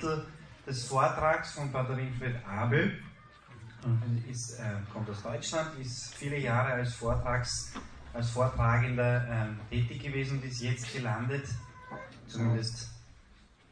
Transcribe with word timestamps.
Titel 0.00 0.24
des 0.66 0.84
Vortrags 0.86 1.52
von 1.52 1.70
Pater 1.70 1.96
Winfried 1.96 2.34
Abel. 2.46 2.98
Ist, 4.28 4.58
äh, 4.58 4.62
kommt 4.92 5.08
aus 5.08 5.22
Deutschland, 5.22 5.78
ist 5.78 6.14
viele 6.14 6.38
Jahre 6.38 6.72
als, 6.72 6.94
Vortrags, 6.94 7.72
als 8.12 8.30
Vortragender 8.30 9.26
äh, 9.70 9.74
tätig 9.74 10.02
gewesen 10.02 10.38
und 10.38 10.44
ist 10.44 10.60
jetzt 10.60 10.92
gelandet, 10.92 11.46
zumindest 12.26 12.90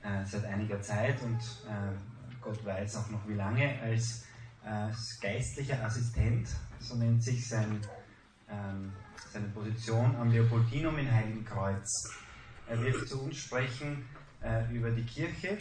äh, 0.03 0.25
seit 0.25 0.47
einiger 0.47 0.81
Zeit 0.81 1.21
und 1.23 1.37
äh, 1.37 1.95
Gott 2.41 2.65
weiß 2.65 2.97
auch 2.97 3.11
noch 3.11 3.29
wie 3.29 3.35
lange, 3.35 3.79
als, 3.83 4.25
als 4.65 5.19
geistlicher 5.21 5.85
Assistent, 5.85 6.49
so 6.81 6.95
nennt 6.95 7.23
sich 7.23 7.47
sein, 7.47 7.79
ähm, 8.49 8.93
seine 9.31 9.49
Position 9.49 10.17
am 10.17 10.31
Leopoldinum 10.31 10.97
in 10.99 11.13
Heiligenkreuz. 11.13 12.11
Er 12.67 12.81
wird 12.81 13.07
zu 13.07 13.25
uns 13.25 13.37
sprechen 13.37 14.07
äh, 14.43 14.75
über 14.75 14.91
die 14.91 15.05
Kirche, 15.05 15.59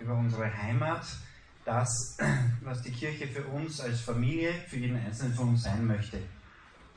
über 0.00 0.14
unsere 0.14 0.52
Heimat, 0.52 1.04
das, 1.64 2.18
was 2.62 2.82
die 2.82 2.90
Kirche 2.90 3.28
für 3.28 3.44
uns 3.44 3.80
als 3.80 4.00
Familie, 4.00 4.52
für 4.68 4.76
jeden 4.76 4.96
Einzelnen 4.96 5.34
von 5.34 5.50
uns 5.50 5.62
sein 5.62 5.86
möchte. 5.86 6.18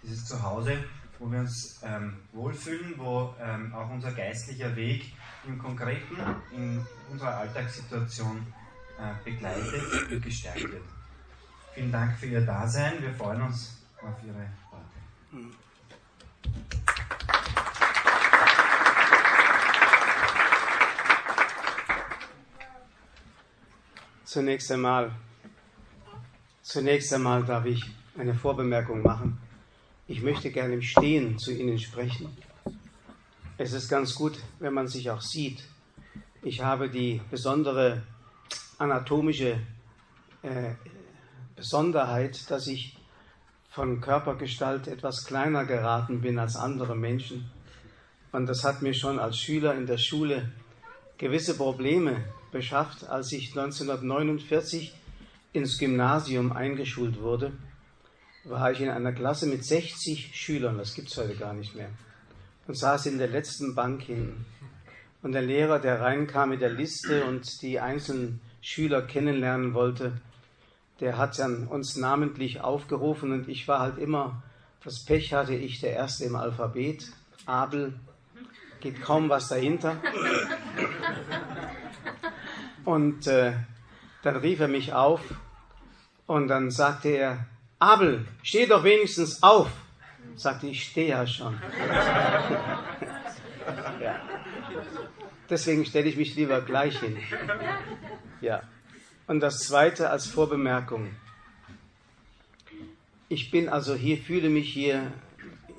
Dieses 0.02 0.26
Zuhause, 0.26 0.84
wo 1.20 1.32
wir 1.32 1.40
uns 1.40 1.80
ähm, 1.84 2.18
wohlfühlen, 2.32 2.94
wo 2.98 3.34
ähm, 3.40 3.74
auch 3.74 3.90
unser 3.90 4.12
geistlicher 4.12 4.76
Weg 4.76 5.14
im 5.46 5.58
Konkreten, 5.58 6.18
in 6.56 6.86
unserer 7.10 7.38
Alltagssituation 7.38 8.46
äh, 8.98 9.14
begleitet 9.24 10.12
und 10.12 10.22
gestärkt 10.22 10.64
wird. 10.64 10.84
Vielen 11.74 11.92
Dank 11.92 12.18
für 12.18 12.28
Ihr 12.28 12.46
Dasein. 12.46 13.02
Wir 13.02 13.14
freuen 13.14 13.42
uns 13.42 13.82
auf 14.02 14.16
Ihre 14.24 14.48
Worte. 14.72 15.54
Zunächst 24.34 24.72
einmal, 24.72 25.12
zunächst 26.64 27.14
einmal 27.14 27.46
darf 27.46 27.66
ich 27.66 27.84
eine 28.18 28.34
Vorbemerkung 28.34 29.04
machen. 29.04 29.38
Ich 30.08 30.24
möchte 30.24 30.50
gerne 30.50 30.74
im 30.74 30.82
Stehen 30.82 31.38
zu 31.38 31.52
Ihnen 31.52 31.78
sprechen. 31.78 32.36
Es 33.60 33.74
ist 33.74 33.90
ganz 33.90 34.16
gut, 34.16 34.40
wenn 34.58 34.74
man 34.74 34.88
sich 34.88 35.12
auch 35.12 35.22
sieht. 35.22 35.64
Ich 36.42 36.64
habe 36.64 36.90
die 36.90 37.22
besondere 37.30 38.02
anatomische 38.80 39.60
äh, 40.42 40.72
Besonderheit, 41.56 42.50
dass 42.50 42.66
ich 42.66 42.98
von 43.70 44.02
Körpergestalt 44.02 44.88
etwas 44.88 45.26
kleiner 45.26 45.66
geraten 45.66 46.22
bin 46.22 46.40
als 46.40 46.56
andere 46.56 46.96
Menschen. 46.96 47.52
Und 48.32 48.48
das 48.48 48.64
hat 48.64 48.82
mir 48.82 48.96
schon 48.96 49.20
als 49.20 49.38
Schüler 49.38 49.76
in 49.76 49.86
der 49.86 50.00
Schule 50.00 50.52
gewisse 51.20 51.56
Probleme 51.56 52.24
beschafft, 52.54 53.10
als 53.10 53.34
ich 53.34 53.50
1949 53.50 54.94
ins 55.52 55.78
Gymnasium 55.78 56.54
eingeschult 56.54 57.20
wurde, 57.20 57.52
war 58.46 58.72
ich 58.72 58.80
in 58.80 58.90
einer 58.90 59.12
Klasse 59.12 59.48
mit 59.48 59.66
60 59.66 60.32
Schülern, 60.34 60.78
das 60.78 60.94
gibt 60.94 61.10
es 61.10 61.18
heute 61.18 61.36
gar 61.36 61.54
nicht 61.54 61.76
mehr, 61.76 61.90
und 62.68 62.78
saß 62.78 63.08
in 63.08 63.18
der 63.18 63.28
letzten 63.28 63.76
Bank 63.76 64.04
hinten. 64.04 64.46
Und 65.22 65.32
der 65.32 65.42
Lehrer, 65.42 65.80
der 65.80 66.02
reinkam 66.02 66.50
mit 66.50 66.62
der 66.62 66.72
Liste 66.72 67.24
und 67.26 67.62
die 67.62 67.80
einzelnen 67.80 68.42
Schüler 68.62 69.02
kennenlernen 69.02 69.74
wollte, 69.74 70.22
der 71.00 71.18
hat 71.18 71.40
dann 71.40 71.68
uns 71.68 71.96
namentlich 71.96 72.62
aufgerufen 72.62 73.32
und 73.32 73.50
ich 73.50 73.68
war 73.68 73.80
halt 73.80 73.98
immer, 73.98 74.44
das 74.84 75.04
Pech 75.06 75.34
hatte 75.34 75.56
ich, 75.56 75.80
der 75.80 75.94
Erste 75.94 76.26
im 76.26 76.36
Alphabet, 76.36 77.12
Abel, 77.46 77.94
geht 78.82 79.02
kaum 79.02 79.30
was 79.30 79.48
dahinter. 79.48 79.96
Und 82.86 83.28
äh, 83.28 83.54
dann 84.24 84.36
rief 84.38 84.60
er 84.60 84.68
mich 84.68 84.94
auf 84.94 85.22
und 86.28 86.48
dann 86.48 86.72
sagte 86.72 87.10
er, 87.10 87.46
Abel, 87.80 88.26
steh 88.42 88.66
doch 88.66 88.84
wenigstens 88.84 89.44
auf. 89.44 89.70
Sagte 90.36 90.68
ich, 90.68 90.84
stehe 90.86 91.10
ja 91.10 91.28
schon. 91.28 91.54
ja. 94.02 94.22
Deswegen 95.50 95.86
stelle 95.86 96.08
ich 96.08 96.16
mich 96.18 96.36
lieber 96.36 96.62
gleich 96.62 97.00
hin. 97.00 97.18
Ja. 98.42 98.64
Und 99.28 99.42
das 99.42 99.60
Zweite 99.60 100.10
als 100.10 100.28
Vorbemerkung. 100.28 101.10
Ich 103.30 103.52
bin 103.52 103.70
also 103.70 103.96
hier, 103.96 104.18
fühle 104.18 104.50
mich 104.50 104.72
hier 104.72 105.12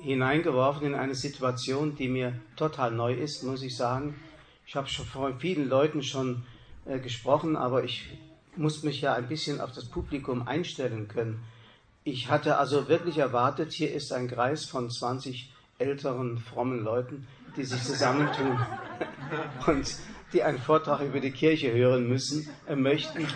hineingeworfen 0.01 0.87
in 0.87 0.95
eine 0.95 1.15
Situation, 1.15 1.95
die 1.95 2.07
mir 2.07 2.39
total 2.55 2.91
neu 2.91 3.13
ist, 3.13 3.43
muss 3.43 3.63
ich 3.63 3.75
sagen. 3.75 4.15
Ich 4.67 4.75
habe 4.75 4.87
schon 4.87 5.05
von 5.05 5.39
vielen 5.39 5.67
Leuten 5.67 6.03
schon 6.03 6.43
äh, 6.85 6.99
gesprochen, 6.99 7.55
aber 7.55 7.83
ich 7.83 8.09
muss 8.55 8.83
mich 8.83 9.01
ja 9.01 9.13
ein 9.13 9.27
bisschen 9.27 9.59
auf 9.59 9.71
das 9.71 9.85
Publikum 9.85 10.47
einstellen 10.47 11.07
können. 11.07 11.43
Ich 12.03 12.29
hatte 12.29 12.57
also 12.57 12.87
wirklich 12.87 13.17
erwartet, 13.17 13.71
hier 13.73 13.91
ist 13.93 14.13
ein 14.13 14.27
Kreis 14.27 14.65
von 14.65 14.89
20 14.89 15.51
älteren, 15.77 16.37
frommen 16.37 16.83
Leuten, 16.83 17.27
die 17.57 17.63
sich 17.63 17.81
zusammentun 17.83 18.59
und 19.67 19.95
die 20.33 20.43
einen 20.43 20.59
Vortrag 20.59 21.01
über 21.01 21.19
die 21.19 21.31
Kirche 21.31 21.73
hören 21.73 22.07
müssen, 22.07 22.47
äh, 22.67 22.75
möchten. 22.75 23.23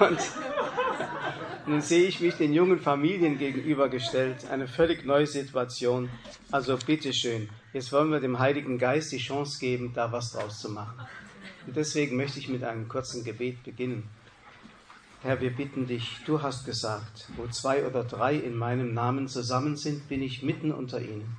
und 0.00 0.18
nun 1.66 1.80
sehe 1.80 2.06
ich 2.06 2.20
mich 2.20 2.36
den 2.36 2.52
jungen 2.52 2.78
Familien 2.78 3.38
gegenübergestellt, 3.38 4.48
eine 4.50 4.68
völlig 4.68 5.04
neue 5.04 5.26
Situation. 5.26 6.08
Also 6.52 6.76
bitteschön, 6.76 7.48
Jetzt 7.76 7.92
wollen 7.92 8.10
wir 8.10 8.20
dem 8.20 8.38
Heiligen 8.38 8.78
Geist 8.78 9.12
die 9.12 9.18
Chance 9.18 9.58
geben, 9.58 9.92
da 9.92 10.10
was 10.10 10.32
draus 10.32 10.60
zu 10.62 10.70
machen. 10.70 10.98
Und 11.66 11.76
deswegen 11.76 12.16
möchte 12.16 12.38
ich 12.38 12.48
mit 12.48 12.64
einem 12.64 12.88
kurzen 12.88 13.22
Gebet 13.22 13.62
beginnen. 13.64 14.08
Herr, 15.20 15.42
wir 15.42 15.54
bitten 15.54 15.86
dich, 15.86 16.20
du 16.24 16.40
hast 16.40 16.64
gesagt, 16.64 17.28
wo 17.36 17.46
zwei 17.48 17.86
oder 17.86 18.02
drei 18.02 18.34
in 18.34 18.56
meinem 18.56 18.94
Namen 18.94 19.28
zusammen 19.28 19.76
sind, 19.76 20.08
bin 20.08 20.22
ich 20.22 20.42
mitten 20.42 20.72
unter 20.72 21.02
ihnen. 21.02 21.36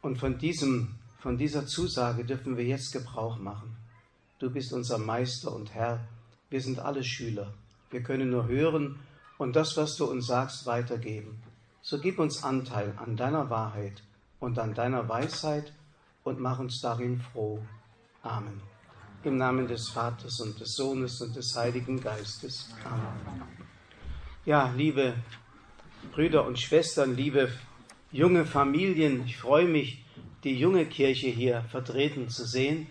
Und 0.00 0.16
von, 0.16 0.38
diesem, 0.38 0.94
von 1.18 1.36
dieser 1.36 1.66
Zusage 1.66 2.24
dürfen 2.24 2.56
wir 2.56 2.64
jetzt 2.64 2.94
Gebrauch 2.94 3.38
machen. 3.38 3.76
Du 4.38 4.48
bist 4.48 4.72
unser 4.72 4.96
Meister 4.96 5.54
und 5.54 5.74
Herr. 5.74 6.08
Wir 6.48 6.62
sind 6.62 6.78
alle 6.78 7.04
Schüler. 7.04 7.52
Wir 7.90 8.02
können 8.02 8.30
nur 8.30 8.48
hören 8.48 8.98
und 9.36 9.56
das, 9.56 9.76
was 9.76 9.94
du 9.96 10.06
uns 10.06 10.26
sagst, 10.26 10.64
weitergeben. 10.64 11.42
So 11.82 11.98
gib 12.00 12.18
uns 12.18 12.42
Anteil 12.42 12.94
an 12.96 13.18
deiner 13.18 13.50
Wahrheit 13.50 14.02
und 14.40 14.58
an 14.58 14.74
deiner 14.74 15.08
Weisheit 15.08 15.72
und 16.24 16.40
mach 16.40 16.58
uns 16.58 16.80
darin 16.80 17.20
froh. 17.20 17.60
Amen. 18.22 18.60
Im 19.24 19.36
Namen 19.36 19.66
des 19.66 19.88
Vaters 19.88 20.40
und 20.40 20.60
des 20.60 20.74
Sohnes 20.74 21.20
und 21.20 21.34
des 21.34 21.56
Heiligen 21.56 22.00
Geistes. 22.00 22.68
Amen. 22.84 23.42
Ja, 24.44 24.72
liebe 24.76 25.14
Brüder 26.12 26.46
und 26.46 26.58
Schwestern, 26.58 27.16
liebe 27.16 27.50
junge 28.12 28.46
Familien, 28.46 29.24
ich 29.26 29.36
freue 29.36 29.66
mich, 29.66 30.04
die 30.44 30.58
junge 30.58 30.86
Kirche 30.86 31.28
hier 31.28 31.64
vertreten 31.70 32.28
zu 32.28 32.46
sehen. 32.46 32.86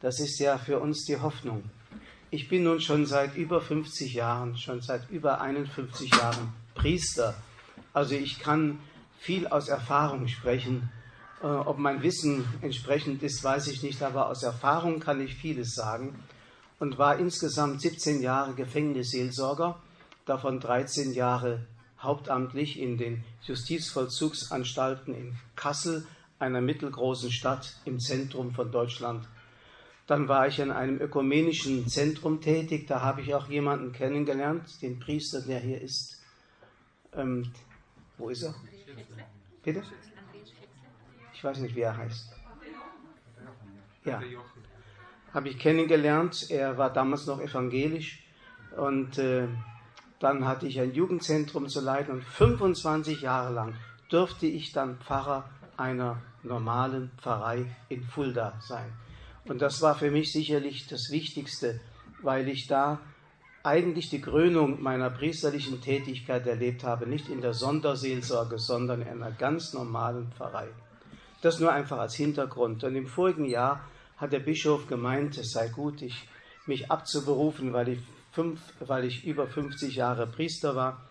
Das 0.00 0.20
ist 0.20 0.38
ja 0.38 0.58
für 0.58 0.78
uns 0.78 1.04
die 1.04 1.18
Hoffnung. 1.18 1.64
Ich 2.30 2.48
bin 2.48 2.64
nun 2.64 2.80
schon 2.80 3.06
seit 3.06 3.36
über 3.36 3.60
50 3.60 4.14
Jahren, 4.14 4.56
schon 4.56 4.80
seit 4.80 5.10
über 5.10 5.40
51 5.40 6.10
Jahren 6.10 6.52
Priester. 6.74 7.34
Also 7.92 8.14
ich 8.14 8.38
kann 8.38 8.78
viel 9.24 9.46
aus 9.46 9.68
Erfahrung 9.68 10.28
sprechen. 10.28 10.90
Äh, 11.42 11.46
ob 11.46 11.78
mein 11.78 12.02
Wissen 12.02 12.44
entsprechend 12.60 13.22
ist, 13.22 13.42
weiß 13.42 13.68
ich 13.68 13.82
nicht, 13.82 14.02
aber 14.02 14.28
aus 14.28 14.42
Erfahrung 14.42 15.00
kann 15.00 15.20
ich 15.22 15.34
vieles 15.34 15.74
sagen 15.74 16.22
und 16.78 16.98
war 16.98 17.18
insgesamt 17.18 17.80
17 17.80 18.20
Jahre 18.20 18.52
Gefängnisseelsorger, 18.52 19.80
davon 20.26 20.60
13 20.60 21.14
Jahre 21.14 21.66
hauptamtlich 21.98 22.78
in 22.78 22.98
den 22.98 23.24
Justizvollzugsanstalten 23.44 25.14
in 25.14 25.36
Kassel, 25.56 26.06
einer 26.38 26.60
mittelgroßen 26.60 27.32
Stadt 27.32 27.76
im 27.86 28.00
Zentrum 28.00 28.52
von 28.52 28.70
Deutschland. 28.70 29.26
Dann 30.06 30.28
war 30.28 30.48
ich 30.48 30.58
in 30.58 30.70
einem 30.70 31.00
ökumenischen 31.00 31.88
Zentrum 31.88 32.42
tätig, 32.42 32.86
da 32.88 33.00
habe 33.00 33.22
ich 33.22 33.34
auch 33.34 33.48
jemanden 33.48 33.92
kennengelernt, 33.92 34.82
den 34.82 34.98
Priester, 34.98 35.40
der 35.40 35.60
hier 35.60 35.80
ist. 35.80 36.20
Ähm, 37.14 37.50
wo 38.18 38.28
ist 38.28 38.42
er? 38.42 38.54
Bitte? 39.62 39.82
Ich 41.32 41.42
weiß 41.42 41.58
nicht, 41.58 41.74
wie 41.74 41.80
er 41.80 41.96
heißt. 41.96 42.32
Ja. 44.04 44.20
Habe 45.32 45.48
ich 45.48 45.58
kennengelernt. 45.58 46.50
Er 46.50 46.78
war 46.78 46.92
damals 46.92 47.26
noch 47.26 47.40
evangelisch. 47.40 48.22
Und 48.76 49.18
äh, 49.18 49.48
dann 50.18 50.46
hatte 50.46 50.66
ich 50.66 50.80
ein 50.80 50.92
Jugendzentrum 50.92 51.68
zu 51.68 51.80
leiten. 51.80 52.14
Und 52.14 52.24
25 52.24 53.22
Jahre 53.22 53.52
lang 53.52 53.74
durfte 54.10 54.46
ich 54.46 54.72
dann 54.72 54.98
Pfarrer 54.98 55.48
einer 55.76 56.22
normalen 56.42 57.10
Pfarrei 57.18 57.74
in 57.88 58.04
Fulda 58.04 58.58
sein. 58.60 58.92
Und 59.46 59.60
das 59.60 59.82
war 59.82 59.94
für 59.94 60.10
mich 60.10 60.32
sicherlich 60.32 60.86
das 60.86 61.10
Wichtigste, 61.10 61.80
weil 62.22 62.48
ich 62.48 62.66
da 62.66 63.00
eigentlich 63.64 64.10
die 64.10 64.20
Krönung 64.20 64.82
meiner 64.82 65.08
priesterlichen 65.08 65.80
Tätigkeit 65.80 66.46
erlebt 66.46 66.84
habe, 66.84 67.06
nicht 67.06 67.30
in 67.30 67.40
der 67.40 67.54
Sonderseelsorge, 67.54 68.58
sondern 68.58 69.00
in 69.00 69.08
einer 69.08 69.32
ganz 69.32 69.72
normalen 69.72 70.30
Pfarrei. 70.32 70.68
Das 71.40 71.60
nur 71.60 71.72
einfach 71.72 71.98
als 71.98 72.14
Hintergrund. 72.14 72.84
Und 72.84 72.94
im 72.94 73.06
vorigen 73.06 73.46
Jahr 73.46 73.80
hat 74.18 74.32
der 74.32 74.40
Bischof 74.40 74.86
gemeint, 74.86 75.38
es 75.38 75.52
sei 75.52 75.68
gut, 75.68 76.02
ich, 76.02 76.28
mich 76.66 76.90
abzuberufen, 76.90 77.72
weil 77.72 77.88
ich, 77.88 77.98
fünf, 78.32 78.60
weil 78.80 79.04
ich 79.04 79.24
über 79.24 79.46
50 79.46 79.96
Jahre 79.96 80.26
Priester 80.26 80.76
war. 80.76 81.08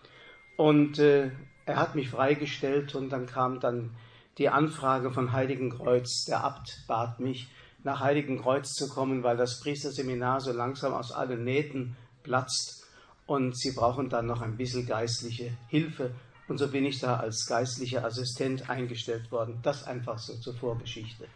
Und 0.56 1.00
äh, 1.00 1.32
er 1.66 1.76
hat 1.76 1.96
mich 1.96 2.08
freigestellt 2.08 2.94
und 2.94 3.10
dann 3.10 3.26
kam 3.26 3.58
dann 3.58 3.90
die 4.38 4.48
Anfrage 4.48 5.10
von 5.10 5.32
Heiligenkreuz. 5.32 6.26
Der 6.26 6.44
Abt 6.44 6.84
bat 6.86 7.18
mich, 7.18 7.48
nach 7.82 8.00
Heiligenkreuz 8.00 8.74
zu 8.74 8.88
kommen, 8.88 9.24
weil 9.24 9.36
das 9.36 9.60
Priesterseminar 9.60 10.40
so 10.40 10.52
langsam 10.52 10.94
aus 10.94 11.10
allen 11.10 11.42
Nähten 11.44 11.96
platzt 12.24 12.84
und 13.26 13.56
sie 13.56 13.70
brauchen 13.72 14.08
dann 14.08 14.26
noch 14.26 14.42
ein 14.42 14.56
bisschen 14.56 14.86
geistliche 14.86 15.56
Hilfe. 15.68 16.10
Und 16.48 16.58
so 16.58 16.68
bin 16.68 16.84
ich 16.84 16.98
da 16.98 17.16
als 17.16 17.46
geistlicher 17.46 18.04
Assistent 18.04 18.68
eingestellt 18.68 19.30
worden. 19.30 19.60
Das 19.62 19.84
einfach 19.84 20.18
so 20.18 20.34
zur 20.34 20.54
Vorgeschichte. 20.54 21.26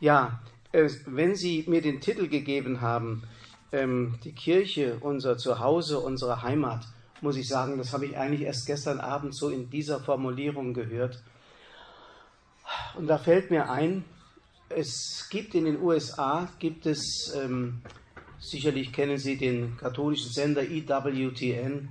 Ja, 0.00 0.40
äh, 0.72 0.90
wenn 1.06 1.34
Sie 1.34 1.64
mir 1.68 1.80
den 1.80 2.00
Titel 2.00 2.28
gegeben 2.28 2.80
haben, 2.80 3.22
ähm, 3.72 4.18
die 4.24 4.32
Kirche, 4.32 4.98
unser 5.00 5.38
Zuhause, 5.38 6.00
unsere 6.00 6.42
Heimat, 6.42 6.84
muss 7.22 7.36
ich 7.36 7.48
sagen, 7.48 7.78
das 7.78 7.94
habe 7.94 8.04
ich 8.06 8.16
eigentlich 8.16 8.42
erst 8.42 8.66
gestern 8.66 9.00
Abend 9.00 9.34
so 9.34 9.48
in 9.48 9.70
dieser 9.70 10.00
Formulierung 10.00 10.74
gehört. 10.74 11.22
Und 12.96 13.06
da 13.06 13.16
fällt 13.16 13.50
mir 13.50 13.70
ein, 13.70 14.04
es 14.68 15.28
gibt 15.30 15.54
in 15.54 15.64
den 15.64 15.80
USA, 15.80 16.48
gibt 16.58 16.86
es, 16.86 17.32
ähm, 17.36 17.80
sicherlich 18.38 18.92
kennen 18.92 19.18
Sie 19.18 19.36
den 19.36 19.76
katholischen 19.76 20.30
Sender 20.30 20.62
EWTN, 20.62 21.88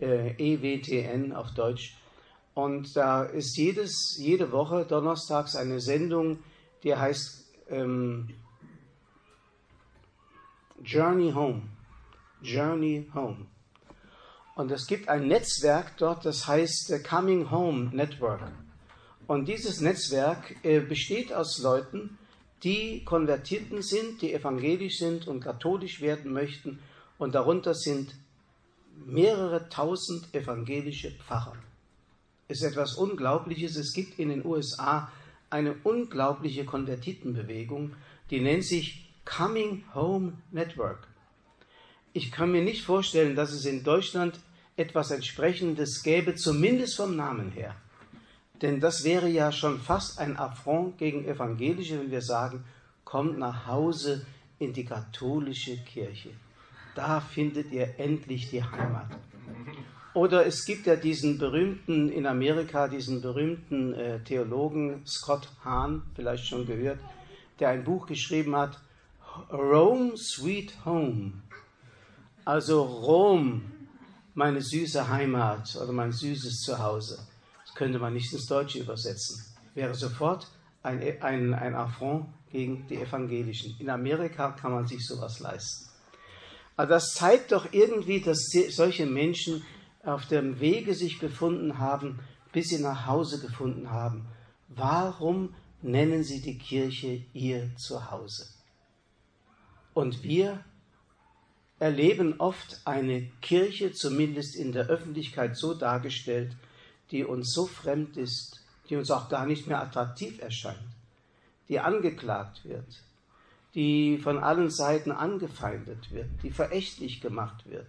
äh, 0.00 0.34
EWTN 0.38 1.32
auf 1.32 1.52
Deutsch. 1.54 1.96
Und 2.54 2.96
da 2.96 3.22
ist 3.22 3.56
jedes, 3.56 4.16
jede 4.18 4.50
Woche 4.50 4.84
donnerstags 4.84 5.54
eine 5.54 5.80
Sendung, 5.80 6.38
die 6.82 6.94
heißt 6.94 7.52
ähm, 7.70 8.30
Journey 10.82 11.32
Home. 11.32 11.62
Journey 12.42 13.08
Home. 13.14 13.46
Und 14.56 14.72
es 14.72 14.86
gibt 14.86 15.08
ein 15.08 15.28
Netzwerk 15.28 15.96
dort, 15.98 16.24
das 16.24 16.48
heißt 16.48 17.04
Coming 17.08 17.50
Home 17.50 17.90
Network. 17.92 18.40
Und 19.28 19.46
dieses 19.46 19.80
Netzwerk 19.80 20.56
äh, 20.64 20.80
besteht 20.80 21.32
aus 21.32 21.58
Leuten, 21.58 22.18
die 22.62 23.04
Konvertierten 23.04 23.82
sind, 23.82 24.22
die 24.22 24.32
evangelisch 24.32 24.98
sind 24.98 25.28
und 25.28 25.40
katholisch 25.40 26.00
werden 26.00 26.32
möchten. 26.32 26.80
Und 27.18 27.34
darunter 27.34 27.74
sind 27.74 28.14
mehrere 29.06 29.68
tausend 29.68 30.34
evangelische 30.34 31.10
Pfarrer. 31.12 31.56
Es 32.48 32.62
ist 32.62 32.72
etwas 32.72 32.94
Unglaubliches. 32.94 33.76
Es 33.76 33.92
gibt 33.92 34.18
in 34.18 34.30
den 34.30 34.44
USA 34.44 35.10
eine 35.50 35.74
unglaubliche 35.84 36.64
Konvertitenbewegung, 36.64 37.94
die 38.30 38.40
nennt 38.40 38.64
sich 38.64 39.08
Coming 39.24 39.84
Home 39.94 40.34
Network. 40.50 41.06
Ich 42.12 42.32
kann 42.32 42.52
mir 42.52 42.62
nicht 42.62 42.82
vorstellen, 42.84 43.36
dass 43.36 43.52
es 43.52 43.64
in 43.64 43.84
Deutschland 43.84 44.40
etwas 44.76 45.10
Entsprechendes 45.10 46.02
gäbe, 46.02 46.34
zumindest 46.34 46.96
vom 46.96 47.16
Namen 47.16 47.50
her. 47.50 47.74
Denn 48.62 48.80
das 48.80 49.04
wäre 49.04 49.28
ja 49.28 49.52
schon 49.52 49.80
fast 49.80 50.18
ein 50.18 50.36
Affront 50.36 50.98
gegen 50.98 51.24
Evangelische, 51.24 52.00
wenn 52.00 52.10
wir 52.10 52.22
sagen, 52.22 52.64
kommt 53.04 53.38
nach 53.38 53.66
Hause 53.66 54.26
in 54.58 54.72
die 54.72 54.84
katholische 54.84 55.76
Kirche. 55.78 56.30
Da 56.94 57.20
findet 57.20 57.70
ihr 57.70 57.98
endlich 57.98 58.50
die 58.50 58.62
Heimat. 58.62 59.06
Oder 60.14 60.46
es 60.46 60.64
gibt 60.64 60.86
ja 60.86 60.96
diesen 60.96 61.38
berühmten, 61.38 62.08
in 62.08 62.26
Amerika, 62.26 62.88
diesen 62.88 63.20
berühmten 63.20 63.94
äh, 63.94 64.18
Theologen 64.24 65.06
Scott 65.06 65.48
Hahn, 65.64 66.02
vielleicht 66.16 66.46
schon 66.46 66.66
gehört, 66.66 66.98
der 67.60 67.68
ein 67.68 67.84
Buch 67.84 68.06
geschrieben 68.06 68.56
hat, 68.56 68.80
Rome 69.52 70.16
Sweet 70.16 70.74
Home. 70.84 71.34
Also 72.44 72.82
Rom, 72.82 73.62
meine 74.34 74.60
süße 74.60 75.08
Heimat 75.08 75.76
oder 75.76 75.92
mein 75.92 76.10
süßes 76.10 76.62
Zuhause. 76.62 77.27
Könnte 77.78 78.00
man 78.00 78.12
nicht 78.12 78.32
ins 78.32 78.46
Deutsche 78.46 78.80
übersetzen. 78.80 79.40
Wäre 79.72 79.94
sofort 79.94 80.48
ein, 80.82 81.00
ein, 81.22 81.54
ein 81.54 81.76
Affront 81.76 82.26
gegen 82.50 82.88
die 82.88 82.96
Evangelischen. 82.96 83.76
In 83.78 83.88
Amerika 83.88 84.50
kann 84.50 84.72
man 84.72 84.88
sich 84.88 85.06
sowas 85.06 85.38
leisten. 85.38 85.88
Aber 86.74 86.88
das 86.88 87.14
zeigt 87.14 87.52
doch 87.52 87.72
irgendwie, 87.72 88.20
dass 88.20 88.50
solche 88.70 89.06
Menschen 89.06 89.62
auf 90.02 90.26
dem 90.26 90.58
Wege 90.58 90.92
sich 90.92 91.20
befunden 91.20 91.78
haben, 91.78 92.18
bis 92.50 92.70
sie 92.70 92.80
nach 92.80 93.06
Hause 93.06 93.38
gefunden 93.38 93.92
haben. 93.92 94.26
Warum 94.66 95.54
nennen 95.80 96.24
sie 96.24 96.42
die 96.42 96.58
Kirche 96.58 97.26
ihr 97.32 97.70
Zuhause? 97.76 98.44
Und 99.94 100.24
wir 100.24 100.64
erleben 101.78 102.40
oft 102.40 102.80
eine 102.84 103.30
Kirche, 103.40 103.92
zumindest 103.92 104.56
in 104.56 104.72
der 104.72 104.88
Öffentlichkeit 104.88 105.56
so 105.56 105.74
dargestellt, 105.74 106.56
die 107.10 107.24
uns 107.24 107.52
so 107.52 107.66
fremd 107.66 108.16
ist, 108.16 108.60
die 108.88 108.96
uns 108.96 109.10
auch 109.10 109.28
gar 109.28 109.46
nicht 109.46 109.66
mehr 109.66 109.80
attraktiv 109.80 110.40
erscheint, 110.40 110.78
die 111.68 111.80
angeklagt 111.80 112.64
wird, 112.64 113.02
die 113.74 114.18
von 114.18 114.38
allen 114.38 114.70
Seiten 114.70 115.12
angefeindet 115.12 116.10
wird, 116.10 116.28
die 116.42 116.50
verächtlich 116.50 117.20
gemacht 117.20 117.68
wird, 117.68 117.86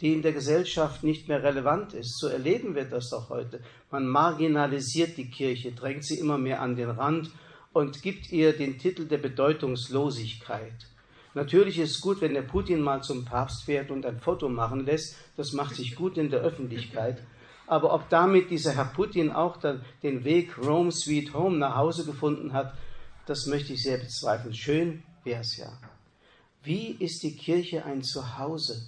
die 0.00 0.12
in 0.12 0.22
der 0.22 0.32
Gesellschaft 0.32 1.02
nicht 1.02 1.28
mehr 1.28 1.42
relevant 1.42 1.94
ist. 1.94 2.18
So 2.18 2.28
erleben 2.28 2.74
wir 2.74 2.84
das 2.84 3.10
doch 3.10 3.30
heute. 3.30 3.60
Man 3.90 4.06
marginalisiert 4.06 5.16
die 5.16 5.30
Kirche, 5.30 5.72
drängt 5.72 6.04
sie 6.04 6.18
immer 6.18 6.38
mehr 6.38 6.60
an 6.60 6.76
den 6.76 6.90
Rand 6.90 7.30
und 7.72 8.02
gibt 8.02 8.30
ihr 8.32 8.56
den 8.56 8.78
Titel 8.78 9.06
der 9.06 9.18
Bedeutungslosigkeit. 9.18 10.74
Natürlich 11.34 11.80
ist 11.80 11.90
es 11.90 12.00
gut, 12.00 12.20
wenn 12.20 12.34
der 12.34 12.42
Putin 12.42 12.80
mal 12.80 13.02
zum 13.02 13.24
Papst 13.24 13.64
fährt 13.64 13.90
und 13.90 14.06
ein 14.06 14.20
Foto 14.20 14.48
machen 14.48 14.86
lässt. 14.86 15.16
Das 15.36 15.52
macht 15.52 15.74
sich 15.74 15.96
gut 15.96 16.16
in 16.16 16.30
der 16.30 16.40
Öffentlichkeit. 16.40 17.18
Aber 17.66 17.94
ob 17.94 18.08
damit 18.10 18.50
dieser 18.50 18.72
Herr 18.72 18.84
Putin 18.84 19.30
auch 19.30 19.58
den 20.02 20.24
Weg 20.24 20.58
Rome 20.58 20.92
Sweet 20.92 21.32
Home 21.32 21.56
nach 21.56 21.76
Hause 21.76 22.04
gefunden 22.04 22.52
hat, 22.52 22.74
das 23.26 23.46
möchte 23.46 23.72
ich 23.72 23.82
sehr 23.82 23.98
bezweifeln. 23.98 24.54
Schön 24.54 25.02
wäre 25.24 25.40
es 25.40 25.56
ja. 25.56 25.72
Wie 26.62 26.92
ist 26.92 27.22
die 27.22 27.36
Kirche 27.36 27.84
ein 27.84 28.02
Zuhause? 28.02 28.86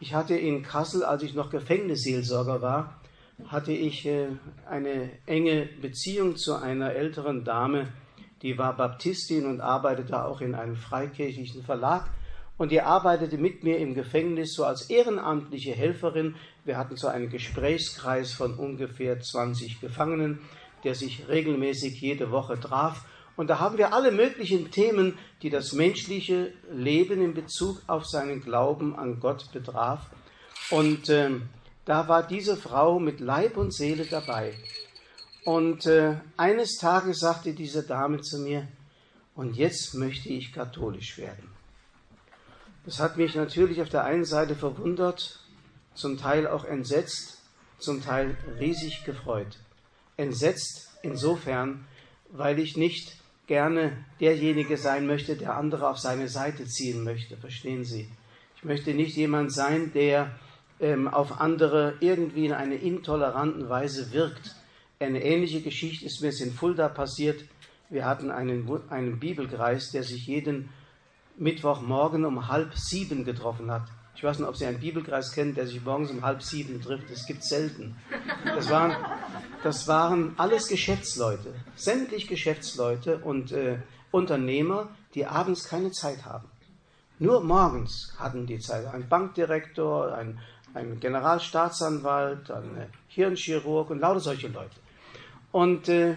Ich 0.00 0.14
hatte 0.14 0.36
in 0.36 0.62
Kassel, 0.62 1.04
als 1.04 1.22
ich 1.22 1.34
noch 1.34 1.50
Gefängnisseelsorger 1.50 2.60
war, 2.62 3.00
hatte 3.48 3.72
ich 3.72 4.06
äh, 4.06 4.28
eine 4.68 5.10
enge 5.26 5.68
Beziehung 5.80 6.36
zu 6.36 6.54
einer 6.54 6.92
älteren 6.92 7.44
Dame, 7.44 7.88
die 8.42 8.58
war 8.58 8.76
Baptistin 8.76 9.46
und 9.46 9.60
arbeitete 9.60 10.24
auch 10.24 10.40
in 10.40 10.54
einem 10.54 10.76
freikirchlichen 10.76 11.62
Verlag. 11.62 12.08
Und 12.58 12.70
die 12.70 12.80
arbeitete 12.80 13.38
mit 13.38 13.64
mir 13.64 13.78
im 13.78 13.94
Gefängnis 13.94 14.54
so 14.54 14.64
als 14.64 14.88
ehrenamtliche 14.88 15.72
Helferin. 15.72 16.36
Wir 16.66 16.76
hatten 16.76 16.96
so 16.96 17.06
einen 17.06 17.30
Gesprächskreis 17.30 18.32
von 18.32 18.54
ungefähr 18.54 19.20
20 19.20 19.80
Gefangenen, 19.80 20.40
der 20.82 20.96
sich 20.96 21.28
regelmäßig 21.28 22.00
jede 22.00 22.32
Woche 22.32 22.58
traf. 22.58 23.04
Und 23.36 23.50
da 23.50 23.60
haben 23.60 23.78
wir 23.78 23.94
alle 23.94 24.10
möglichen 24.10 24.72
Themen, 24.72 25.16
die 25.42 25.50
das 25.50 25.72
menschliche 25.72 26.52
Leben 26.72 27.22
in 27.22 27.34
Bezug 27.34 27.82
auf 27.86 28.04
seinen 28.04 28.40
Glauben 28.40 28.96
an 28.96 29.20
Gott 29.20 29.52
betraf. 29.52 30.10
Und 30.70 31.08
äh, 31.08 31.30
da 31.84 32.08
war 32.08 32.26
diese 32.26 32.56
Frau 32.56 32.98
mit 32.98 33.20
Leib 33.20 33.56
und 33.56 33.72
Seele 33.72 34.04
dabei. 34.04 34.52
Und 35.44 35.86
äh, 35.86 36.16
eines 36.36 36.78
Tages 36.78 37.20
sagte 37.20 37.52
diese 37.52 37.84
Dame 37.84 38.22
zu 38.22 38.40
mir, 38.40 38.66
und 39.36 39.56
jetzt 39.56 39.94
möchte 39.94 40.30
ich 40.30 40.52
katholisch 40.52 41.16
werden. 41.16 41.48
Das 42.84 42.98
hat 42.98 43.18
mich 43.18 43.36
natürlich 43.36 43.80
auf 43.82 43.88
der 43.88 44.04
einen 44.04 44.24
Seite 44.24 44.56
verwundert, 44.56 45.45
zum 45.96 46.18
Teil 46.18 46.46
auch 46.46 46.64
entsetzt, 46.64 47.38
zum 47.78 48.02
Teil 48.02 48.36
riesig 48.60 49.04
gefreut. 49.04 49.58
Entsetzt 50.16 50.90
insofern, 51.02 51.86
weil 52.30 52.58
ich 52.58 52.76
nicht 52.76 53.16
gerne 53.46 54.04
derjenige 54.20 54.76
sein 54.76 55.06
möchte, 55.06 55.36
der 55.36 55.56
andere 55.56 55.88
auf 55.88 55.98
seine 55.98 56.28
Seite 56.28 56.66
ziehen 56.66 57.04
möchte. 57.04 57.36
Verstehen 57.36 57.84
Sie? 57.84 58.08
Ich 58.56 58.64
möchte 58.64 58.94
nicht 58.94 59.16
jemand 59.16 59.52
sein, 59.52 59.92
der 59.92 60.32
ähm, 60.80 61.08
auf 61.08 61.40
andere 61.40 61.94
irgendwie 62.00 62.46
in 62.46 62.52
einer 62.52 62.76
intoleranten 62.76 63.68
Weise 63.68 64.12
wirkt. 64.12 64.54
Eine 64.98 65.22
ähnliche 65.22 65.60
Geschichte 65.60 66.06
ist 66.06 66.22
mir 66.22 66.32
in 66.40 66.52
Fulda 66.52 66.88
passiert. 66.88 67.44
Wir 67.88 68.04
hatten 68.04 68.30
einen, 68.30 68.68
einen 68.90 69.20
Bibelkreis, 69.20 69.92
der 69.92 70.02
sich 70.02 70.26
jeden 70.26 70.70
Mittwochmorgen 71.36 72.24
um 72.24 72.48
halb 72.48 72.74
sieben 72.74 73.24
getroffen 73.24 73.70
hat. 73.70 73.88
Ich 74.16 74.24
weiß 74.24 74.38
nicht, 74.38 74.48
ob 74.48 74.56
Sie 74.56 74.64
einen 74.64 74.80
Bibelkreis 74.80 75.32
kennen, 75.32 75.54
der 75.54 75.66
sich 75.66 75.84
morgens 75.84 76.10
um 76.10 76.22
halb 76.22 76.42
sieben 76.42 76.80
trifft. 76.80 77.10
Das 77.10 77.26
gibt 77.26 77.42
es 77.42 77.50
selten. 77.50 77.96
Das 78.46 78.70
waren, 78.70 78.96
das 79.62 79.86
waren 79.88 80.32
alles 80.38 80.68
Geschäftsleute, 80.68 81.54
sämtlich 81.74 82.26
Geschäftsleute 82.26 83.18
und 83.18 83.52
äh, 83.52 83.78
Unternehmer, 84.10 84.88
die 85.14 85.26
abends 85.26 85.68
keine 85.68 85.90
Zeit 85.90 86.24
haben. 86.24 86.48
Nur 87.18 87.42
morgens 87.42 88.14
hatten 88.18 88.46
die 88.46 88.58
Zeit. 88.58 88.86
Ein 88.86 89.06
Bankdirektor, 89.06 90.14
ein, 90.14 90.40
ein 90.72 90.98
Generalstaatsanwalt, 90.98 92.50
ein 92.50 92.86
Hirnchirurg 93.08 93.90
und 93.90 94.00
lauter 94.00 94.20
solche 94.20 94.48
Leute. 94.48 94.76
Und 95.52 95.90
äh, 95.90 96.16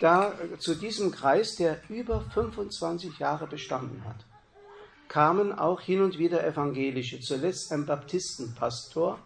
da 0.00 0.32
zu 0.58 0.74
diesem 0.74 1.12
Kreis, 1.12 1.54
der 1.54 1.78
über 1.88 2.22
25 2.34 3.20
Jahre 3.20 3.46
bestanden 3.46 4.02
hat, 4.04 4.24
kamen 5.10 5.52
auch 5.52 5.80
hin 5.80 6.02
und 6.02 6.18
wieder 6.18 6.46
Evangelische, 6.46 7.18
zuletzt 7.18 7.72
ein 7.72 7.84
Baptistenpastor, 7.84 9.18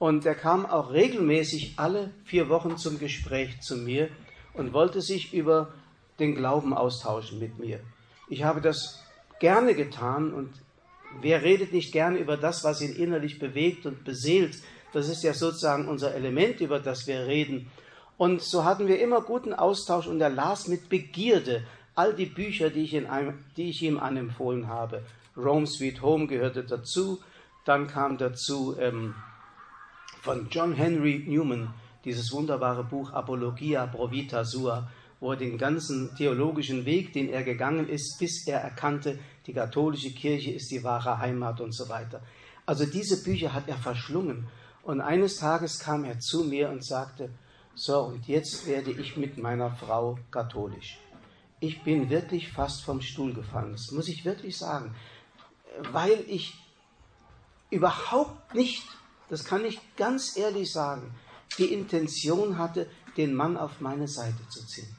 und 0.00 0.26
er 0.26 0.34
kam 0.34 0.66
auch 0.66 0.92
regelmäßig 0.92 1.74
alle 1.76 2.10
vier 2.24 2.48
Wochen 2.48 2.76
zum 2.76 2.98
Gespräch 2.98 3.60
zu 3.60 3.76
mir 3.76 4.08
und 4.54 4.72
wollte 4.72 5.00
sich 5.00 5.32
über 5.32 5.72
den 6.18 6.34
Glauben 6.34 6.74
austauschen 6.74 7.38
mit 7.38 7.60
mir. 7.60 7.78
Ich 8.28 8.42
habe 8.42 8.60
das 8.60 9.04
gerne 9.38 9.74
getan 9.74 10.34
und 10.34 10.50
wer 11.20 11.42
redet 11.42 11.72
nicht 11.72 11.92
gerne 11.92 12.18
über 12.18 12.36
das, 12.36 12.64
was 12.64 12.82
ihn 12.82 12.96
innerlich 12.96 13.38
bewegt 13.38 13.86
und 13.86 14.04
beseelt? 14.04 14.58
Das 14.92 15.08
ist 15.08 15.22
ja 15.22 15.32
sozusagen 15.32 15.86
unser 15.86 16.12
Element, 16.12 16.60
über 16.60 16.80
das 16.80 17.06
wir 17.06 17.26
reden. 17.26 17.70
Und 18.16 18.42
so 18.42 18.64
hatten 18.64 18.88
wir 18.88 19.00
immer 19.00 19.20
guten 19.20 19.54
Austausch 19.54 20.08
und 20.08 20.20
er 20.20 20.30
las 20.30 20.66
mit 20.66 20.88
Begierde 20.88 21.62
all 21.94 22.14
die 22.14 22.26
Bücher, 22.26 22.70
die 22.70 22.82
ich, 22.82 23.08
einem, 23.08 23.44
die 23.56 23.70
ich 23.70 23.82
ihm 23.82 23.98
anempfohlen 23.98 24.68
habe. 24.68 25.02
Rome 25.36 25.66
Sweet 25.66 26.02
Home 26.02 26.26
gehörte 26.26 26.64
dazu. 26.64 27.20
Dann 27.64 27.86
kam 27.86 28.18
dazu 28.18 28.76
ähm, 28.78 29.14
von 30.20 30.48
John 30.50 30.72
Henry 30.74 31.24
Newman 31.26 31.72
dieses 32.04 32.32
wunderbare 32.32 32.84
Buch 32.84 33.12
Apologia 33.12 33.86
Pro 33.86 34.10
Vita 34.10 34.44
Sua, 34.44 34.90
wo 35.20 35.32
er 35.32 35.38
den 35.38 35.56
ganzen 35.56 36.14
theologischen 36.16 36.84
Weg, 36.84 37.12
den 37.14 37.30
er 37.30 37.42
gegangen 37.42 37.88
ist, 37.88 38.18
bis 38.18 38.46
er 38.46 38.60
erkannte, 38.60 39.18
die 39.46 39.54
katholische 39.54 40.10
Kirche 40.10 40.50
ist 40.50 40.70
die 40.70 40.84
wahre 40.84 41.18
Heimat 41.18 41.60
und 41.60 41.72
so 41.72 41.88
weiter. 41.88 42.20
Also 42.66 42.84
diese 42.84 43.22
Bücher 43.22 43.52
hat 43.52 43.68
er 43.68 43.76
verschlungen. 43.76 44.46
Und 44.82 45.00
eines 45.00 45.38
Tages 45.38 45.78
kam 45.78 46.04
er 46.04 46.18
zu 46.20 46.44
mir 46.44 46.68
und 46.68 46.84
sagte, 46.84 47.30
so, 47.74 48.00
und 48.02 48.28
jetzt 48.28 48.66
werde 48.66 48.90
ich 48.90 49.16
mit 49.16 49.38
meiner 49.38 49.70
Frau 49.70 50.18
katholisch. 50.30 50.98
Ich 51.60 51.82
bin 51.82 52.10
wirklich 52.10 52.50
fast 52.52 52.82
vom 52.82 53.00
Stuhl 53.00 53.32
gefallen, 53.32 53.72
das 53.72 53.90
muss 53.90 54.08
ich 54.08 54.24
wirklich 54.24 54.56
sagen, 54.56 54.94
weil 55.92 56.24
ich 56.28 56.54
überhaupt 57.70 58.54
nicht, 58.54 58.84
das 59.28 59.44
kann 59.44 59.64
ich 59.64 59.80
ganz 59.96 60.36
ehrlich 60.36 60.70
sagen, 60.70 61.14
die 61.58 61.72
Intention 61.72 62.58
hatte, 62.58 62.88
den 63.16 63.34
Mann 63.34 63.56
auf 63.56 63.80
meine 63.80 64.08
Seite 64.08 64.48
zu 64.48 64.66
ziehen. 64.66 64.94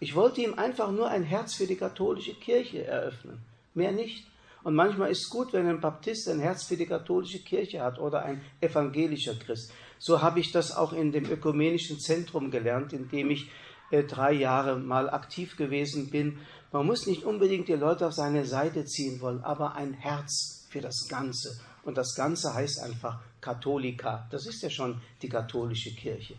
Ich 0.00 0.14
wollte 0.14 0.42
ihm 0.42 0.54
einfach 0.54 0.90
nur 0.90 1.08
ein 1.08 1.22
Herz 1.22 1.54
für 1.54 1.66
die 1.66 1.76
katholische 1.76 2.34
Kirche 2.34 2.84
eröffnen, 2.84 3.38
mehr 3.74 3.92
nicht. 3.92 4.26
Und 4.62 4.74
manchmal 4.74 5.10
ist 5.10 5.22
es 5.22 5.30
gut, 5.30 5.52
wenn 5.52 5.66
ein 5.66 5.80
Baptist 5.80 6.28
ein 6.28 6.40
Herz 6.40 6.64
für 6.64 6.76
die 6.76 6.86
katholische 6.86 7.40
Kirche 7.40 7.82
hat 7.82 7.98
oder 7.98 8.24
ein 8.24 8.42
evangelischer 8.60 9.34
Christ. 9.34 9.72
So 9.98 10.22
habe 10.22 10.40
ich 10.40 10.52
das 10.52 10.74
auch 10.74 10.92
in 10.92 11.12
dem 11.12 11.30
ökumenischen 11.30 12.00
Zentrum 12.00 12.50
gelernt, 12.50 12.92
in 12.92 13.08
dem 13.08 13.30
ich 13.30 13.50
drei 13.90 14.32
Jahre 14.32 14.78
mal 14.78 15.10
aktiv 15.10 15.56
gewesen 15.56 16.10
bin. 16.10 16.38
Man 16.72 16.86
muss 16.86 17.06
nicht 17.06 17.24
unbedingt 17.24 17.68
die 17.68 17.74
Leute 17.74 18.06
auf 18.06 18.14
seine 18.14 18.44
Seite 18.44 18.84
ziehen 18.84 19.20
wollen, 19.20 19.42
aber 19.44 19.76
ein 19.76 19.92
Herz 19.92 20.66
für 20.70 20.80
das 20.80 21.08
Ganze. 21.08 21.60
Und 21.84 21.96
das 21.96 22.14
Ganze 22.14 22.54
heißt 22.54 22.80
einfach 22.80 23.20
Katholika. 23.40 24.26
Das 24.30 24.46
ist 24.46 24.62
ja 24.62 24.70
schon 24.70 25.00
die 25.22 25.28
katholische 25.28 25.94
Kirche. 25.94 26.34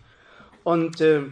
Und 0.64 1.00
äh, 1.02 1.24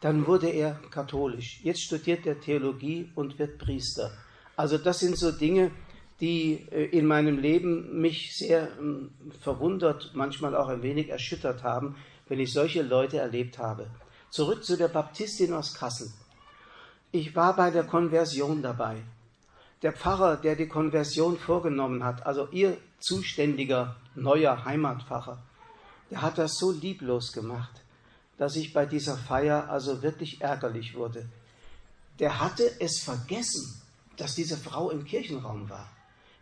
dann 0.00 0.26
wurde 0.26 0.48
er 0.48 0.78
katholisch. 0.90 1.60
Jetzt 1.62 1.82
studiert 1.82 2.26
er 2.26 2.38
Theologie 2.38 3.10
und 3.14 3.38
wird 3.38 3.58
Priester. 3.58 4.12
Also 4.54 4.78
das 4.78 5.00
sind 5.00 5.16
so 5.16 5.32
Dinge, 5.32 5.70
die 6.20 6.66
äh, 6.70 6.84
in 6.86 7.06
meinem 7.06 7.38
Leben 7.38 8.00
mich 8.00 8.36
sehr 8.36 8.68
ähm, 8.78 9.10
verwundert, 9.40 10.12
manchmal 10.14 10.54
auch 10.54 10.68
ein 10.68 10.82
wenig 10.82 11.08
erschüttert 11.08 11.62
haben, 11.62 11.96
wenn 12.28 12.40
ich 12.40 12.52
solche 12.52 12.82
Leute 12.82 13.18
erlebt 13.18 13.58
habe. 13.58 13.88
Zurück 14.30 14.64
zu 14.64 14.76
der 14.76 14.88
Baptistin 14.88 15.54
aus 15.54 15.74
Kassel. 15.74 16.10
Ich 17.12 17.34
war 17.34 17.56
bei 17.56 17.70
der 17.70 17.84
Konversion 17.84 18.62
dabei. 18.62 19.02
Der 19.82 19.92
Pfarrer, 19.92 20.36
der 20.36 20.56
die 20.56 20.68
Konversion 20.68 21.38
vorgenommen 21.38 22.04
hat, 22.04 22.26
also 22.26 22.48
ihr 22.50 22.76
zuständiger 23.00 23.96
neuer 24.14 24.64
Heimatpfarrer, 24.64 25.38
der 26.10 26.22
hat 26.22 26.36
das 26.36 26.58
so 26.58 26.72
lieblos 26.72 27.32
gemacht, 27.32 27.80
dass 28.36 28.56
ich 28.56 28.72
bei 28.72 28.86
dieser 28.86 29.16
Feier 29.16 29.70
also 29.70 30.02
wirklich 30.02 30.40
ärgerlich 30.40 30.94
wurde. 30.94 31.26
Der 32.18 32.40
hatte 32.40 32.80
es 32.80 33.00
vergessen, 33.00 33.80
dass 34.16 34.34
diese 34.34 34.56
Frau 34.56 34.90
im 34.90 35.04
Kirchenraum 35.04 35.70
war 35.70 35.88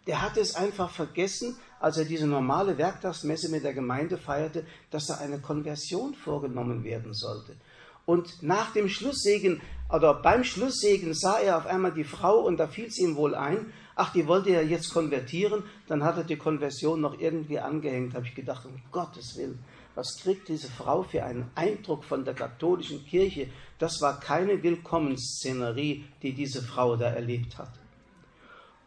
der 0.07 0.23
hatte 0.23 0.41
es 0.41 0.55
einfach 0.55 0.91
vergessen, 0.91 1.57
als 1.81 1.99
er 1.99 2.05
diese 2.05 2.27
normale 2.27 2.79
Werktagsmesse 2.79 3.49
mit 3.49 3.65
der 3.65 3.75
Gemeinde 3.75 4.19
feierte, 4.19 4.65
dass 4.91 5.07
da 5.07 5.17
eine 5.17 5.41
Konversion 5.41 6.15
vorgenommen 6.15 6.85
werden 6.85 7.13
sollte. 7.13 7.57
Und 8.07 8.43
nach 8.43 8.73
dem 8.73 8.89
Schlusssegen 8.89 9.61
oder 9.93 10.15
beim 10.15 10.45
Schlusssegen 10.45 11.13
sah 11.13 11.39
er 11.39 11.59
auf 11.59 11.67
einmal 11.67 11.93
die 11.93 12.05
Frau 12.05 12.41
und 12.41 12.57
da 12.57 12.67
fiel 12.67 12.87
es 12.87 12.99
ihm 12.99 13.17
wohl 13.17 13.35
ein, 13.35 13.73
ach, 13.95 14.13
die 14.13 14.27
wollte 14.27 14.51
ja 14.51 14.63
jetzt 14.63 14.93
konvertieren, 14.93 15.63
dann 15.87 16.03
hat 16.03 16.17
er 16.17 16.25
die 16.25 16.37
Konversion 16.37 17.01
noch 17.01 17.19
irgendwie 17.19 17.59
angehängt. 17.59 18.15
Habe 18.15 18.27
ich 18.27 18.35
gedacht, 18.35 18.65
um 18.65 18.81
Gottes 18.91 19.37
Willen, 19.37 19.59
was 19.95 20.19
kriegt 20.19 20.49
diese 20.49 20.69
Frau 20.69 21.03
für 21.03 21.25
einen 21.25 21.51
Eindruck 21.55 22.05
von 22.05 22.25
der 22.25 22.35
katholischen 22.35 23.05
Kirche? 23.07 23.49
Das 23.79 24.01
war 24.01 24.21
keine 24.21 24.63
Willkommensszenerie, 24.63 26.05
die 26.23 26.33
diese 26.33 26.63
Frau 26.63 26.97
da 26.97 27.07
erlebt 27.07 27.59
hat. 27.59 27.71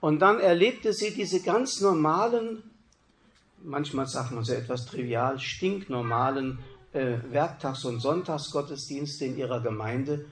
Und 0.02 0.20
dann 0.20 0.40
erlebte 0.40 0.94
sie 0.94 1.14
diese 1.14 1.42
ganz 1.42 1.82
normalen, 1.82 2.64
manchmal 3.64 4.08
sagt 4.08 4.32
man 4.32 4.44
so 4.44 4.54
etwas 4.54 4.86
trivial, 4.86 5.40
stinknormalen 5.40 6.60
äh, 6.94 7.18
Werktags- 7.32 7.86
und 7.86 8.00
Sonntagsgottesdienste 8.00 9.26
in 9.26 9.38
ihrer 9.38 9.62
Gemeinde. 9.62 10.26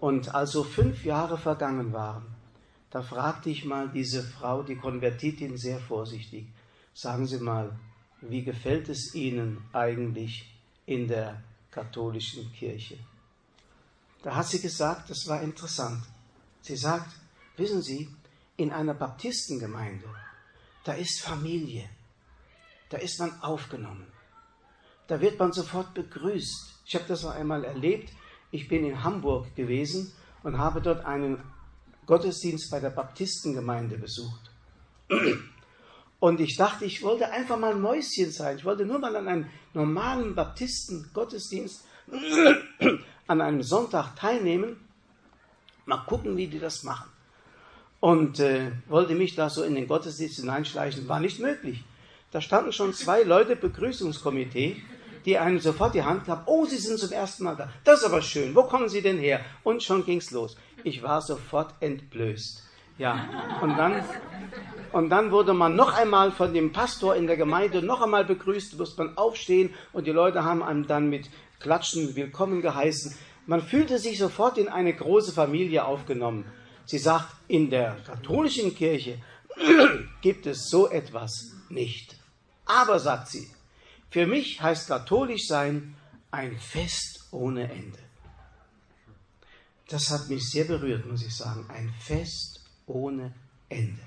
Und 0.00 0.34
als 0.34 0.52
so 0.52 0.64
fünf 0.64 1.04
Jahre 1.04 1.38
vergangen 1.38 1.92
waren, 1.92 2.26
da 2.90 3.02
fragte 3.02 3.50
ich 3.50 3.64
mal 3.64 3.88
diese 3.88 4.22
Frau, 4.22 4.62
die 4.62 4.76
Konvertitin, 4.76 5.56
sehr 5.56 5.78
vorsichtig, 5.78 6.46
sagen 6.94 7.26
Sie 7.26 7.38
mal, 7.38 7.72
wie 8.20 8.42
gefällt 8.42 8.88
es 8.88 9.14
Ihnen 9.14 9.64
eigentlich 9.72 10.52
in 10.86 11.08
der 11.08 11.42
katholischen 11.70 12.52
Kirche? 12.52 12.98
Da 14.22 14.36
hat 14.36 14.46
sie 14.46 14.60
gesagt, 14.60 15.10
das 15.10 15.26
war 15.26 15.42
interessant. 15.42 16.02
Sie 16.60 16.76
sagt, 16.76 17.12
wissen 17.56 17.82
Sie, 17.82 18.08
in 18.56 18.70
einer 18.70 18.94
Baptistengemeinde, 18.94 20.08
da 20.84 20.92
ist 20.92 21.20
Familie, 21.20 21.88
da 22.88 22.98
ist 22.98 23.18
man 23.18 23.40
aufgenommen, 23.40 24.06
da 25.06 25.20
wird 25.20 25.38
man 25.38 25.52
sofort 25.52 25.94
begrüßt. 25.94 26.80
Ich 26.86 26.94
habe 26.94 27.04
das 27.08 27.22
noch 27.22 27.34
einmal 27.34 27.64
erlebt. 27.64 28.10
Ich 28.50 28.68
bin 28.68 28.84
in 28.84 29.02
Hamburg 29.02 29.54
gewesen 29.54 30.12
und 30.42 30.58
habe 30.58 30.80
dort 30.80 31.04
einen 31.04 31.38
Gottesdienst 32.06 32.70
bei 32.70 32.80
der 32.80 32.90
Baptistengemeinde 32.90 33.98
besucht. 33.98 34.50
Und 36.18 36.40
ich 36.40 36.56
dachte, 36.56 36.84
ich 36.84 37.02
wollte 37.02 37.30
einfach 37.30 37.58
mal 37.58 37.72
ein 37.72 37.80
Mäuschen 37.80 38.30
sein. 38.30 38.58
Ich 38.58 38.64
wollte 38.64 38.84
nur 38.84 38.98
mal 38.98 39.14
an 39.16 39.28
einem 39.28 39.46
normalen 39.74 40.34
Baptisten-Gottesdienst 40.34 41.84
an 43.26 43.40
einem 43.40 43.62
Sonntag 43.62 44.16
teilnehmen. 44.16 44.76
Mal 45.86 46.04
gucken, 46.04 46.36
wie 46.36 46.46
die 46.46 46.58
das 46.58 46.84
machen 46.84 47.12
und 48.02 48.40
äh, 48.40 48.72
wollte 48.88 49.14
mich 49.14 49.36
da 49.36 49.48
so 49.48 49.62
in 49.62 49.76
den 49.76 49.86
Gottesdienst 49.86 50.40
hineinschleichen. 50.40 51.06
War 51.06 51.20
nicht 51.20 51.38
möglich. 51.38 51.84
Da 52.32 52.40
standen 52.40 52.72
schon 52.72 52.94
zwei 52.94 53.24
Leute, 53.24 53.56
Begrüßungskomitee, 53.56 54.82
die 55.26 55.36
einem 55.36 55.60
sofort 55.60 55.94
die 55.94 56.02
Hand 56.02 56.24
gaben. 56.24 56.42
Oh, 56.46 56.64
Sie 56.64 56.78
sind 56.78 56.98
zum 56.98 57.12
ersten 57.12 57.44
Mal 57.44 57.56
da. 57.56 57.68
Das 57.84 58.00
ist 58.00 58.06
aber 58.06 58.22
schön. 58.22 58.54
Wo 58.54 58.62
kommen 58.62 58.88
Sie 58.88 59.02
denn 59.02 59.18
her? 59.18 59.40
Und 59.62 59.82
schon 59.82 60.06
ging's 60.06 60.30
los. 60.30 60.56
Ich 60.82 61.02
war 61.02 61.20
sofort 61.20 61.74
entblößt. 61.80 62.62
Ja, 62.96 63.58
und 63.60 63.76
dann, 63.76 64.02
und 64.92 65.10
dann 65.10 65.30
wurde 65.30 65.52
man 65.52 65.76
noch 65.76 65.92
einmal 65.92 66.32
von 66.32 66.54
dem 66.54 66.72
Pastor 66.72 67.16
in 67.16 67.26
der 67.26 67.36
Gemeinde 67.36 67.82
noch 67.82 68.00
einmal 68.00 68.24
begrüßt, 68.24 68.78
musste 68.78 69.04
man 69.04 69.16
aufstehen 69.16 69.74
und 69.92 70.06
die 70.06 70.10
Leute 70.10 70.44
haben 70.44 70.62
einem 70.62 70.86
dann 70.86 71.10
mit 71.10 71.28
Klatschen 71.60 72.16
willkommen 72.16 72.62
geheißen. 72.62 73.14
Man 73.46 73.60
fühlte 73.60 73.98
sich 73.98 74.18
sofort 74.18 74.56
in 74.56 74.68
eine 74.68 74.94
große 74.94 75.32
Familie 75.32 75.84
aufgenommen. 75.84 76.46
Sie 76.86 76.98
sagt, 76.98 77.28
in 77.48 77.68
der 77.68 77.96
katholischen 78.06 78.74
Kirche 78.74 79.18
gibt 80.22 80.46
es 80.46 80.70
so 80.70 80.88
etwas 80.88 81.52
nicht. 81.68 82.21
Aber, 82.64 82.98
sagt 82.98 83.28
sie, 83.28 83.50
für 84.10 84.26
mich 84.26 84.60
heißt 84.60 84.88
katholisch 84.88 85.46
sein 85.46 85.96
ein 86.30 86.58
Fest 86.58 87.28
ohne 87.30 87.70
Ende. 87.70 87.98
Das 89.88 90.10
hat 90.10 90.28
mich 90.28 90.48
sehr 90.48 90.64
berührt, 90.64 91.06
muss 91.06 91.22
ich 91.22 91.34
sagen. 91.34 91.66
Ein 91.68 91.92
Fest 92.00 92.60
ohne 92.86 93.34
Ende. 93.68 94.02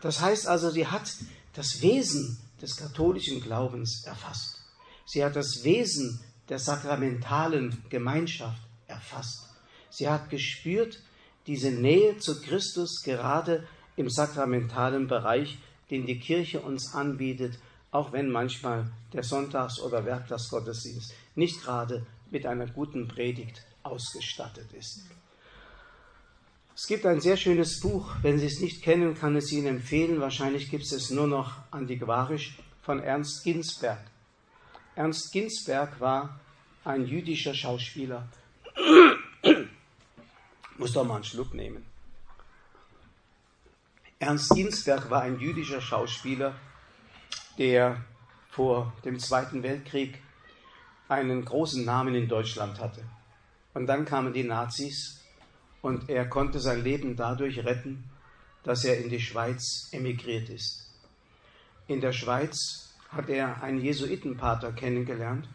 Das 0.00 0.20
heißt 0.20 0.46
also, 0.46 0.70
sie 0.70 0.86
hat 0.86 1.10
das 1.54 1.80
Wesen 1.80 2.38
des 2.60 2.76
katholischen 2.76 3.40
Glaubens 3.40 4.04
erfasst. 4.04 4.60
Sie 5.06 5.24
hat 5.24 5.36
das 5.36 5.64
Wesen 5.64 6.20
der 6.48 6.58
sakramentalen 6.58 7.82
Gemeinschaft 7.88 8.60
erfasst. 8.86 9.48
Sie 9.90 10.08
hat 10.08 10.30
gespürt, 10.30 11.02
diese 11.46 11.70
Nähe 11.70 12.18
zu 12.18 12.40
Christus 12.40 13.02
gerade 13.02 13.66
im 13.96 14.08
sakramentalen 14.08 15.06
Bereich, 15.06 15.58
den 15.92 16.06
die 16.06 16.18
Kirche 16.18 16.60
uns 16.60 16.94
anbietet, 16.94 17.58
auch 17.90 18.12
wenn 18.12 18.30
manchmal 18.30 18.90
der 19.12 19.22
Sonntags- 19.22 19.78
oder 19.78 20.06
Werktagsgottesdienst 20.06 21.12
nicht 21.34 21.62
gerade 21.62 22.06
mit 22.30 22.46
einer 22.46 22.66
guten 22.66 23.08
Predigt 23.08 23.62
ausgestattet 23.82 24.72
ist. 24.72 25.02
Es 26.74 26.86
gibt 26.86 27.04
ein 27.04 27.20
sehr 27.20 27.36
schönes 27.36 27.78
Buch, 27.80 28.10
wenn 28.22 28.38
Sie 28.38 28.46
es 28.46 28.60
nicht 28.60 28.82
kennen, 28.82 29.14
kann 29.14 29.36
es 29.36 29.52
Ihnen 29.52 29.66
empfehlen. 29.66 30.18
Wahrscheinlich 30.18 30.70
gibt 30.70 30.84
es 30.84 30.92
es 30.92 31.10
nur 31.10 31.26
noch 31.26 31.52
antiquarisch 31.70 32.56
von 32.80 33.00
Ernst 33.00 33.44
Ginsberg. 33.44 34.00
Ernst 34.96 35.30
Ginsberg 35.30 36.00
war 36.00 36.40
ein 36.84 37.06
jüdischer 37.06 37.54
Schauspieler. 37.54 38.26
Muss 40.78 40.94
doch 40.94 41.04
mal 41.04 41.16
einen 41.16 41.24
Schluck 41.24 41.52
nehmen. 41.52 41.91
Ernst 44.22 44.54
Ginsberg 44.54 45.10
war 45.10 45.22
ein 45.22 45.40
jüdischer 45.40 45.80
Schauspieler, 45.80 46.54
der 47.58 48.04
vor 48.50 48.92
dem 49.04 49.18
Zweiten 49.18 49.64
Weltkrieg 49.64 50.22
einen 51.08 51.44
großen 51.44 51.84
Namen 51.84 52.14
in 52.14 52.28
Deutschland 52.28 52.78
hatte. 52.78 53.02
Und 53.74 53.88
dann 53.88 54.04
kamen 54.04 54.32
die 54.32 54.44
Nazis 54.44 55.24
und 55.80 56.08
er 56.08 56.28
konnte 56.28 56.60
sein 56.60 56.84
Leben 56.84 57.16
dadurch 57.16 57.64
retten, 57.64 58.04
dass 58.62 58.84
er 58.84 59.00
in 59.00 59.10
die 59.10 59.18
Schweiz 59.18 59.88
emigriert 59.90 60.48
ist. 60.50 60.88
In 61.88 62.00
der 62.00 62.12
Schweiz 62.12 62.94
hat 63.08 63.28
er 63.28 63.60
einen 63.60 63.80
Jesuitenpater 63.80 64.70
kennengelernt 64.70 65.48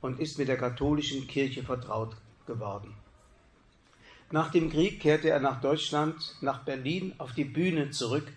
und 0.00 0.18
ist 0.18 0.38
mit 0.38 0.48
der 0.48 0.56
katholischen 0.56 1.26
Kirche 1.26 1.62
vertraut 1.62 2.16
geworden. 2.46 2.94
Nach 4.30 4.50
dem 4.50 4.68
Krieg 4.68 5.00
kehrte 5.00 5.30
er 5.30 5.40
nach 5.40 5.62
Deutschland, 5.62 6.36
nach 6.42 6.62
Berlin 6.62 7.14
auf 7.16 7.32
die 7.32 7.46
Bühne 7.46 7.90
zurück, 7.90 8.30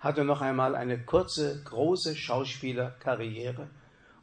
hatte 0.00 0.22
noch 0.22 0.42
einmal 0.42 0.74
eine 0.74 1.02
kurze, 1.02 1.62
große 1.64 2.16
Schauspielerkarriere 2.16 3.70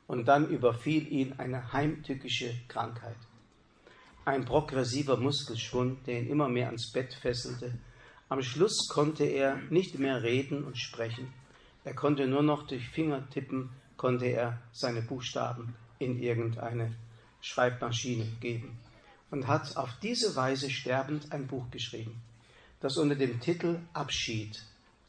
und 0.06 0.28
dann 0.28 0.48
überfiel 0.48 1.12
ihn 1.12 1.34
eine 1.40 1.74
heimtückische 1.74 2.54
Krankheit. 2.68 3.18
Ein 4.24 4.46
progressiver 4.46 5.18
Muskelschwund, 5.18 6.06
der 6.06 6.20
ihn 6.20 6.30
immer 6.30 6.48
mehr 6.48 6.68
ans 6.68 6.92
Bett 6.92 7.16
fesselte. 7.16 7.74
Am 8.30 8.44
Schluss 8.44 8.88
konnte 8.88 9.24
er 9.24 9.56
nicht 9.72 9.98
mehr 9.98 10.22
reden 10.22 10.64
und 10.64 10.78
sprechen. 10.78 11.34
Er 11.84 11.96
konnte 11.96 12.28
nur 12.28 12.44
noch 12.44 12.68
durch 12.68 12.88
Fingertippen, 12.90 13.72
konnte 13.98 14.26
er 14.26 14.62
seine 14.72 15.02
Buchstaben 15.02 15.74
in 15.98 16.20
irgendeine 16.20 16.94
Schreibmaschine 17.42 18.26
geben 18.40 18.78
und 19.32 19.48
hat 19.48 19.76
auf 19.78 19.90
diese 20.02 20.36
Weise 20.36 20.70
sterbend 20.70 21.32
ein 21.32 21.48
Buch 21.48 21.70
geschrieben, 21.72 22.22
das 22.80 22.98
unter 22.98 23.16
dem 23.16 23.40
Titel 23.40 23.80
Abschied 23.94 24.64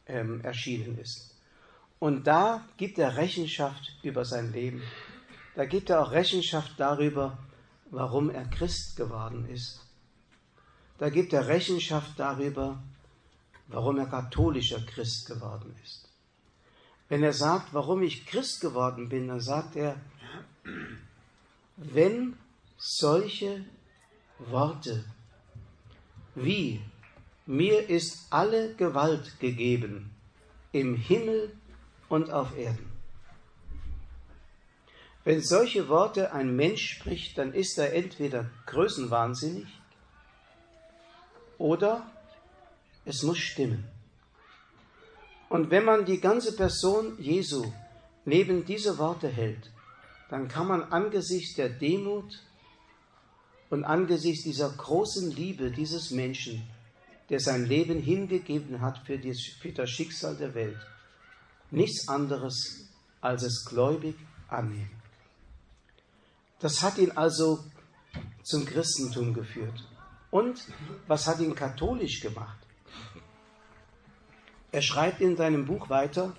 ähm, 0.07 0.41
erschienen 0.41 0.97
ist. 0.97 1.35
Und 1.99 2.27
da 2.27 2.67
gibt 2.77 2.99
er 2.99 3.17
Rechenschaft 3.17 3.95
über 4.03 4.25
sein 4.25 4.51
Leben. 4.51 4.83
Da 5.55 5.65
gibt 5.65 5.89
er 5.89 6.01
auch 6.01 6.11
Rechenschaft 6.11 6.73
darüber, 6.77 7.37
warum 7.89 8.29
er 8.29 8.45
Christ 8.45 8.95
geworden 8.95 9.49
ist. 9.49 9.81
Da 10.99 11.09
gibt 11.09 11.33
er 11.33 11.47
Rechenschaft 11.47 12.11
darüber, 12.17 12.81
warum 13.67 13.97
er 13.97 14.07
katholischer 14.07 14.79
Christ 14.81 15.27
geworden 15.27 15.75
ist. 15.83 16.09
Wenn 17.09 17.23
er 17.23 17.33
sagt, 17.33 17.73
warum 17.73 18.03
ich 18.03 18.25
Christ 18.25 18.61
geworden 18.61 19.09
bin, 19.09 19.27
dann 19.27 19.41
sagt 19.41 19.75
er, 19.75 19.99
wenn 21.77 22.35
solche 22.77 23.65
Worte 24.39 25.03
wie 26.37 26.81
mir 27.47 27.89
ist 27.89 28.27
alle 28.29 28.75
Gewalt 28.75 29.39
gegeben 29.39 30.11
im 30.71 30.95
Himmel 30.95 31.51
und 32.09 32.29
auf 32.29 32.55
Erden. 32.55 32.91
Wenn 35.23 35.41
solche 35.41 35.89
Worte 35.89 36.31
ein 36.31 36.55
Mensch 36.55 36.89
spricht, 36.89 37.37
dann 37.37 37.53
ist 37.53 37.77
er 37.77 37.93
entweder 37.93 38.49
größenwahnsinnig 38.67 39.67
oder 41.57 42.09
es 43.03 43.23
muss 43.23 43.39
stimmen. 43.39 43.85
Und 45.49 45.71
wenn 45.71 45.85
man 45.85 46.05
die 46.05 46.19
ganze 46.19 46.55
Person 46.55 47.17
Jesu 47.19 47.65
neben 48.25 48.65
diese 48.65 48.97
Worte 48.97 49.29
hält, 49.29 49.71
dann 50.29 50.47
kann 50.47 50.67
man 50.67 50.83
angesichts 50.83 51.55
der 51.55 51.69
Demut 51.69 52.43
und 53.69 53.83
angesichts 53.83 54.43
dieser 54.43 54.69
großen 54.69 55.31
Liebe 55.31 55.71
dieses 55.71 56.11
Menschen, 56.11 56.63
der 57.29 57.39
sein 57.39 57.65
Leben 57.65 57.99
hingegeben 58.01 58.81
hat 58.81 58.99
für, 59.05 59.19
das 59.19 59.89
Schicksal 59.89 60.35
der 60.37 60.55
Welt, 60.55 60.79
nichts 61.71 62.07
anderes 62.07 62.87
als 63.19 63.43
es 63.43 63.65
gläubig 63.65 64.15
annehmen. 64.47 64.91
Das 66.59 66.81
hat 66.81 66.97
ihn 66.97 67.11
also 67.11 67.63
zum 68.43 68.65
Christentum 68.65 69.33
geführt. 69.33 69.83
Und 70.31 70.63
was 71.07 71.27
hat 71.27 71.39
ihn 71.39 71.55
katholisch 71.55 72.21
gemacht? 72.21 72.57
Er 74.71 74.81
schreibt 74.81 75.21
in 75.21 75.37
seinem 75.37 75.65
Buch 75.65 75.89
weiter, 75.89 76.35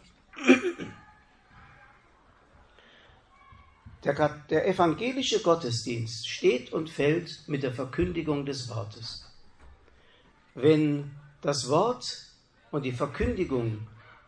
der, 4.04 4.28
der 4.50 4.68
evangelische 4.68 5.40
Gottesdienst 5.40 6.28
steht 6.28 6.72
und 6.72 6.90
fällt 6.90 7.30
mit 7.46 7.62
der 7.62 7.72
Verkündigung 7.72 8.46
des 8.46 8.68
Wortes. 8.68 9.24
Wenn 10.54 11.10
das 11.40 11.68
Wort 11.68 12.04
und 12.70 12.84
die 12.84 12.92
Verkündigung 12.92 13.86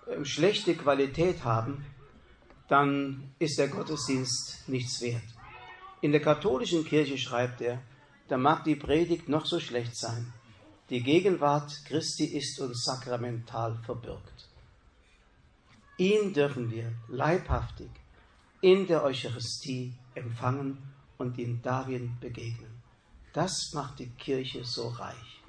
ähm, 0.08 0.24
schlechte 0.24 0.74
Qualität 0.74 1.44
haben, 1.44 1.84
dann 2.68 3.32
ist 3.38 3.58
der 3.58 3.68
Gottesdienst 3.68 4.68
nichts 4.68 5.00
wert. 5.00 5.22
In 6.00 6.12
der 6.12 6.20
katholischen 6.20 6.84
Kirche 6.84 7.18
schreibt 7.18 7.60
er, 7.60 7.82
da 8.28 8.36
mag 8.36 8.64
die 8.64 8.76
Predigt 8.76 9.28
noch 9.28 9.44
so 9.44 9.58
schlecht 9.58 9.96
sein. 9.96 10.32
Die 10.88 11.02
Gegenwart 11.02 11.84
Christi 11.84 12.24
ist 12.24 12.60
uns 12.60 12.84
sakramental 12.84 13.78
verbürgt. 13.84 14.48
Ihn 15.98 16.32
dürfen 16.32 16.70
wir 16.70 16.92
leibhaftig 17.08 17.90
in 18.60 18.86
der 18.86 19.02
Eucharistie 19.02 19.94
empfangen 20.14 20.78
und 21.18 21.38
ihm 21.38 21.60
darin 21.62 22.16
begegnen. 22.20 22.82
Das 23.32 23.72
macht 23.72 23.98
die 24.00 24.10
Kirche 24.10 24.64
so 24.64 24.88
reich. 24.88 25.40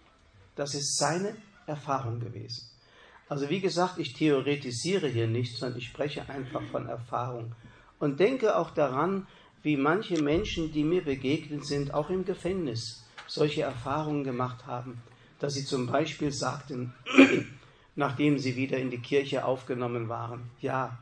Das 0.56 0.76
ist 0.76 0.98
seine 0.98 1.36
Erfahrung 1.66 2.20
gewesen. 2.20 2.70
Also 3.28 3.50
wie 3.50 3.62
gesagt, 3.62 3.98
ich 3.98 4.14
theoretisiere 4.14 5.08
hier 5.08 5.28
nicht, 5.28 5.58
sondern 5.58 5.80
ich 5.80 5.88
spreche 5.88 6.28
einfach 6.30 6.64
von 6.72 6.88
Erfahrung 6.88 7.56
und 8.00 8.20
denke 8.20 8.58
auch 8.58 8.72
daran, 8.72 9.28
wie 9.64 9.78
manche 9.78 10.22
Menschen, 10.22 10.72
die 10.72 10.84
mir 10.84 11.04
begegnet 11.04 11.66
sind, 11.66 11.94
auch 11.94 12.10
im 12.10 12.26
Gefängnis 12.26 13.06
solche 13.28 13.62
Erfahrungen 13.62 14.24
gemacht 14.24 14.66
haben, 14.66 15.02
dass 15.40 15.54
sie 15.54 15.66
zum 15.66 15.88
Beispiel 15.88 16.32
sagten, 16.32 16.94
nachdem 17.96 18.38
sie 18.38 18.56
wieder 18.56 18.78
in 18.78 18.92
die 18.92 19.00
Kirche 19.00 19.46
aufgenommen 19.46 20.10
waren, 20.10 20.50
ja, 20.60 20.98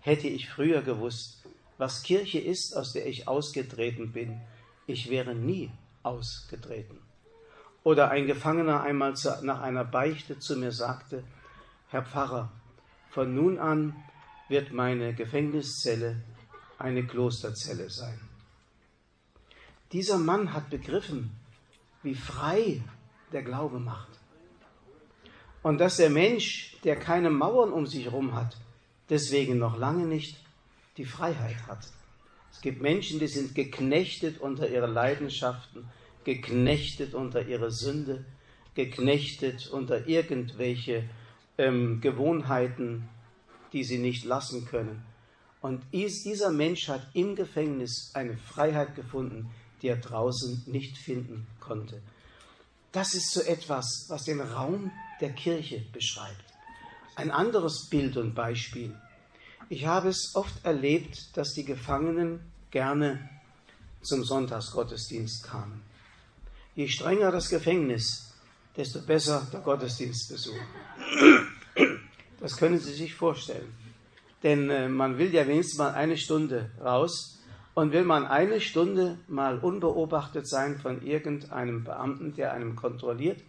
hätte 0.00 0.28
ich 0.28 0.48
früher 0.48 0.82
gewusst, 0.82 1.41
was 1.82 2.04
Kirche 2.04 2.38
ist, 2.38 2.76
aus 2.76 2.92
der 2.92 3.06
ich 3.06 3.26
ausgetreten 3.26 4.12
bin, 4.12 4.40
ich 4.86 5.10
wäre 5.10 5.34
nie 5.34 5.68
ausgetreten. 6.04 7.00
Oder 7.82 8.12
ein 8.12 8.28
Gefangener 8.28 8.82
einmal 8.82 9.14
nach 9.42 9.60
einer 9.60 9.84
Beichte 9.84 10.38
zu 10.38 10.56
mir 10.56 10.70
sagte, 10.70 11.24
Herr 11.88 12.04
Pfarrer, 12.04 12.52
von 13.10 13.34
nun 13.34 13.58
an 13.58 13.96
wird 14.48 14.72
meine 14.72 15.12
Gefängniszelle 15.12 16.22
eine 16.78 17.04
Klosterzelle 17.04 17.90
sein. 17.90 18.20
Dieser 19.90 20.18
Mann 20.18 20.52
hat 20.52 20.70
begriffen, 20.70 21.32
wie 22.04 22.14
frei 22.14 22.80
der 23.32 23.42
Glaube 23.42 23.80
macht. 23.80 24.20
Und 25.64 25.78
dass 25.78 25.96
der 25.96 26.10
Mensch, 26.10 26.76
der 26.84 26.94
keine 26.94 27.30
Mauern 27.30 27.72
um 27.72 27.88
sich 27.88 28.04
herum 28.04 28.36
hat, 28.36 28.56
deswegen 29.08 29.58
noch 29.58 29.76
lange 29.76 30.06
nicht 30.06 30.41
die 30.96 31.04
Freiheit 31.04 31.66
hat. 31.66 31.86
Es 32.50 32.60
gibt 32.60 32.82
Menschen, 32.82 33.18
die 33.18 33.28
sind 33.28 33.54
geknechtet 33.54 34.40
unter 34.40 34.68
ihre 34.68 34.86
Leidenschaften, 34.86 35.88
geknechtet 36.24 37.14
unter 37.14 37.46
ihre 37.46 37.70
Sünde, 37.70 38.24
geknechtet 38.74 39.68
unter 39.68 40.06
irgendwelche 40.06 41.08
ähm, 41.58 42.00
Gewohnheiten, 42.00 43.08
die 43.72 43.84
sie 43.84 43.98
nicht 43.98 44.24
lassen 44.24 44.66
können. 44.66 45.04
Und 45.60 45.82
dieser 45.92 46.50
Mensch 46.50 46.88
hat 46.88 47.06
im 47.14 47.36
Gefängnis 47.36 48.10
eine 48.14 48.36
Freiheit 48.36 48.94
gefunden, 48.94 49.50
die 49.80 49.88
er 49.88 49.96
draußen 49.96 50.64
nicht 50.66 50.98
finden 50.98 51.46
konnte. 51.60 52.02
Das 52.90 53.14
ist 53.14 53.32
so 53.32 53.40
etwas, 53.40 54.06
was 54.08 54.24
den 54.24 54.40
Raum 54.40 54.90
der 55.20 55.32
Kirche 55.32 55.82
beschreibt. 55.92 56.44
Ein 57.14 57.30
anderes 57.30 57.88
Bild 57.88 58.16
und 58.16 58.34
Beispiel. 58.34 58.94
Ich 59.72 59.86
habe 59.86 60.10
es 60.10 60.32
oft 60.34 60.66
erlebt, 60.66 61.34
dass 61.34 61.54
die 61.54 61.64
Gefangenen 61.64 62.40
gerne 62.70 63.30
zum 64.02 64.22
Sonntagsgottesdienst 64.22 65.44
kamen. 65.44 65.82
Je 66.74 66.88
strenger 66.88 67.32
das 67.32 67.48
Gefängnis, 67.48 68.34
desto 68.76 69.00
besser 69.00 69.48
der 69.50 69.60
Gottesdienstbesuch. 69.60 70.60
Das 72.38 72.58
können 72.58 72.78
Sie 72.80 72.92
sich 72.92 73.14
vorstellen. 73.14 73.72
Denn 74.42 74.68
äh, 74.68 74.90
man 74.90 75.16
will 75.16 75.32
ja 75.32 75.46
wenigstens 75.48 75.78
mal 75.78 75.94
eine 75.94 76.18
Stunde 76.18 76.70
raus 76.78 77.38
und 77.72 77.92
will 77.92 78.04
man 78.04 78.26
eine 78.26 78.60
Stunde 78.60 79.20
mal 79.26 79.58
unbeobachtet 79.58 80.46
sein 80.46 80.80
von 80.80 81.00
irgendeinem 81.00 81.82
Beamten, 81.82 82.34
der 82.34 82.52
einem 82.52 82.76
kontrolliert, 82.76 83.40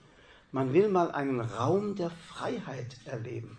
man 0.53 0.71
will 0.71 0.87
mal 0.87 1.11
einen 1.11 1.41
Raum 1.41 1.97
der 1.97 2.11
Freiheit 2.11 2.95
erleben. 3.03 3.57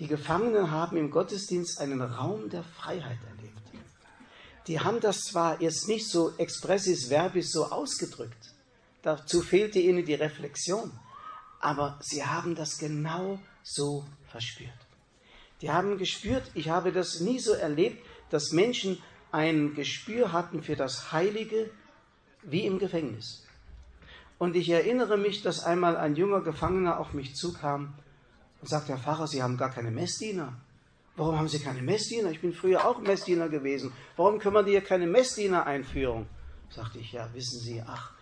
Die 0.00 0.06
Gefangenen 0.06 0.70
haben 0.70 0.96
im 0.96 1.10
Gottesdienst 1.10 1.78
einen 1.78 2.00
Raum 2.00 2.48
der 2.48 2.64
Freiheit 2.64 3.18
erlebt. 3.28 3.60
Die 4.66 4.80
haben 4.80 4.98
das 5.00 5.24
zwar 5.24 5.60
jetzt 5.60 5.88
nicht 5.88 6.08
so 6.08 6.32
expressis 6.38 7.10
verbis 7.10 7.52
so 7.52 7.66
ausgedrückt, 7.66 8.54
dazu 9.02 9.42
fehlte 9.42 9.78
ihnen 9.78 10.06
die 10.06 10.14
Reflexion, 10.14 10.90
aber 11.60 11.98
sie 12.00 12.24
haben 12.24 12.54
das 12.54 12.78
genau 12.78 13.38
so 13.62 14.06
verspürt. 14.30 14.70
Die 15.60 15.70
haben 15.70 15.98
gespürt, 15.98 16.50
ich 16.54 16.70
habe 16.70 16.92
das 16.92 17.20
nie 17.20 17.38
so 17.38 17.52
erlebt, 17.52 18.02
dass 18.30 18.52
Menschen 18.52 19.02
ein 19.32 19.74
Gespür 19.74 20.32
hatten 20.32 20.62
für 20.62 20.76
das 20.76 21.12
Heilige 21.12 21.70
wie 22.42 22.64
im 22.64 22.78
Gefängnis. 22.78 23.46
Und 24.38 24.56
ich 24.56 24.70
erinnere 24.70 25.18
mich, 25.18 25.42
dass 25.42 25.62
einmal 25.62 25.98
ein 25.98 26.16
junger 26.16 26.40
Gefangener 26.40 26.98
auf 26.98 27.12
mich 27.12 27.36
zukam 27.36 27.92
und 28.60 28.68
sagte, 28.68 28.92
Herr 28.92 28.98
Pfarrer, 28.98 29.26
Sie 29.26 29.42
haben 29.42 29.56
gar 29.56 29.70
keine 29.70 29.90
Messdiener. 29.90 30.54
Warum 31.16 31.36
haben 31.36 31.48
Sie 31.48 31.58
keine 31.58 31.82
Messdiener? 31.82 32.30
Ich 32.30 32.40
bin 32.40 32.52
früher 32.52 32.86
auch 32.86 33.00
Messdiener 33.00 33.48
gewesen. 33.48 33.92
Warum 34.16 34.38
kümmern 34.38 34.64
die 34.64 34.72
hier 34.72 34.80
keine 34.80 35.06
Messdiener-Einführung? 35.06 36.26
Sagte 36.70 36.98
ich, 36.98 37.12
ja, 37.12 37.28
wissen 37.34 37.60
Sie, 37.60 37.82
ach, 37.84 38.12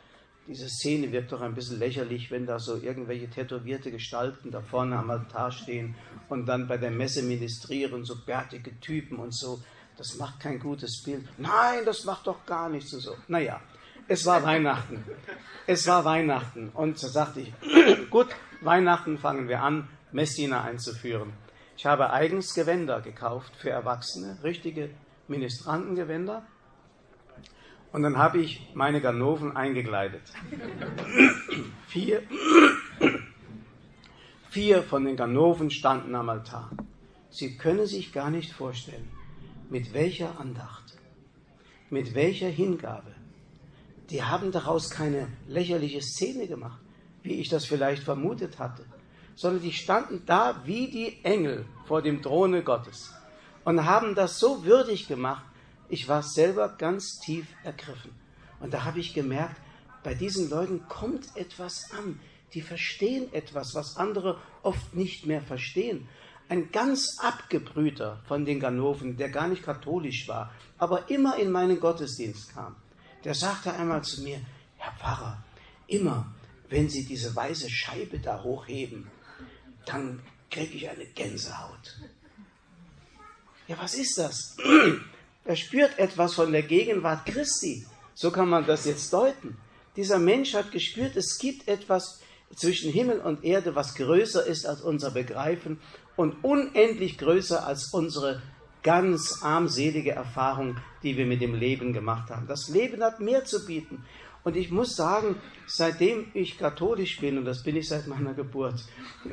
diese 0.49 0.69
Szene 0.69 1.13
wirkt 1.13 1.31
doch 1.33 1.43
ein 1.43 1.55
bisschen 1.55 1.79
lächerlich, 1.79 2.31
wenn 2.31 2.47
da 2.47 2.59
so 2.59 2.77
irgendwelche 2.77 3.29
tätowierte 3.29 3.91
Gestalten 3.91 4.51
da 4.51 4.63
vorne 4.63 4.97
am 4.97 5.11
Altar 5.11 5.53
stehen 5.53 5.95
und 6.31 6.47
dann 6.47 6.67
bei 6.67 6.79
der 6.79 6.91
Messe 6.91 7.23
ministrieren, 7.23 8.05
so 8.05 8.17
bärtige 8.25 8.81
Typen 8.81 9.19
und 9.19 9.35
so. 9.35 9.61
Das 9.99 10.17
macht 10.17 10.41
kein 10.41 10.59
gutes 10.59 11.03
Bild. 11.03 11.29
Nein, 11.37 11.85
das 11.85 12.05
macht 12.05 12.27
doch 12.27 12.47
gar 12.47 12.71
nichts 12.71 12.95
und 12.95 13.01
so. 13.01 13.15
Naja, 13.27 13.61
es 14.07 14.25
war 14.25 14.43
Weihnachten. 14.43 15.05
Es 15.67 15.87
war 15.87 16.05
Weihnachten. 16.07 16.71
Und 16.71 16.99
so 16.99 17.09
sagte 17.09 17.41
ich, 17.41 17.53
gut, 18.11 18.29
Weihnachten 18.63 19.19
fangen 19.19 19.49
wir 19.49 19.63
an, 19.63 19.87
Messdiener 20.13 20.63
einzuführen. 20.63 21.33
Ich 21.77 21.87
habe 21.87 22.11
eigens 22.11 22.55
Gewänder 22.55 23.01
gekauft 23.01 23.55
für 23.57 23.71
Erwachsene, 23.71 24.39
richtige 24.43 24.91
Ministrantengewänder. 25.29 26.45
Und 27.93 28.03
dann 28.03 28.19
habe 28.19 28.39
ich 28.39 28.69
meine 28.75 29.01
Ganoven 29.01 29.57
eingekleidet. 29.57 30.23
Vier, 31.87 32.23
vier 34.51 34.83
von 34.83 35.05
den 35.05 35.17
Ganoven 35.17 35.71
standen 35.71 36.15
am 36.15 36.29
Altar. 36.29 36.71
Sie 37.31 37.57
können 37.57 37.87
sich 37.87 38.13
gar 38.13 38.31
nicht 38.31 38.53
vorstellen, 38.53 39.09
mit 39.71 39.95
welcher 39.95 40.39
Andacht, 40.41 40.99
mit 41.89 42.15
welcher 42.15 42.49
Hingabe. 42.49 43.15
Die 44.11 44.23
haben 44.23 44.53
daraus 44.53 44.91
keine 44.91 45.29
lächerliche 45.47 46.03
Szene 46.03 46.47
gemacht, 46.47 46.81
wie 47.23 47.41
ich 47.41 47.49
das 47.49 47.65
vielleicht 47.67 48.03
vermutet 48.03 48.59
hatte, 48.59 48.85
sondern 49.39 49.63
die 49.63 49.73
standen 49.73 50.25
da 50.27 50.63
wie 50.65 50.91
die 50.91 51.25
Engel 51.25 51.65
vor 51.87 52.03
dem 52.03 52.23
Throne 52.23 52.65
Gottes 52.65 53.15
und 53.65 53.85
haben 53.85 54.17
das 54.17 54.41
so 54.41 54.65
würdig 54.65 55.07
gemacht, 55.07 55.45
ich 55.89 56.09
war 56.09 56.25
selber 56.25 56.69
ganz 56.77 57.21
tief 57.21 57.47
ergriffen. 57.63 58.11
Und 58.59 58.75
da 58.75 58.85
habe 58.85 58.99
ich 58.99 59.15
gemerkt, 59.15 59.57
bei 60.03 60.15
diesen 60.15 60.51
Leuten 60.51 60.89
kommt 60.89 61.37
etwas 61.37 61.93
an. 61.93 62.19
Die 62.53 62.63
verstehen 62.63 63.33
etwas, 63.33 63.77
was 63.77 63.97
andere 63.97 64.41
oft 64.63 64.95
nicht 64.95 65.25
mehr 65.25 65.41
verstehen. 65.41 66.09
Ein 66.49 66.73
ganz 66.73 67.19
abgebrühter 67.21 68.21
von 68.27 68.45
den 68.45 68.59
Ganoven, 68.59 69.17
der 69.17 69.29
gar 69.29 69.47
nicht 69.47 69.63
katholisch 69.63 70.27
war, 70.27 70.51
aber 70.79 71.11
immer 71.11 71.37
in 71.37 71.53
meinen 71.53 71.79
Gottesdienst 71.79 72.55
kam, 72.55 72.75
der 73.23 73.35
sagte 73.35 73.73
einmal 73.73 74.03
zu 74.03 74.23
mir, 74.23 74.41
Herr 74.79 74.93
Pfarrer, 74.99 75.45
immer 75.87 76.27
wenn 76.71 76.89
Sie 76.89 77.05
diese 77.05 77.35
weiße 77.37 77.71
Scheibe 77.71 78.19
da 78.19 78.43
hochheben, 78.43 79.07
dann 79.89 80.21
kriege 80.51 80.75
ich 80.75 80.89
eine 80.89 81.05
Gänsehaut. 81.07 81.99
Ja, 83.67 83.77
was 83.81 83.95
ist 83.95 84.19
das? 84.19 84.57
Er 85.45 85.57
spürt 85.57 85.99
etwas 85.99 86.35
von 86.35 86.53
der 86.53 86.63
Gegenwart 86.63 87.25
Christi. 87.25 87.87
So 88.15 88.31
kann 88.31 88.51
man 88.51 88.67
das 88.67 88.85
jetzt 88.85 89.11
deuten. 89.15 89.57
Dieser 89.97 90.19
Mensch 90.19 90.53
hat 90.53 90.73
gespürt, 90.73 91.17
es 91.17 91.39
gibt 91.39 91.69
etwas 91.69 92.21
zwischen 92.55 92.93
Himmel 92.93 93.21
und 93.21 93.45
Erde, 93.45 93.75
was 93.75 93.95
größer 93.95 94.45
ist 94.45 94.67
als 94.67 94.83
unser 94.83 95.11
Begreifen 95.11 95.81
und 96.17 96.45
unendlich 96.45 97.17
größer 97.17 97.67
als 97.67 97.95
unsere 97.95 98.43
ganz 98.83 99.39
armselige 99.43 100.13
Erfahrung, 100.13 100.77
die 101.03 101.17
wir 101.17 101.27
mit 101.27 101.41
dem 101.41 101.55
Leben 101.55 101.93
gemacht 101.93 102.31
haben. 102.31 102.47
Das 102.47 102.69
Leben 102.69 103.03
hat 103.03 103.21
mehr 103.21 103.45
zu 103.45 103.65
bieten. 103.65 104.05
Und 104.49 104.57
ich 104.57 104.71
muss 104.71 104.97
sagen, 104.97 105.37
seitdem 105.67 106.31
ich 106.33 106.57
katholisch 106.57 107.21
bin, 107.21 107.37
und 107.37 107.45
das 107.45 107.63
bin 107.63 107.77
ich 107.77 107.87
seit 107.87 108.07
meiner 108.07 108.33
Geburt, 108.33 108.83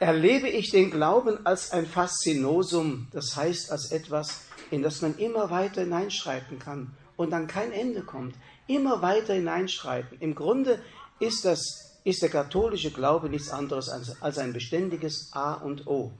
erlebe 0.00 0.50
ich 0.50 0.70
den 0.70 0.90
Glauben 0.90 1.46
als 1.46 1.70
ein 1.70 1.86
Faszinosum, 1.86 3.08
das 3.10 3.36
heißt 3.36 3.72
als 3.72 3.90
etwas, 3.90 4.48
in 4.70 4.82
das 4.82 5.00
man 5.00 5.16
immer 5.16 5.48
weiter 5.48 5.80
hineinschreiten 5.80 6.58
kann 6.58 6.90
und 7.16 7.30
dann 7.30 7.46
kein 7.46 7.72
Ende 7.72 8.02
kommt. 8.02 8.34
Immer 8.66 9.00
weiter 9.00 9.32
hineinschreiten. 9.32 10.18
Im 10.20 10.34
Grunde 10.34 10.78
ist, 11.20 11.46
das, 11.46 12.02
ist 12.04 12.20
der 12.20 12.28
katholische 12.28 12.90
Glaube 12.90 13.30
nichts 13.30 13.48
anderes 13.48 13.88
als, 13.88 14.20
als 14.20 14.36
ein 14.36 14.52
beständiges 14.52 15.30
A 15.32 15.54
und 15.54 15.86
O, 15.86 16.12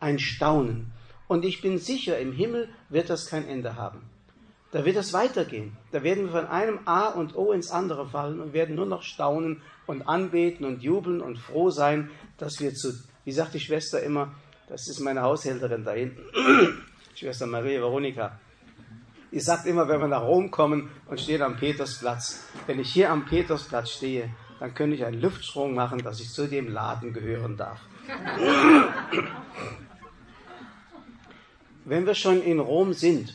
ein 0.00 0.18
Staunen. 0.18 0.94
Und 1.28 1.44
ich 1.44 1.60
bin 1.60 1.76
sicher, 1.76 2.18
im 2.18 2.32
Himmel 2.32 2.70
wird 2.88 3.10
das 3.10 3.26
kein 3.26 3.46
Ende 3.46 3.76
haben. 3.76 4.15
Da 4.76 4.84
wird 4.84 4.96
es 4.96 5.14
weitergehen. 5.14 5.74
Da 5.90 6.02
werden 6.02 6.24
wir 6.24 6.32
von 6.32 6.48
einem 6.48 6.80
A 6.84 7.06
und 7.06 7.34
O 7.34 7.52
ins 7.52 7.70
andere 7.70 8.06
fallen 8.06 8.40
und 8.40 8.52
werden 8.52 8.76
nur 8.76 8.84
noch 8.84 9.02
staunen 9.02 9.62
und 9.86 10.02
anbeten 10.02 10.66
und 10.66 10.82
jubeln 10.82 11.22
und 11.22 11.38
froh 11.38 11.70
sein, 11.70 12.10
dass 12.36 12.60
wir 12.60 12.74
zu 12.74 12.92
wie 13.24 13.32
sagt 13.32 13.54
die 13.54 13.60
Schwester 13.60 14.02
immer, 14.02 14.34
das 14.68 14.86
ist 14.86 15.00
meine 15.00 15.22
Haushälterin 15.22 15.82
da 15.82 15.92
hinten, 15.92 16.20
Schwester 17.14 17.46
Maria 17.46 17.80
Veronika. 17.80 18.38
Die 19.32 19.40
sagt 19.40 19.64
immer, 19.64 19.88
wenn 19.88 19.98
wir 19.98 20.08
nach 20.08 20.24
Rom 20.24 20.50
kommen 20.50 20.90
und 21.06 21.22
stehen 21.22 21.40
am 21.40 21.56
Petersplatz, 21.56 22.46
wenn 22.66 22.78
ich 22.78 22.92
hier 22.92 23.10
am 23.10 23.24
Petersplatz 23.24 23.92
stehe, 23.92 24.28
dann 24.60 24.74
könnte 24.74 24.94
ich 24.94 25.06
einen 25.06 25.22
Luftsprung 25.22 25.74
machen, 25.74 26.00
dass 26.00 26.20
ich 26.20 26.28
zu 26.28 26.48
dem 26.48 26.68
Laden 26.68 27.14
gehören 27.14 27.56
darf. 27.56 27.80
wenn 31.86 32.04
wir 32.04 32.14
schon 32.14 32.42
in 32.42 32.60
Rom 32.60 32.92
sind, 32.92 33.34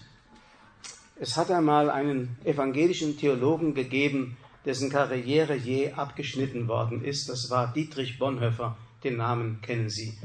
es 1.22 1.38
hat 1.38 1.52
einmal 1.52 1.92
einen 1.92 2.36
evangelischen 2.46 3.16
Theologen 3.16 3.76
gegeben, 3.76 4.38
dessen 4.66 4.90
Karriere 4.90 5.54
je 5.56 5.92
abgeschnitten 5.92 6.68
worden 6.68 7.06
ist. 7.06 7.30
Das 7.30 7.52
war 7.52 7.72
Dietrich 7.72 8.18
Bonhoeffer 8.18 8.76
den 9.04 9.18
Namen 9.18 9.62
kennen 9.62 9.92
Sie, 9.92 10.18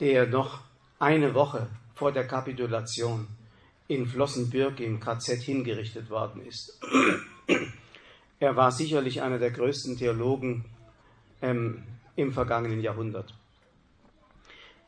der 0.00 0.26
noch 0.26 0.60
eine 0.98 1.32
Woche 1.34 1.68
vor 1.94 2.12
der 2.12 2.26
Kapitulation 2.26 3.26
in 3.88 4.06
Flossenbürg 4.06 4.80
im 4.80 5.00
KZ 5.00 5.40
hingerichtet 5.40 6.10
worden 6.10 6.44
ist. 6.44 6.78
Er 8.38 8.54
war 8.54 8.70
sicherlich 8.70 9.22
einer 9.22 9.38
der 9.38 9.50
größten 9.50 9.96
Theologen 9.96 10.66
ähm, 11.40 11.84
im 12.16 12.32
vergangenen 12.34 12.82
Jahrhundert. 12.82 13.34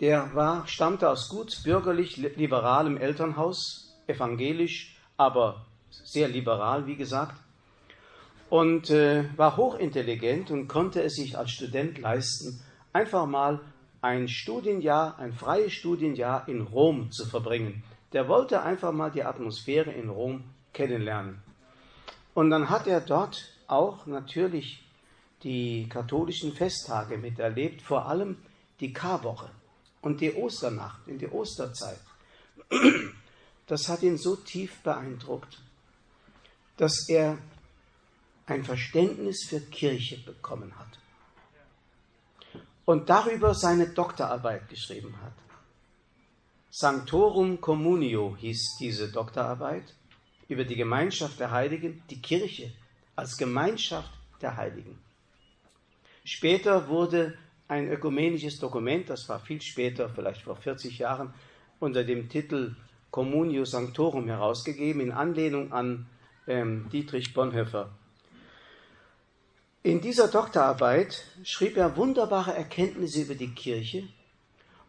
Der 0.01 0.35
war, 0.35 0.67
stammte 0.67 1.09
aus 1.09 1.31
gut 1.31 1.63
bürgerlich-liberalem 1.65 2.99
Elternhaus, 2.99 3.97
evangelisch, 4.07 4.96
aber 5.17 5.65
sehr 5.91 6.29
liberal, 6.29 6.87
wie 6.87 6.97
gesagt, 6.97 7.37
und 8.49 8.91
äh, 8.91 9.25
war 9.37 9.57
hochintelligent 9.57 10.51
und 10.51 10.69
konnte 10.69 11.03
es 11.03 11.17
sich 11.17 11.37
als 11.37 11.51
Student 11.51 11.99
leisten, 11.99 12.61
einfach 12.93 13.27
mal 13.27 13.61
ein 14.01 14.29
Studienjahr, 14.29 15.19
ein 15.19 15.33
freies 15.33 15.73
Studienjahr 15.73 16.49
in 16.49 16.61
Rom 16.63 17.11
zu 17.11 17.27
verbringen. 17.27 17.83
Der 18.13 18.29
wollte 18.29 18.63
einfach 18.63 18.93
mal 18.93 19.11
die 19.11 19.25
Atmosphäre 19.25 19.91
in 19.91 20.09
Rom 20.09 20.45
kennenlernen. 20.73 21.43
Und 22.35 22.51
dann 22.51 22.71
hat 22.71 22.87
er 22.87 23.01
dort 23.01 23.49
auch 23.67 24.07
natürlich 24.07 24.85
die 25.43 25.89
katholischen 25.89 26.53
Festtage 26.53 27.19
miterlebt, 27.19 27.83
vor 27.83 28.07
allem 28.07 28.37
die 28.81 28.93
Karwoche 28.93 29.51
und 30.03 30.21
die 30.21 30.33
Osternacht 30.33 31.09
in 31.09 31.19
die 31.19 31.29
Osterzeit. 31.29 31.99
Das 33.67 33.89
hat 33.89 34.03
ihn 34.03 34.17
so 34.17 34.37
tief 34.37 34.81
beeindruckt, 34.83 35.59
dass 36.77 37.09
er 37.09 37.39
ein 38.47 38.65
Verständnis 38.65 39.45
für 39.49 39.61
Kirche 39.61 40.19
bekommen 40.19 40.79
hat 40.79 41.01
und 42.85 43.11
darüber 43.11 43.55
seine 43.55 43.89
Doktorarbeit 43.89 44.69
geschrieben 44.69 45.15
hat. 45.21 45.33
Sanctorum 46.71 47.61
Communio 47.61 48.37
hieß 48.37 48.77
diese 48.79 49.11
Doktorarbeit 49.11 49.95
über 50.49 50.65
die 50.65 50.77
Gemeinschaft 50.77 51.41
der 51.41 51.51
Heiligen, 51.51 52.03
die 52.11 52.21
Kirche 52.21 52.73
als 53.17 53.37
Gemeinschaft 53.37 54.13
der 54.41 54.57
Heiligen. 54.57 54.99
Später 56.25 56.89
wurde 56.89 57.37
ein 57.67 57.89
ökumenisches 57.89 58.59
Dokument, 58.59 59.11
das 59.11 59.29
war 59.29 59.41
viel 59.41 59.61
später, 59.61 60.09
vielleicht 60.09 60.43
vor 60.43 60.57
40 60.57 60.99
Jahren, 60.99 61.35
unter 61.81 62.05
dem 62.05 62.29
Titel 62.29 62.77
Communio 63.17 63.65
Sanctorum 63.65 64.29
herausgegeben 64.29 65.01
in 65.01 65.11
Anlehnung 65.11 65.73
an 65.73 66.07
ähm, 66.47 66.91
Dietrich 66.93 67.33
Bonhoeffer. 67.33 67.89
In 69.83 70.03
dieser 70.03 70.29
Doktorarbeit 70.29 71.25
schrieb 71.43 71.79
er 71.79 71.97
wunderbare 71.97 72.53
Erkenntnisse 72.53 73.23
über 73.23 73.35
die 73.35 73.55
Kirche 73.55 74.07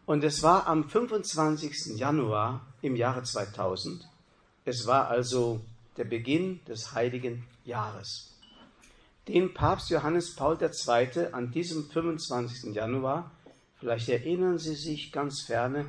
und 0.04 0.24
es 0.24 0.42
war 0.42 0.66
am 0.66 0.90
25. 0.90 1.96
Januar 1.96 2.66
im 2.82 2.96
Jahre 2.96 3.22
2000. 3.22 4.06
Es 4.66 4.86
war 4.86 5.08
also 5.08 5.62
der 5.96 6.04
Beginn 6.04 6.60
des 6.66 6.92
heiligen 6.92 7.46
Jahres, 7.64 8.36
den 9.26 9.54
Papst 9.54 9.88
Johannes 9.88 10.36
Paul 10.36 10.58
II. 10.60 11.32
an 11.32 11.50
diesem 11.50 11.88
25. 11.88 12.74
Januar, 12.74 13.30
vielleicht 13.80 14.10
erinnern 14.10 14.58
Sie 14.58 14.74
sich 14.74 15.12
ganz 15.12 15.40
ferne, 15.40 15.86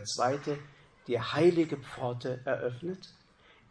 Die 1.08 1.20
heilige 1.20 1.78
Pforte 1.78 2.42
eröffnet, 2.46 3.10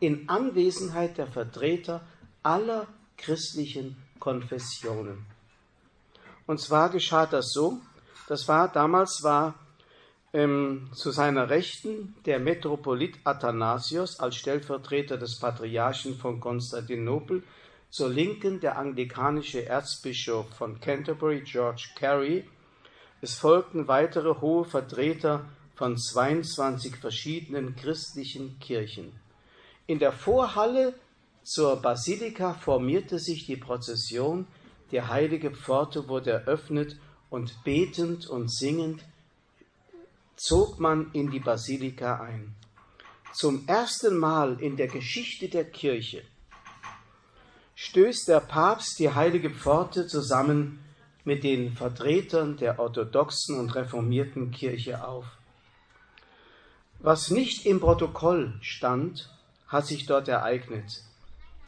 in 0.01 0.29
Anwesenheit 0.29 1.19
der 1.19 1.27
Vertreter 1.27 2.01
aller 2.43 2.87
christlichen 3.17 3.97
Konfessionen. 4.19 5.27
Und 6.47 6.61
zwar 6.61 6.91
geschah 6.91 7.27
das 7.27 7.53
so, 7.53 7.79
das 8.29 8.49
war, 8.49 8.69
damals 8.73 9.23
war 9.23 9.55
ähm, 10.33 10.89
zu 10.95 11.11
seiner 11.11 11.51
Rechten 11.51 12.15
der 12.25 12.39
Metropolit 12.39 13.19
Athanasios 13.25 14.21
als 14.21 14.37
Stellvertreter 14.37 15.19
des 15.19 15.39
Patriarchen 15.39 16.17
von 16.17 16.41
Konstantinopel, 16.41 17.43
zur 17.91 18.09
Linken 18.09 18.61
der 18.61 18.79
anglikanische 18.79 19.67
Erzbischof 19.67 20.49
von 20.51 20.81
Canterbury 20.81 21.41
George 21.41 21.89
Carey. 21.97 22.49
Es 23.21 23.35
folgten 23.35 23.89
weitere 23.89 24.41
hohe 24.41 24.65
Vertreter 24.65 25.45
von 25.81 25.97
22 25.97 26.97
verschiedenen 26.97 27.75
christlichen 27.75 28.59
Kirchen. 28.59 29.19
In 29.87 29.99
der 29.99 30.13
Vorhalle 30.13 30.93
zur 31.43 31.81
Basilika 31.81 32.53
formierte 32.53 33.19
sich 33.19 33.47
die 33.47 33.57
Prozession, 33.57 34.47
die 34.91 35.01
heilige 35.01 35.51
Pforte 35.51 36.07
wurde 36.07 36.33
eröffnet 36.33 36.99
und 37.31 37.65
betend 37.65 38.29
und 38.29 38.53
singend 38.53 39.03
zog 40.37 40.79
man 40.81 41.11
in 41.15 41.31
die 41.31 41.41
Basilika 41.41 42.21
ein. 42.21 42.55
Zum 43.33 43.67
ersten 43.67 44.19
Mal 44.19 44.61
in 44.61 44.77
der 44.77 44.89
Geschichte 44.89 45.49
der 45.49 45.65
Kirche 45.65 46.25
stößt 47.75 48.29
der 48.29 48.41
Papst 48.41 48.99
die 48.99 49.15
heilige 49.15 49.49
Pforte 49.49 50.07
zusammen 50.07 50.81
mit 51.25 51.43
den 51.43 51.73
Vertretern 51.73 52.59
der 52.59 52.79
orthodoxen 52.79 53.59
und 53.59 53.75
reformierten 53.75 54.51
Kirche 54.51 55.03
auf. 55.09 55.40
Was 57.03 57.31
nicht 57.31 57.65
im 57.65 57.81
Protokoll 57.81 58.59
stand, 58.61 59.31
hat 59.69 59.87
sich 59.87 60.05
dort 60.05 60.29
ereignet. 60.29 61.03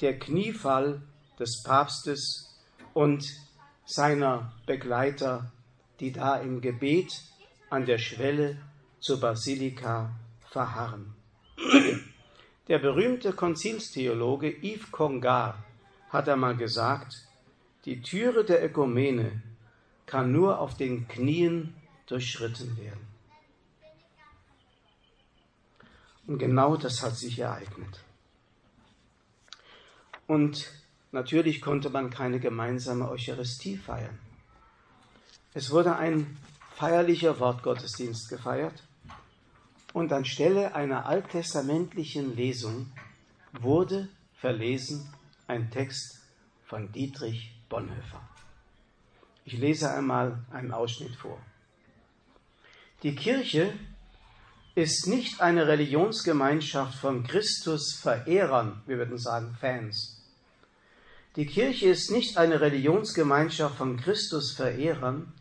Der 0.02 0.18
Kniefall 0.18 1.00
des 1.38 1.62
Papstes 1.62 2.54
und 2.92 3.24
seiner 3.86 4.52
Begleiter, 4.66 5.50
die 6.00 6.12
da 6.12 6.36
im 6.36 6.60
Gebet 6.60 7.22
an 7.70 7.86
der 7.86 7.96
Schwelle 7.96 8.58
zur 9.00 9.20
Basilika 9.20 10.10
verharren. 10.50 11.14
Der 12.68 12.78
berühmte 12.78 13.32
Konzilstheologe 13.32 14.50
Yves 14.62 14.90
Congar 14.90 15.64
hat 16.10 16.28
einmal 16.28 16.56
gesagt, 16.56 17.26
die 17.86 18.02
Türe 18.02 18.44
der 18.44 18.62
Ökumene 18.62 19.42
kann 20.04 20.30
nur 20.30 20.60
auf 20.60 20.76
den 20.76 21.08
Knien 21.08 21.74
durchschritten 22.06 22.76
werden. 22.76 23.11
Und 26.26 26.38
genau 26.38 26.76
das 26.76 27.02
hat 27.02 27.16
sich 27.16 27.38
ereignet. 27.38 28.00
Und 30.26 30.70
natürlich 31.10 31.60
konnte 31.60 31.90
man 31.90 32.10
keine 32.10 32.40
gemeinsame 32.40 33.08
Eucharistie 33.10 33.76
feiern. 33.76 34.18
Es 35.52 35.70
wurde 35.70 35.96
ein 35.96 36.38
feierlicher 36.74 37.38
Wortgottesdienst 37.38 38.28
gefeiert 38.28 38.82
und 39.92 40.12
anstelle 40.12 40.74
einer 40.74 41.06
alttestamentlichen 41.06 42.34
Lesung 42.34 42.90
wurde 43.52 44.08
verlesen 44.34 45.12
ein 45.46 45.70
Text 45.70 46.20
von 46.64 46.90
Dietrich 46.92 47.54
Bonhoeffer. 47.68 48.20
Ich 49.44 49.54
lese 49.54 49.92
einmal 49.92 50.42
einen 50.50 50.72
Ausschnitt 50.72 51.14
vor. 51.16 51.38
Die 53.02 53.14
Kirche 53.14 53.74
ist 54.74 55.06
nicht 55.06 55.40
eine 55.40 55.66
Religionsgemeinschaft 55.66 56.98
von 56.98 57.24
Christus-Verehrern, 57.24 58.82
wir 58.86 58.98
würden 58.98 59.18
sagen 59.18 59.56
Fans. 59.60 60.22
Die 61.36 61.46
Kirche 61.46 61.88
ist 61.88 62.10
nicht 62.10 62.36
eine 62.38 62.60
Religionsgemeinschaft 62.60 63.76
von 63.76 63.98
Christus-Verehrern, 63.98 65.32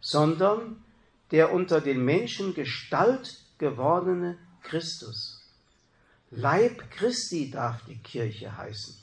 sondern 0.00 0.84
der 1.30 1.52
unter 1.52 1.80
den 1.80 2.04
Menschen 2.04 2.54
Gestalt 2.54 3.38
gewordene 3.58 4.38
Christus. 4.62 5.42
Leib 6.30 6.90
Christi 6.90 7.50
darf 7.50 7.84
die 7.86 7.98
Kirche 7.98 8.56
heißen, 8.56 8.96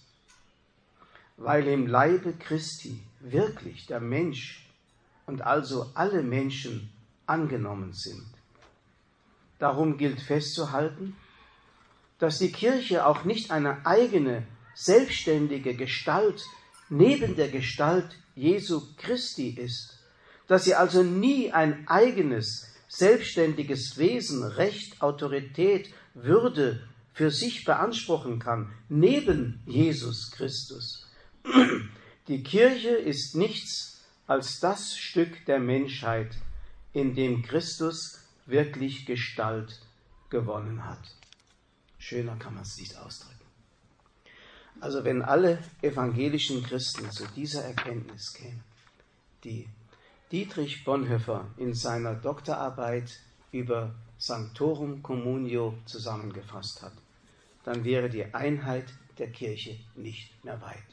weil 1.37 1.67
im 1.67 1.87
Leibe 1.87 2.33
Christi 2.33 3.01
wirklich 3.19 3.85
der 3.87 3.99
Mensch 3.99 4.65
und 5.25 5.41
also 5.41 5.89
alle 5.93 6.21
Menschen 6.21 6.89
angenommen 7.25 7.93
sind. 7.93 8.27
Darum 9.59 9.97
gilt 9.97 10.21
festzuhalten, 10.21 11.15
dass 12.19 12.39
die 12.39 12.51
Kirche 12.51 13.05
auch 13.05 13.23
nicht 13.23 13.51
eine 13.51 13.85
eigene, 13.85 14.47
selbstständige 14.75 15.75
Gestalt 15.75 16.43
neben 16.89 17.35
der 17.35 17.49
Gestalt 17.49 18.17
Jesu 18.35 18.81
Christi 18.97 19.49
ist, 19.49 19.99
dass 20.47 20.65
sie 20.65 20.75
also 20.75 21.03
nie 21.03 21.51
ein 21.51 21.87
eigenes, 21.87 22.73
selbstständiges 22.87 23.97
Wesen, 23.97 24.43
Recht, 24.43 25.01
Autorität, 25.01 25.93
Würde 26.13 26.87
für 27.13 27.31
sich 27.31 27.65
beanspruchen 27.65 28.39
kann, 28.39 28.71
neben 28.89 29.61
Jesus 29.65 30.31
Christus. 30.31 31.07
Die 32.27 32.43
Kirche 32.43 32.89
ist 32.89 33.35
nichts 33.35 34.01
als 34.27 34.59
das 34.59 34.95
Stück 34.97 35.45
der 35.45 35.59
Menschheit, 35.59 36.31
in 36.93 37.15
dem 37.15 37.41
Christus 37.41 38.22
wirklich 38.45 39.05
Gestalt 39.05 39.81
gewonnen 40.29 40.85
hat. 40.85 41.15
Schöner 41.97 42.35
kann 42.37 42.55
man 42.55 42.63
es 42.63 42.77
nicht 42.77 42.97
ausdrücken. 42.97 43.33
Also 44.81 45.03
wenn 45.03 45.21
alle 45.21 45.63
evangelischen 45.81 46.63
Christen 46.63 47.09
zu 47.11 47.25
dieser 47.35 47.63
Erkenntnis 47.63 48.33
kämen, 48.33 48.63
die 49.43 49.67
Dietrich 50.31 50.83
Bonhoeffer 50.83 51.45
in 51.57 51.73
seiner 51.73 52.15
Doktorarbeit 52.15 53.19
über 53.51 53.93
Sanctorum 54.17 55.03
Communio 55.03 55.75
zusammengefasst 55.85 56.81
hat, 56.81 56.93
dann 57.63 57.83
wäre 57.85 58.09
die 58.09 58.33
Einheit 58.33 58.85
der 59.19 59.31
Kirche 59.31 59.77
nicht 59.95 60.43
mehr 60.43 60.59
weit. 60.61 60.83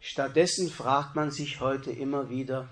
Stattdessen 0.00 0.68
fragt 0.68 1.16
man 1.16 1.30
sich 1.30 1.60
heute 1.60 1.90
immer 1.90 2.30
wieder 2.30 2.68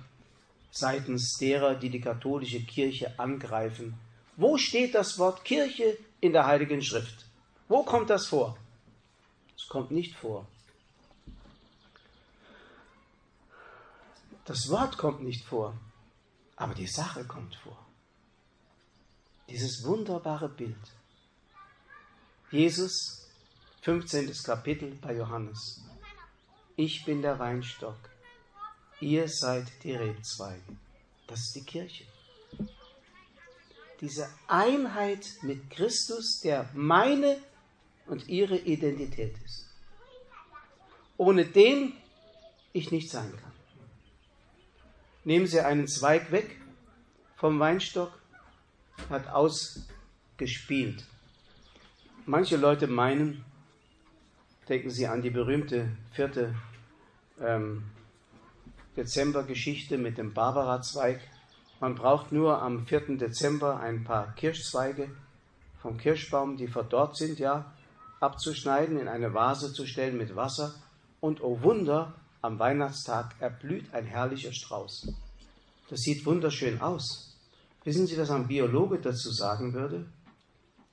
seitens 0.77 1.37
derer, 1.39 1.75
die 1.75 1.91
die 1.91 2.01
katholische 2.01 2.63
Kirche 2.65 3.19
angreifen, 3.19 3.99
wo 4.37 4.59
steht 4.59 4.95
das 4.95 5.19
Wort 5.19 5.45
Kirche 5.45 5.97
in 6.21 6.33
der 6.33 6.47
Heiligen 6.47 6.83
Schrift? 6.83 7.27
Wo 7.69 7.83
kommt 7.83 8.11
das 8.11 8.27
vor? 8.27 8.57
Es 9.57 9.67
kommt 9.67 9.91
nicht 9.91 10.15
vor. 10.15 10.47
Das 14.45 14.69
Wort 14.69 14.97
kommt 14.97 15.23
nicht 15.23 15.45
vor. 15.45 15.77
Aber 16.57 16.75
die 16.75 16.87
Sache 16.87 17.25
kommt 17.25 17.57
vor. 17.57 17.79
Dieses 19.49 19.85
wunderbare 19.85 20.49
Bild. 20.49 20.77
Jesus, 22.51 23.29
15. 23.83 24.33
Kapitel 24.45 24.95
bei 25.01 25.15
Johannes. 25.15 25.83
Ich 26.77 27.05
bin 27.05 27.23
der 27.23 27.39
Weinstock, 27.39 27.99
ihr 29.01 29.29
seid 29.29 29.67
die 29.83 29.95
Rebzweige. 29.95 30.63
Das 31.27 31.41
ist 31.41 31.57
die 31.57 31.65
Kirche. 31.65 32.05
Diese 34.01 34.29
Einheit 34.47 35.27
mit 35.43 35.71
Christus, 35.71 36.41
der 36.41 36.69
meine 36.75 37.39
und 38.07 38.29
ihre 38.29 38.57
Identität 38.59 39.35
ist. 39.45 39.67
ohne 41.17 41.45
den 41.47 41.93
ich 42.73 42.91
nicht 42.91 43.11
sein 43.11 43.31
kann. 43.31 43.53
Nehmen 45.25 45.47
Sie 45.47 45.61
einen 45.61 45.89
Zweig 45.89 46.31
weg 46.31 46.57
vom 47.37 47.59
Weinstock, 47.59 48.13
hat 49.09 49.27
ausgespielt. 49.29 51.05
Manche 52.27 52.57
Leute 52.57 52.87
meinen, 52.87 53.45
denken 54.69 54.91
Sie 54.91 55.07
an 55.07 55.23
die 55.23 55.31
berühmte 55.31 55.89
vierte 56.13 56.55
ähm, 57.41 57.85
Dezember-Geschichte 58.97 59.99
mit 59.99 60.17
dem 60.17 60.33
Barbara-Zweig. 60.33 61.21
Man 61.81 61.95
braucht 61.95 62.33
nur 62.33 62.63
am 62.63 62.87
4. 62.87 63.19
Dezember 63.19 63.79
ein 63.79 64.05
paar 64.05 64.35
Kirschzweige 64.35 65.11
vom 65.83 65.99
Kirschbaum, 65.99 66.57
die 66.57 66.69
verdorrt 66.69 67.17
sind, 67.17 67.39
ja, 67.39 67.73
abzuschneiden, 68.21 68.99
in 68.99 69.09
eine 69.09 69.35
Vase 69.35 69.73
zu 69.73 69.87
stellen 69.87 70.17
mit 70.17 70.35
Wasser. 70.35 70.75
Und 71.21 71.43
oh 71.43 71.63
Wunder, 71.63 72.15
am 72.41 72.59
Weihnachtstag 72.59 73.35
erblüht 73.41 73.93
ein 73.93 74.07
herrlicher 74.07 74.53
Strauß. 74.53 75.13
Das 75.91 76.01
sieht 76.01 76.25
wunderschön 76.25 76.81
aus. 76.81 77.37
Wissen 77.85 78.07
Sie, 78.07 78.19
was 78.19 78.31
ein 78.31 78.49
Biologe 78.49 78.99
dazu 78.99 79.31
sagen 79.31 79.75
würde? 79.75 80.07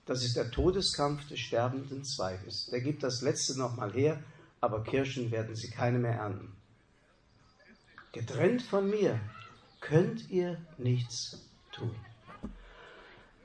Das 0.06 0.24
ist 0.24 0.36
der 0.36 0.52
Todeskampf 0.52 1.28
des 1.30 1.40
sterbenden 1.40 2.04
Zweiges. 2.04 2.68
Der 2.68 2.82
gibt 2.82 3.02
das 3.04 3.22
letzte 3.22 3.58
nochmal 3.58 3.94
her, 3.94 4.22
aber 4.60 4.84
Kirschen 4.84 5.32
werden 5.32 5.56
Sie 5.56 5.70
keine 5.70 5.98
mehr 5.98 6.16
ernten. 6.16 6.54
Getrennt 8.14 8.62
von 8.62 8.92
mir 8.92 9.20
könnt 9.82 10.30
ihr 10.30 10.62
nichts 10.78 11.50
tun. 11.72 11.96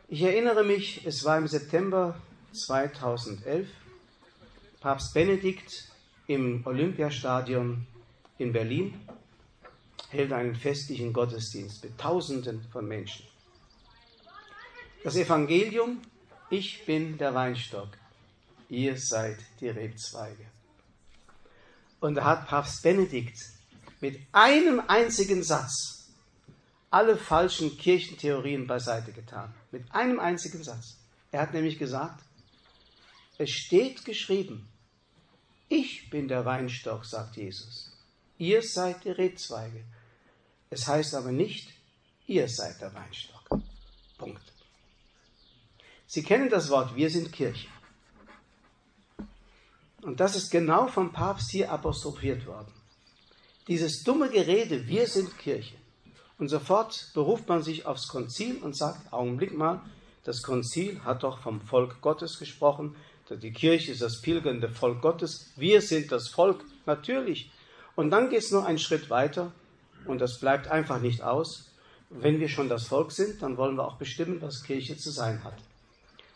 Ich 0.08 0.20
erinnere 0.20 0.62
mich, 0.62 1.06
es 1.06 1.24
war 1.24 1.38
im 1.38 1.48
September 1.48 2.20
2011, 2.52 3.66
Papst 4.80 5.14
Benedikt 5.14 5.88
im 6.26 6.66
Olympiastadion 6.66 7.86
in 8.36 8.52
Berlin 8.52 9.00
hält 10.10 10.34
einen 10.34 10.54
festlichen 10.54 11.14
Gottesdienst 11.14 11.82
mit 11.82 11.96
Tausenden 11.98 12.62
von 12.70 12.86
Menschen. 12.86 13.26
Das 15.02 15.16
Evangelium, 15.16 16.02
ich 16.50 16.84
bin 16.84 17.16
der 17.16 17.34
Weinstock, 17.34 17.88
ihr 18.68 18.98
seid 18.98 19.38
die 19.60 19.70
Rebzweige. 19.70 20.44
Und 22.00 22.16
da 22.16 22.24
hat 22.24 22.48
Papst 22.48 22.82
Benedikt 22.82 23.57
mit 24.00 24.20
einem 24.32 24.80
einzigen 24.80 25.42
Satz 25.42 25.98
alle 26.90 27.16
falschen 27.16 27.76
Kirchentheorien 27.76 28.66
beiseite 28.66 29.12
getan. 29.12 29.54
Mit 29.70 29.92
einem 29.92 30.20
einzigen 30.20 30.62
Satz. 30.64 30.96
Er 31.32 31.42
hat 31.42 31.52
nämlich 31.52 31.78
gesagt, 31.78 32.24
es 33.36 33.50
steht 33.50 34.04
geschrieben, 34.04 34.68
ich 35.68 36.08
bin 36.08 36.28
der 36.28 36.46
Weinstock, 36.46 37.04
sagt 37.04 37.36
Jesus. 37.36 37.92
Ihr 38.38 38.62
seid 38.62 39.04
die 39.04 39.10
Rebzweige. 39.10 39.84
Es 40.70 40.86
heißt 40.86 41.14
aber 41.14 41.30
nicht, 41.30 41.68
ihr 42.26 42.48
seid 42.48 42.80
der 42.80 42.94
Weinstock. 42.94 43.60
Punkt. 44.16 44.42
Sie 46.06 46.22
kennen 46.22 46.48
das 46.48 46.70
Wort, 46.70 46.96
wir 46.96 47.10
sind 47.10 47.32
Kirche. 47.32 47.68
Und 50.00 50.20
das 50.20 50.36
ist 50.36 50.50
genau 50.50 50.86
vom 50.86 51.12
Papst 51.12 51.50
hier 51.50 51.70
apostrophiert 51.70 52.46
worden 52.46 52.77
dieses 53.68 54.02
dumme 54.02 54.30
Gerede, 54.30 54.88
wir 54.88 55.06
sind 55.06 55.38
Kirche. 55.38 55.76
Und 56.38 56.48
sofort 56.48 57.10
beruft 57.14 57.48
man 57.48 57.62
sich 57.62 57.84
aufs 57.86 58.08
Konzil 58.08 58.58
und 58.62 58.76
sagt, 58.76 59.12
Augenblick 59.12 59.56
mal, 59.56 59.82
das 60.24 60.42
Konzil 60.42 61.04
hat 61.04 61.22
doch 61.22 61.38
vom 61.40 61.60
Volk 61.60 62.00
Gottes 62.00 62.38
gesprochen, 62.38 62.96
die 63.30 63.52
Kirche 63.52 63.92
ist 63.92 64.00
das 64.00 64.22
pilgernde 64.22 64.70
Volk 64.70 65.02
Gottes, 65.02 65.50
wir 65.56 65.82
sind 65.82 66.10
das 66.10 66.28
Volk, 66.28 66.64
natürlich. 66.86 67.50
Und 67.94 68.10
dann 68.10 68.30
geht 68.30 68.40
es 68.40 68.52
noch 68.52 68.64
einen 68.64 68.78
Schritt 68.78 69.10
weiter 69.10 69.52
und 70.06 70.20
das 70.20 70.40
bleibt 70.40 70.68
einfach 70.68 71.00
nicht 71.00 71.22
aus. 71.22 71.70
Wenn 72.08 72.40
wir 72.40 72.48
schon 72.48 72.70
das 72.70 72.86
Volk 72.86 73.12
sind, 73.12 73.42
dann 73.42 73.58
wollen 73.58 73.76
wir 73.76 73.86
auch 73.86 73.96
bestimmen, 73.96 74.40
was 74.40 74.62
Kirche 74.62 74.96
zu 74.96 75.10
sein 75.10 75.44
hat. 75.44 75.56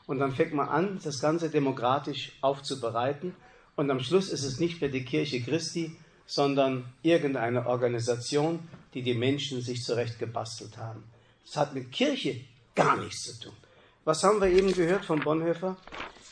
Und 0.06 0.18
dann 0.18 0.34
fängt 0.34 0.52
man 0.52 0.68
an, 0.68 1.00
das 1.02 1.20
Ganze 1.20 1.48
demokratisch 1.48 2.32
aufzubereiten. 2.42 3.34
Und 3.76 3.90
am 3.90 4.00
Schluss 4.00 4.28
ist 4.28 4.44
es 4.44 4.60
nicht 4.60 4.82
mehr 4.82 4.90
die 4.90 5.04
Kirche 5.04 5.40
Christi, 5.40 5.96
sondern 6.34 6.90
irgendeine 7.02 7.66
Organisation, 7.66 8.66
die 8.94 9.02
die 9.02 9.12
Menschen 9.12 9.60
sich 9.60 9.84
zurechtgebastelt 9.84 10.78
haben. 10.78 11.04
Das 11.44 11.58
hat 11.58 11.74
mit 11.74 11.92
Kirche 11.92 12.40
gar 12.74 12.96
nichts 12.96 13.24
zu 13.24 13.38
tun. 13.38 13.56
Was 14.04 14.24
haben 14.24 14.40
wir 14.40 14.48
eben 14.48 14.72
gehört 14.72 15.04
von 15.04 15.20
Bonhoeffer? 15.20 15.76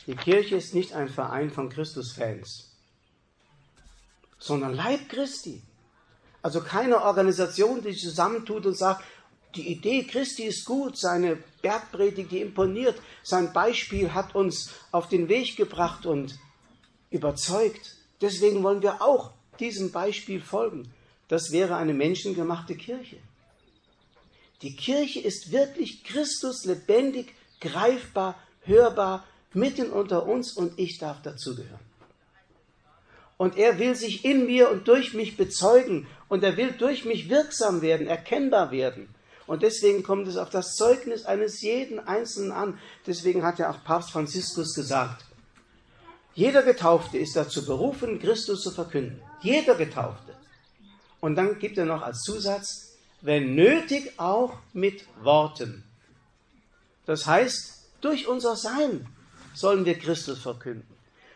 Die 0.06 0.14
Kirche 0.14 0.56
ist 0.56 0.74
nicht 0.74 0.94
ein 0.94 1.10
Verein 1.10 1.50
von 1.50 1.68
Christusfans, 1.68 2.70
sondern 4.38 4.72
Leib 4.72 5.10
Christi. 5.10 5.62
Also 6.40 6.62
keine 6.62 7.02
Organisation, 7.02 7.82
die 7.82 7.92
sich 7.92 8.00
zusammentut 8.00 8.64
und 8.64 8.78
sagt, 8.78 9.04
die 9.54 9.68
Idee 9.68 10.04
Christi 10.04 10.44
ist 10.44 10.64
gut, 10.64 10.96
seine 10.96 11.36
Bergpredigt, 11.60 12.30
die 12.30 12.40
imponiert, 12.40 12.98
sein 13.22 13.52
Beispiel 13.52 14.14
hat 14.14 14.34
uns 14.34 14.70
auf 14.92 15.10
den 15.10 15.28
Weg 15.28 15.56
gebracht 15.56 16.06
und 16.06 16.38
überzeugt. 17.10 17.96
Deswegen 18.22 18.62
wollen 18.62 18.80
wir 18.80 19.02
auch 19.02 19.34
diesem 19.60 19.92
Beispiel 19.92 20.40
folgen. 20.40 20.92
Das 21.28 21.52
wäre 21.52 21.76
eine 21.76 21.94
menschengemachte 21.94 22.74
Kirche. 22.74 23.16
Die 24.62 24.74
Kirche 24.74 25.20
ist 25.20 25.52
wirklich 25.52 26.04
Christus 26.04 26.64
lebendig, 26.64 27.34
greifbar, 27.60 28.36
hörbar, 28.62 29.24
mitten 29.52 29.90
unter 29.90 30.26
uns 30.26 30.52
und 30.52 30.78
ich 30.78 30.98
darf 30.98 31.22
dazugehören. 31.22 31.80
Und 33.36 33.56
er 33.56 33.78
will 33.78 33.94
sich 33.94 34.24
in 34.24 34.44
mir 34.46 34.70
und 34.70 34.86
durch 34.86 35.14
mich 35.14 35.36
bezeugen 35.36 36.06
und 36.28 36.42
er 36.42 36.56
will 36.56 36.72
durch 36.72 37.04
mich 37.04 37.30
wirksam 37.30 37.80
werden, 37.80 38.06
erkennbar 38.06 38.70
werden. 38.70 39.08
Und 39.46 39.62
deswegen 39.62 40.02
kommt 40.02 40.28
es 40.28 40.36
auf 40.36 40.50
das 40.50 40.76
Zeugnis 40.76 41.24
eines 41.24 41.62
jeden 41.62 41.98
Einzelnen 41.98 42.52
an. 42.52 42.78
Deswegen 43.06 43.42
hat 43.42 43.58
ja 43.58 43.70
auch 43.70 43.82
Papst 43.82 44.10
Franziskus 44.10 44.74
gesagt, 44.74 45.24
jeder 46.34 46.62
Getaufte 46.62 47.18
ist 47.18 47.34
dazu 47.34 47.64
berufen, 47.66 48.20
Christus 48.20 48.62
zu 48.62 48.70
verkünden. 48.70 49.20
Jeder 49.42 49.74
Getaufte. 49.74 50.34
Und 51.20 51.36
dann 51.36 51.58
gibt 51.58 51.78
er 51.78 51.86
noch 51.86 52.02
als 52.02 52.22
Zusatz, 52.22 52.96
wenn 53.20 53.54
nötig 53.54 54.18
auch 54.18 54.58
mit 54.72 55.04
Worten. 55.22 55.84
Das 57.06 57.26
heißt, 57.26 57.88
durch 58.00 58.28
unser 58.28 58.56
Sein 58.56 59.06
sollen 59.54 59.84
wir 59.84 59.98
Christus 59.98 60.40
verkünden. 60.40 60.86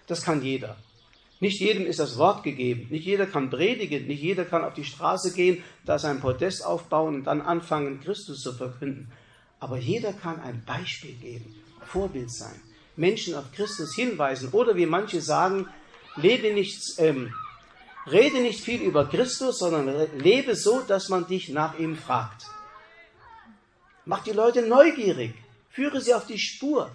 Das 0.07 0.23
kann 0.23 0.43
jeder. 0.43 0.77
Nicht 1.41 1.61
jedem 1.61 1.87
ist 1.87 1.99
das 1.99 2.17
Wort 2.17 2.43
gegeben. 2.43 2.87
Nicht 2.91 3.05
jeder 3.05 3.27
kann 3.27 3.51
predigen. 3.51 4.07
Nicht 4.07 4.23
jeder 4.23 4.45
kann 4.45 4.65
auf 4.65 4.75
die 4.75 4.85
Straße 4.85 5.35
gehen, 5.35 5.63
da 5.85 5.99
sein 5.99 6.21
Podest 6.21 6.65
aufbauen 6.65 7.17
und 7.17 7.25
dann 7.25 7.43
anfangen, 7.43 8.01
Christus 8.01 8.41
zu 8.41 8.53
verkünden. 8.53 9.11
Aber 9.61 9.77
jeder 9.77 10.13
kann 10.13 10.41
ein 10.41 10.63
Beispiel 10.65 11.15
geben, 11.15 11.55
Vorbild 11.87 12.31
sein. 12.31 12.61
Menschen 12.97 13.35
auf 13.35 13.51
Christus 13.53 13.95
hinweisen 13.95 14.51
oder 14.53 14.77
wie 14.77 14.87
manche 14.87 15.21
sagen, 15.21 15.69
lebe 16.17 16.53
nicht, 16.55 16.81
ähm, 16.99 17.35
rede 18.11 18.41
nicht 18.41 18.61
viel 18.61 18.83
über 18.83 19.07
Christus, 19.09 19.59
sondern 19.59 19.89
lebe 20.19 20.55
so, 20.55 20.81
dass 20.81 21.09
man 21.09 21.27
dich 21.27 21.49
nach 21.49 21.79
ihm 21.79 21.97
fragt. 21.97 22.47
Mach 24.05 24.23
die 24.23 24.33
Leute 24.33 24.63
neugierig, 24.63 25.35
führe 25.71 26.01
sie 26.01 26.15
auf 26.15 26.27
die 26.27 26.39
Spur 26.39 26.91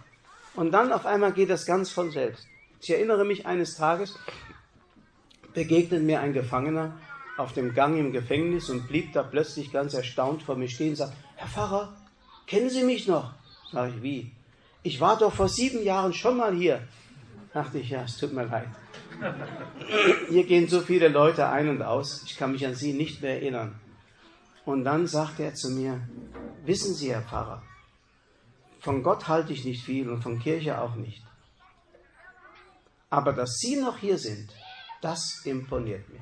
und 0.56 0.72
dann 0.72 0.92
auf 0.92 1.06
einmal 1.06 1.34
geht 1.34 1.50
das 1.50 1.66
ganz 1.66 1.90
von 1.92 2.12
selbst. 2.12 2.46
Ich 2.82 2.90
erinnere 2.90 3.26
mich 3.26 3.46
eines 3.46 3.76
Tages, 3.76 4.18
begegnet 5.54 6.04
mir 6.04 6.20
ein 6.22 6.34
Gefangener 6.34 6.98
auf 7.38 7.54
dem 7.54 7.74
Gang 7.74 7.98
im 7.98 8.12
Gefängnis 8.12 8.70
und 8.70 8.88
blieb 8.88 9.14
da 9.14 9.24
plötzlich 9.24 9.72
ganz 9.72 9.94
erstaunt 9.94 10.44
vor 10.44 10.56
mir 10.56 10.70
stehen 10.70 10.90
und 10.90 10.96
sagt, 10.98 11.14
Herr 11.36 11.48
Pfarrer, 11.48 11.96
kennen 12.46 12.70
Sie 12.70 12.84
mich 12.84 13.08
noch? 13.08 13.34
Sag 13.72 13.90
ich, 13.96 14.02
wie? 14.02 14.32
ich 14.84 15.00
war 15.00 15.18
doch 15.18 15.34
vor 15.34 15.50
sieben 15.50 15.84
Jahren 15.84 16.14
schon 16.14 16.38
mal 16.38 16.54
hier. 16.56 16.82
Dachte 17.54 17.80
ich, 17.80 17.90
ja, 17.90 18.04
es 18.04 18.18
tut 18.18 18.34
mir 18.34 18.46
leid. 18.46 18.68
Hier 20.30 20.46
gehen 20.46 20.68
so 20.68 20.82
viele 20.82 21.08
Leute 21.10 21.50
ein 21.50 21.70
und 21.70 21.82
aus, 21.82 22.24
ich 22.24 22.38
kann 22.38 22.52
mich 22.52 22.66
an 22.66 22.76
sie 22.76 22.94
nicht 22.94 23.22
mehr 23.22 23.36
erinnern. 23.36 23.80
Und 24.66 24.84
dann 24.84 25.08
sagte 25.08 25.44
er 25.44 25.56
zu 25.56 25.72
mir, 25.72 26.00
wissen 26.64 26.94
Sie, 26.94 27.12
Herr 27.12 27.24
Pfarrer, 27.24 27.64
von 28.80 29.04
Gott 29.04 29.28
halte 29.28 29.52
ich 29.54 29.66
nicht 29.66 29.84
viel 29.84 30.10
und 30.10 30.22
von 30.22 30.40
Kirche 30.40 30.80
auch 30.80 30.96
nicht. 30.96 31.24
Aber 33.10 33.34
dass 33.34 33.58
Sie 33.58 33.78
noch 33.78 33.98
hier 33.98 34.18
sind, 34.18 34.52
das 35.02 35.42
imponiert 35.44 36.08
mir. 36.10 36.22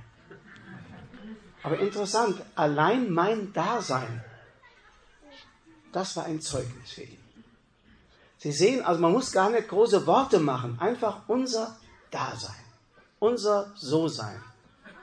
Aber 1.64 1.80
interessant, 1.80 2.42
allein 2.56 3.12
mein 3.12 3.52
Dasein, 3.52 4.24
das 5.92 6.16
war 6.16 6.26
ein 6.26 6.40
Zeugnis 6.40 6.92
für 6.92 7.02
ihn. 7.02 7.20
Sie 8.38 8.52
sehen, 8.52 8.86
also 8.86 9.02
man 9.02 9.12
muss 9.12 9.32
gar 9.32 9.50
nicht 9.50 9.68
große 9.68 10.06
Worte 10.06 10.40
machen, 10.40 10.80
einfach 10.80 11.28
unser 11.28 11.78
Dasein, 12.12 12.56
unser 13.20 13.74
So-Sein. 13.76 14.42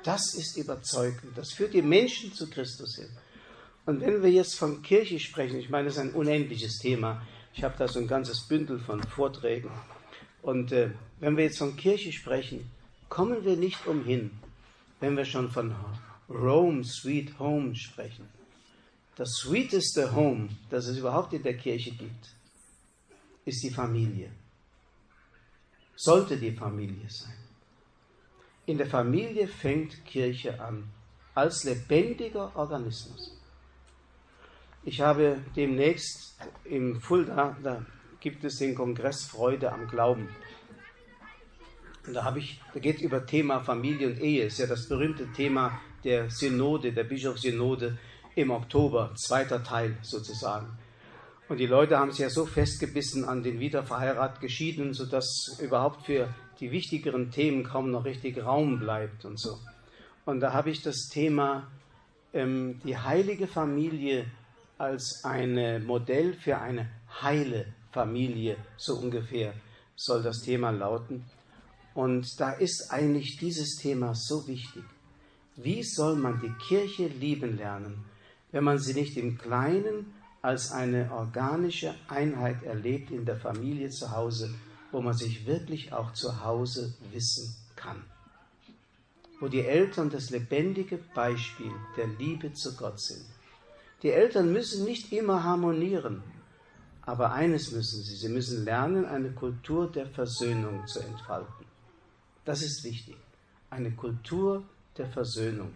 Das 0.02 0.34
ist 0.34 0.56
überzeugend. 0.56 1.36
Das 1.36 1.52
führt 1.52 1.74
die 1.74 1.82
Menschen 1.82 2.32
zu 2.32 2.48
Christus 2.48 2.96
hin. 2.96 3.08
Und 3.86 4.00
wenn 4.00 4.22
wir 4.22 4.30
jetzt 4.30 4.56
von 4.56 4.82
Kirche 4.82 5.18
sprechen, 5.18 5.58
ich 5.58 5.70
meine, 5.70 5.86
das 5.86 5.94
ist 5.94 6.00
ein 6.00 6.12
unendliches 6.12 6.78
Thema. 6.78 7.22
Ich 7.54 7.62
habe 7.64 7.74
da 7.78 7.88
so 7.88 7.98
ein 7.98 8.06
ganzes 8.06 8.46
Bündel 8.46 8.78
von 8.78 9.02
Vorträgen. 9.02 9.70
Und 10.42 10.72
äh, 10.72 10.90
wenn 11.20 11.36
wir 11.36 11.44
jetzt 11.44 11.58
von 11.58 11.76
Kirche 11.76 12.12
sprechen, 12.12 12.70
kommen 13.08 13.44
wir 13.44 13.56
nicht 13.56 13.86
umhin, 13.86 14.30
wenn 15.00 15.16
wir 15.16 15.24
schon 15.24 15.50
von 15.50 15.74
Rome, 16.28 16.84
Sweet 16.84 17.38
Home 17.38 17.74
sprechen. 17.74 18.28
Das 19.16 19.30
sweeteste 19.36 20.14
Home, 20.14 20.48
das 20.70 20.86
es 20.86 20.98
überhaupt 20.98 21.32
in 21.32 21.42
der 21.42 21.56
Kirche 21.56 21.92
gibt, 21.92 22.34
ist 23.44 23.62
die 23.62 23.70
Familie. 23.70 24.30
Sollte 25.94 26.36
die 26.36 26.52
Familie 26.52 27.08
sein. 27.08 27.43
In 28.66 28.78
der 28.78 28.86
Familie 28.86 29.46
fängt 29.46 30.04
Kirche 30.06 30.60
an, 30.60 30.84
als 31.34 31.64
lebendiger 31.64 32.50
Organismus. 32.56 33.38
Ich 34.84 35.00
habe 35.00 35.38
demnächst 35.54 36.36
im 36.64 37.00
Fulda, 37.00 37.56
da 37.62 37.84
gibt 38.20 38.44
es 38.44 38.58
den 38.58 38.74
Kongress 38.74 39.24
Freude 39.24 39.70
am 39.70 39.86
Glauben. 39.86 40.28
Und 42.06 42.14
da, 42.14 42.24
habe 42.24 42.38
ich, 42.38 42.60
da 42.72 42.80
geht 42.80 42.96
es 42.96 43.02
über 43.02 43.24
Thema 43.26 43.60
Familie 43.60 44.08
und 44.08 44.20
Ehe. 44.20 44.44
Ist 44.46 44.58
ja 44.58 44.66
das 44.66 44.88
berühmte 44.88 45.30
Thema 45.32 45.80
der 46.02 46.30
Synode, 46.30 46.92
der 46.92 47.04
Bischofssynode 47.04 47.98
im 48.34 48.50
Oktober, 48.50 49.12
zweiter 49.14 49.62
Teil 49.62 49.96
sozusagen. 50.02 50.78
Und 51.48 51.58
die 51.58 51.66
Leute 51.66 51.98
haben 51.98 52.10
sich 52.10 52.20
ja 52.20 52.30
so 52.30 52.46
festgebissen 52.46 53.24
an 53.24 53.42
den 53.42 53.60
wiederverheirat 53.60 54.40
Geschiedenen, 54.40 54.94
sodass 54.94 55.58
überhaupt 55.60 56.06
für 56.06 56.34
die 56.60 56.70
wichtigeren 56.70 57.30
Themen 57.30 57.64
kaum 57.64 57.90
noch 57.90 58.04
richtig 58.04 58.42
Raum 58.44 58.78
bleibt 58.78 59.24
und 59.24 59.38
so. 59.38 59.58
Und 60.24 60.40
da 60.40 60.52
habe 60.52 60.70
ich 60.70 60.82
das 60.82 61.08
Thema 61.08 61.70
ähm, 62.32 62.80
die 62.84 62.96
heilige 62.96 63.46
Familie 63.46 64.26
als 64.78 65.22
ein 65.24 65.84
Modell 65.86 66.34
für 66.34 66.58
eine 66.58 66.88
heile 67.22 67.66
Familie, 67.92 68.56
so 68.76 68.96
ungefähr 68.96 69.54
soll 69.96 70.22
das 70.22 70.42
Thema 70.42 70.70
lauten. 70.70 71.24
Und 71.94 72.40
da 72.40 72.50
ist 72.50 72.90
eigentlich 72.90 73.36
dieses 73.36 73.76
Thema 73.76 74.14
so 74.14 74.46
wichtig. 74.48 74.82
Wie 75.56 75.84
soll 75.84 76.16
man 76.16 76.40
die 76.40 76.52
Kirche 76.66 77.06
lieben 77.06 77.56
lernen, 77.56 78.04
wenn 78.50 78.64
man 78.64 78.78
sie 78.78 78.94
nicht 78.94 79.16
im 79.16 79.38
Kleinen 79.38 80.12
als 80.42 80.72
eine 80.72 81.10
organische 81.12 81.94
Einheit 82.08 82.64
erlebt 82.64 83.12
in 83.12 83.24
der 83.24 83.36
Familie 83.36 83.90
zu 83.90 84.10
Hause, 84.10 84.52
wo 84.94 85.02
man 85.02 85.14
sich 85.14 85.44
wirklich 85.44 85.92
auch 85.92 86.12
zu 86.12 86.44
Hause 86.44 86.94
wissen 87.10 87.56
kann? 87.74 88.04
Wo 89.40 89.48
die 89.48 89.66
Eltern 89.66 90.08
das 90.08 90.30
lebendige 90.30 90.98
Beispiel 91.14 91.72
der 91.96 92.06
Liebe 92.06 92.52
zu 92.52 92.76
Gott 92.76 93.00
sind. 93.00 93.24
Die 94.04 94.12
Eltern 94.12 94.52
müssen 94.52 94.84
nicht 94.84 95.12
immer 95.12 95.42
harmonieren, 95.42 96.22
aber 97.02 97.32
eines 97.32 97.72
müssen 97.72 98.04
sie, 98.04 98.14
sie 98.14 98.28
müssen 98.28 98.64
lernen, 98.64 99.04
eine 99.04 99.32
Kultur 99.32 99.90
der 99.90 100.06
Versöhnung 100.06 100.86
zu 100.86 101.00
entfalten. 101.00 101.66
Das 102.44 102.62
ist 102.62 102.84
wichtig. 102.84 103.16
Eine 103.70 103.90
Kultur 103.90 104.62
der 104.96 105.08
Versöhnung. 105.08 105.74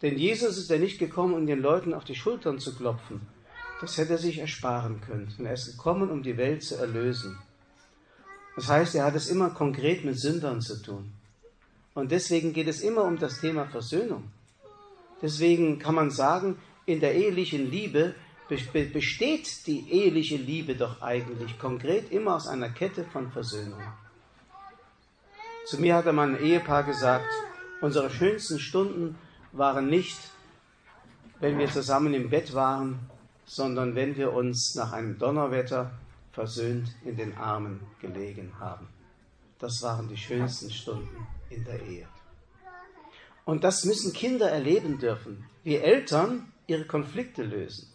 Denn 0.00 0.16
Jesus 0.16 0.56
ist 0.56 0.70
ja 0.70 0.78
nicht 0.78 0.98
gekommen, 0.98 1.34
um 1.34 1.46
den 1.46 1.60
Leuten 1.60 1.92
auf 1.92 2.04
die 2.04 2.14
Schultern 2.14 2.60
zu 2.60 2.74
klopfen. 2.74 3.20
Das 3.82 3.98
hätte 3.98 4.12
er 4.12 4.18
sich 4.18 4.38
ersparen 4.38 5.02
können. 5.02 5.30
Er 5.44 5.52
ist 5.52 5.66
gekommen, 5.66 6.10
um 6.10 6.22
die 6.22 6.38
Welt 6.38 6.62
zu 6.62 6.76
erlösen. 6.76 7.38
Das 8.56 8.68
heißt, 8.68 8.94
er 8.94 9.04
hat 9.04 9.14
es 9.14 9.28
immer 9.28 9.50
konkret 9.50 10.04
mit 10.04 10.18
Sündern 10.18 10.60
zu 10.60 10.82
tun. 10.82 11.12
Und 11.94 12.10
deswegen 12.10 12.52
geht 12.52 12.68
es 12.68 12.80
immer 12.80 13.04
um 13.04 13.18
das 13.18 13.40
Thema 13.40 13.66
Versöhnung. 13.66 14.24
Deswegen 15.22 15.78
kann 15.78 15.94
man 15.94 16.10
sagen, 16.10 16.58
in 16.86 17.00
der 17.00 17.14
ehelichen 17.14 17.70
Liebe 17.70 18.14
besteht 18.48 19.66
die 19.66 19.90
eheliche 19.90 20.36
Liebe 20.36 20.74
doch 20.74 21.02
eigentlich 21.02 21.58
konkret 21.58 22.10
immer 22.12 22.36
aus 22.36 22.46
einer 22.46 22.70
Kette 22.70 23.04
von 23.04 23.30
Versöhnung. 23.30 23.80
Zu 25.66 25.80
mir 25.80 25.96
hatte 25.96 26.12
mal 26.12 26.28
ein 26.28 26.42
Ehepaar 26.42 26.84
gesagt, 26.84 27.28
unsere 27.80 28.08
schönsten 28.08 28.60
Stunden 28.60 29.18
waren 29.52 29.88
nicht, 29.88 30.18
wenn 31.40 31.58
wir 31.58 31.70
zusammen 31.70 32.14
im 32.14 32.30
Bett 32.30 32.54
waren, 32.54 33.00
sondern 33.44 33.94
wenn 33.94 34.16
wir 34.16 34.32
uns 34.32 34.74
nach 34.76 34.92
einem 34.92 35.18
Donnerwetter 35.18 35.90
versöhnt 36.36 36.94
in 37.02 37.16
den 37.16 37.34
Armen 37.38 37.80
gelegen 37.98 38.52
haben. 38.60 38.86
Das 39.58 39.82
waren 39.82 40.06
die 40.06 40.18
schönsten 40.18 40.70
Stunden 40.70 41.26
in 41.48 41.64
der 41.64 41.80
Ehe. 41.80 42.06
Und 43.46 43.64
das 43.64 43.86
müssen 43.86 44.12
Kinder 44.12 44.50
erleben 44.50 44.98
dürfen, 44.98 45.46
wie 45.64 45.76
Eltern 45.76 46.52
ihre 46.66 46.84
Konflikte 46.84 47.42
lösen. 47.42 47.88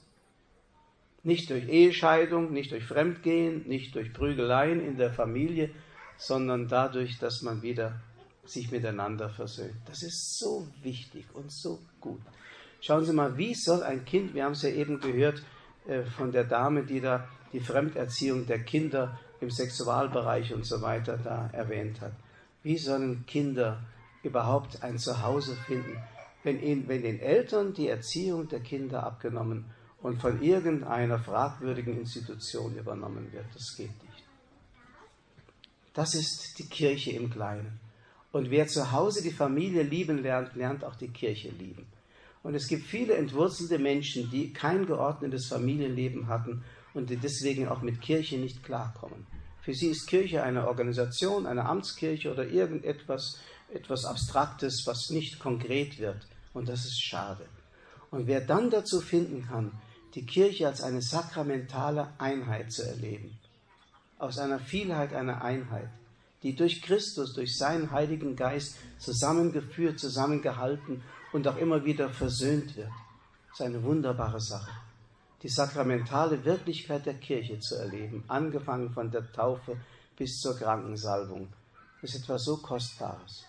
Nicht 1.22 1.52
durch 1.52 1.70
Ehescheidung, 1.70 2.52
nicht 2.52 2.72
durch 2.72 2.84
Fremdgehen, 2.84 3.68
nicht 3.68 3.94
durch 3.94 4.12
Prügeleien 4.12 4.84
in 4.84 4.98
der 4.98 5.14
Familie, 5.14 5.70
sondern 6.18 6.68
dadurch, 6.68 7.20
dass 7.20 7.44
man 7.44 7.62
wieder 7.62 8.02
sich 8.44 8.72
miteinander 8.72 9.30
versöhnt. 9.30 9.76
Das 9.86 10.02
ist 10.02 10.40
so 10.40 10.68
wichtig 10.82 11.26
und 11.36 11.52
so 11.52 11.80
gut. 12.00 12.22
Schauen 12.80 13.06
Sie 13.06 13.14
mal, 13.14 13.38
wie 13.38 13.54
soll 13.54 13.84
ein 13.84 14.04
Kind, 14.04 14.34
wir 14.34 14.46
haben 14.46 14.54
es 14.54 14.64
ja 14.64 14.72
eben 14.72 15.00
gehört 15.00 15.44
äh, 15.86 16.02
von 16.18 16.32
der 16.32 16.46
Dame, 16.46 16.84
die 16.84 17.02
da 17.02 17.28
die 17.54 17.60
Fremderziehung 17.60 18.46
der 18.46 18.60
Kinder 18.64 19.20
im 19.40 19.50
Sexualbereich 19.50 20.54
und 20.54 20.66
so 20.66 20.82
weiter 20.82 21.18
da 21.18 21.50
erwähnt 21.52 22.02
hat. 22.02 22.14
Wie 22.64 22.78
sollen 22.78 23.26
Kinder 23.26 23.82
überhaupt 24.24 24.84
ein 24.84 24.98
Zuhause 24.98 25.56
finden, 25.68 25.98
wenn, 26.44 26.62
ihnen, 26.62 26.88
wenn 26.88 27.02
den 27.02 27.20
Eltern 27.20 27.74
die 27.74 27.88
Erziehung 27.88 28.48
der 28.48 28.62
Kinder 28.62 29.04
abgenommen 29.04 29.66
und 30.02 30.20
von 30.22 30.42
irgendeiner 30.42 31.20
fragwürdigen 31.20 32.00
Institution 32.00 32.76
übernommen 32.76 33.32
wird. 33.32 33.46
Das 33.54 33.76
geht 33.76 34.04
nicht. 34.04 34.24
Das 35.94 36.16
ist 36.16 36.58
die 36.58 36.68
Kirche 36.68 37.12
im 37.12 37.30
Kleinen. 37.30 37.80
Und 38.32 38.50
wer 38.50 38.68
zu 38.68 38.92
Hause 38.92 39.22
die 39.22 39.32
Familie 39.32 39.84
lieben 39.84 40.24
lernt, 40.24 40.56
lernt 40.56 40.84
auch 40.84 40.96
die 40.96 41.10
Kirche 41.10 41.50
lieben. 41.50 41.86
Und 42.44 42.56
es 42.56 42.68
gibt 42.68 42.86
viele 42.86 43.16
entwurzelte 43.16 43.78
Menschen, 43.78 44.32
die 44.32 44.54
kein 44.54 44.86
geordnetes 44.86 45.48
Familienleben 45.48 46.28
hatten 46.28 46.64
und 46.94 47.10
die 47.10 47.18
deswegen 47.18 47.68
auch 47.68 47.82
mit 47.82 48.02
Kirche 48.02 48.38
nicht 48.38 48.64
klarkommen. 48.64 49.26
Für 49.62 49.74
sie 49.74 49.88
ist 49.88 50.08
Kirche 50.08 50.44
eine 50.44 50.68
Organisation, 50.68 51.46
eine 51.46 51.66
Amtskirche 51.66 52.32
oder 52.32 52.48
irgendetwas 52.48 53.40
etwas 53.74 54.06
Abstraktes, 54.06 54.86
was 54.86 55.10
nicht 55.10 55.40
konkret 55.40 56.00
wird. 56.00 56.28
Und 56.54 56.68
das 56.70 56.86
ist 56.86 57.02
schade. 57.02 57.46
Und 58.10 58.28
wer 58.28 58.42
dann 58.42 58.70
dazu 58.70 59.00
finden 59.00 59.48
kann, 59.48 59.72
die 60.16 60.26
Kirche 60.26 60.68
als 60.68 60.82
eine 60.82 61.02
sakramentale 61.02 62.10
Einheit 62.18 62.72
zu 62.72 62.84
erleben, 62.84 63.40
aus 64.20 64.38
einer 64.38 64.60
Vielheit 64.60 65.14
einer 65.14 65.42
Einheit, 65.42 65.90
die 66.44 66.56
durch 66.56 66.82
Christus, 66.82 67.34
durch 67.34 67.58
seinen 67.58 67.92
Heiligen 67.92 68.36
Geist 68.36 68.76
zusammengeführt, 69.00 70.00
zusammengehalten 70.00 71.02
und 71.32 71.48
auch 71.48 71.58
immer 71.58 71.86
wieder 71.86 72.10
versöhnt 72.10 72.76
wird. 72.76 72.92
Ist 73.54 73.62
eine 73.62 73.82
wunderbare 73.84 74.42
Sache. 74.42 74.72
Die 75.42 75.50
sakramentale 75.50 76.46
Wirklichkeit 76.46 77.06
der 77.06 77.16
Kirche 77.16 77.60
zu 77.60 77.76
erleben, 77.76 78.24
angefangen 78.28 78.92
von 78.92 79.10
der 79.10 79.32
Taufe 79.32 79.78
bis 80.16 80.40
zur 80.40 80.56
Krankensalbung, 80.58 81.52
ist 82.02 82.16
etwas 82.16 82.44
so 82.46 82.58
Kostbares. 82.58 83.44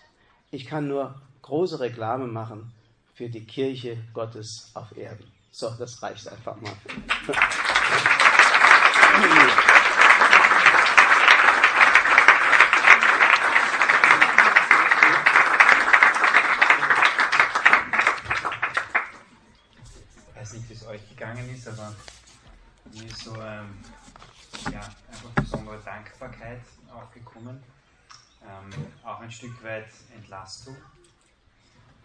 Ich 0.49 0.65
kann 0.65 0.87
nur 0.87 1.21
große 1.41 1.79
Reklame 1.79 2.27
machen 2.27 2.71
für 3.13 3.29
die 3.29 3.45
Kirche 3.45 3.97
Gottes 4.13 4.71
auf 4.73 4.95
Erden. 4.97 5.31
So, 5.51 5.69
das 5.77 6.01
reicht 6.01 6.27
einfach 6.27 6.59
mal. 6.59 6.73
Stück 29.43 29.63
weit 29.63 29.89
Entlastung 30.15 30.77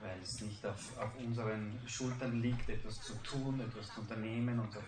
weil 0.00 0.18
es 0.22 0.40
nicht 0.40 0.64
auf, 0.64 0.98
auf 0.98 1.10
unseren 1.18 1.78
Schultern 1.86 2.40
liegt, 2.40 2.68
etwas 2.68 3.00
zu 3.00 3.14
tun, 3.22 3.60
etwas 3.60 3.92
zu 3.94 4.00
unternehmen 4.00 4.58
und 4.58 4.76
auf 4.76 4.84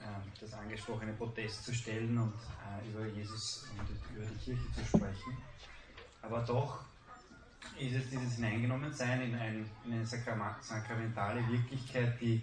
äh, 0.00 0.40
das 0.40 0.52
angesprochene 0.54 1.12
Protest 1.12 1.64
zu 1.64 1.74
stellen 1.74 2.16
und 2.18 2.34
äh, 2.34 2.88
über 2.88 3.06
Jesus 3.06 3.66
und 3.78 4.16
über 4.16 4.24
die 4.24 4.38
Kirche 4.44 4.72
zu 4.72 4.84
sprechen. 4.84 5.36
Aber 6.22 6.40
doch 6.40 6.84
ist 7.78 7.94
es 7.94 8.10
dieses 8.10 8.34
Hineingenommensein 8.36 9.22
in, 9.22 9.34
ein, 9.34 9.70
in 9.84 9.92
eine 9.94 10.06
sakramentale 10.06 11.46
Wirklichkeit, 11.48 12.20
die, 12.20 12.42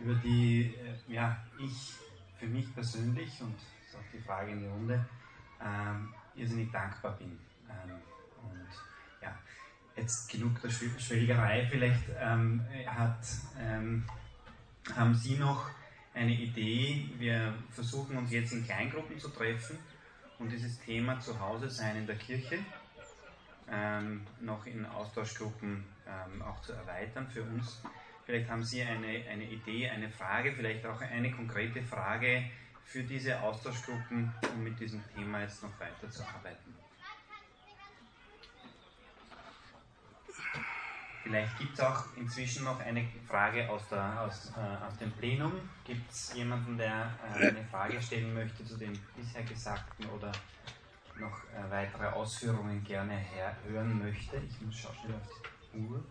über 0.00 0.14
die 0.14 0.74
äh, 0.74 1.12
ja, 1.12 1.36
ich 1.58 1.94
für 2.38 2.46
mich 2.46 2.72
persönlich, 2.74 3.40
und 3.42 3.54
das 3.54 3.88
ist 3.88 3.96
auch 3.96 4.12
die 4.12 4.20
Frage 4.20 4.52
in 4.52 4.60
die 4.60 4.66
Runde, 4.66 5.06
ähm, 5.62 6.14
irrsinnig 6.34 6.70
dankbar 6.72 7.12
bin. 7.16 7.38
Ähm, 7.68 8.00
und 8.50 8.68
ja, 9.22 9.36
jetzt 9.96 10.30
genug 10.30 10.60
der 10.62 10.70
Schwelgerei. 10.70 11.66
Vielleicht 11.70 12.04
ähm, 12.18 12.64
hat, 12.86 13.24
ähm, 13.60 14.04
haben 14.94 15.14
Sie 15.14 15.36
noch 15.36 15.70
eine 16.14 16.32
Idee. 16.32 17.08
Wir 17.18 17.54
versuchen 17.70 18.16
uns 18.16 18.30
jetzt 18.30 18.52
in 18.52 18.64
Kleingruppen 18.64 19.18
zu 19.18 19.28
treffen 19.28 19.78
und 20.38 20.50
dieses 20.50 20.78
Thema 20.80 21.18
Zuhause 21.20 21.68
sein 21.70 21.96
in 21.96 22.06
der 22.06 22.16
Kirche 22.16 22.58
ähm, 23.70 24.26
noch 24.40 24.66
in 24.66 24.84
Austauschgruppen 24.86 25.84
ähm, 26.06 26.42
auch 26.42 26.60
zu 26.62 26.72
erweitern 26.72 27.26
für 27.28 27.42
uns. 27.42 27.82
Vielleicht 28.24 28.48
haben 28.48 28.64
Sie 28.64 28.82
eine, 28.82 29.28
eine 29.28 29.44
Idee, 29.44 29.88
eine 29.88 30.10
Frage, 30.10 30.52
vielleicht 30.52 30.84
auch 30.86 31.00
eine 31.00 31.30
konkrete 31.30 31.82
Frage 31.82 32.44
für 32.84 33.02
diese 33.02 33.40
Austauschgruppen, 33.40 34.32
um 34.54 34.64
mit 34.64 34.78
diesem 34.80 35.02
Thema 35.14 35.40
jetzt 35.40 35.62
noch 35.62 35.78
weiterzuarbeiten. 35.78 36.83
Vielleicht 41.24 41.58
gibt 41.58 41.72
es 41.72 41.80
auch 41.80 42.04
inzwischen 42.16 42.64
noch 42.64 42.78
eine 42.80 43.02
Frage 43.26 43.66
aus, 43.70 43.88
der, 43.88 44.20
aus, 44.20 44.52
äh, 44.58 44.84
aus 44.84 44.94
dem 44.98 45.10
Plenum. 45.12 45.52
Gibt 45.82 46.10
es 46.10 46.34
jemanden, 46.34 46.76
der 46.76 47.18
äh, 47.34 47.48
eine 47.48 47.64
Frage 47.64 48.00
stellen 48.02 48.34
möchte 48.34 48.62
zu 48.62 48.76
dem 48.76 48.92
bisher 49.16 49.42
Gesagten 49.42 50.04
oder 50.10 50.30
noch 51.18 51.44
äh, 51.44 51.70
weitere 51.70 52.08
Ausführungen 52.08 52.84
gerne 52.84 53.24
hören 53.66 53.98
möchte? 53.98 54.36
Ich 54.36 54.60
muss 54.60 54.76
schauen 54.76 54.94
schnell 54.96 55.14
auf 55.14 55.42
die 55.72 55.78
Uhr. 55.78 56.04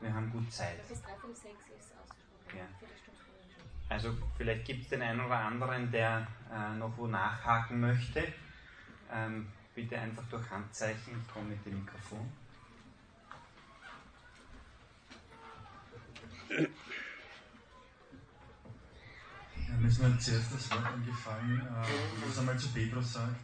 Wir 0.00 0.14
haben 0.14 0.32
gut 0.32 0.50
Zeit. 0.50 0.78
Ja. 2.56 2.64
Also 3.90 4.16
vielleicht 4.38 4.64
gibt 4.64 4.84
es 4.84 4.88
den 4.88 5.02
einen 5.02 5.20
oder 5.20 5.40
anderen, 5.40 5.92
der 5.92 6.26
äh, 6.50 6.74
noch 6.76 6.96
wo 6.96 7.06
nachhaken 7.06 7.80
möchte. 7.80 8.32
Ähm, 9.12 9.52
bitte 9.74 9.98
einfach 9.98 10.24
durch 10.30 10.50
Handzeichen, 10.50 11.20
ich 11.20 11.32
komme 11.32 11.48
mit 11.50 11.64
dem 11.64 11.80
Mikrofon. 11.80 12.30
Ja, 19.68 19.76
mir 19.78 19.88
ist 19.88 20.00
nur 20.00 20.18
zuerst 20.18 20.52
das 20.52 20.70
Wort 20.70 20.84
eingefallen, 20.84 21.60
äh, 21.60 21.86
wo 22.20 22.28
es 22.28 22.38
einmal 22.38 22.58
zu 22.58 22.68
Petrus 22.70 23.12
sagt, 23.12 23.40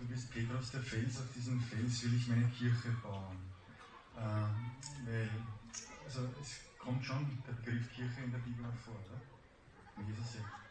du 0.00 0.06
bist 0.06 0.32
Petrus 0.32 0.70
der 0.72 0.80
Fels, 0.80 1.18
auf 1.18 1.32
diesem 1.34 1.60
Fels 1.60 2.02
will 2.02 2.14
ich 2.14 2.26
meine 2.28 2.48
Kirche 2.48 2.90
bauen. 3.02 3.38
Äh, 4.16 4.20
weil, 5.06 5.30
also 6.04 6.28
es 6.40 6.60
kommt 6.78 7.04
schon 7.04 7.42
der 7.46 7.52
Begriff 7.52 7.92
Kirche 7.94 8.22
in 8.24 8.32
der 8.32 8.38
Bibel 8.38 8.64
vor, 8.84 8.94
oder? 8.94 9.20
Wie 9.96 10.10
Jesus 10.10 10.34
sagt. 10.34 10.63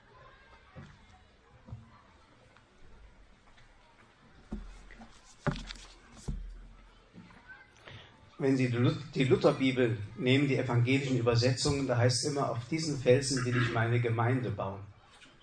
Wenn 8.40 8.58
Sie 8.58 8.70
die 8.70 9.24
Lutherbibel 9.26 9.98
nehmen, 10.18 10.48
die 10.48 10.58
evangelischen 10.58 11.18
Übersetzungen, 11.18 11.88
da 11.88 11.98
heißt 11.98 12.26
es 12.26 12.32
immer, 12.32 12.50
auf 12.50 12.66
diesen 12.70 13.00
Felsen 13.00 13.46
will 13.46 13.62
ich 13.62 13.72
meine 13.72 14.00
Gemeinde 14.00 14.50
bauen. 14.50 14.80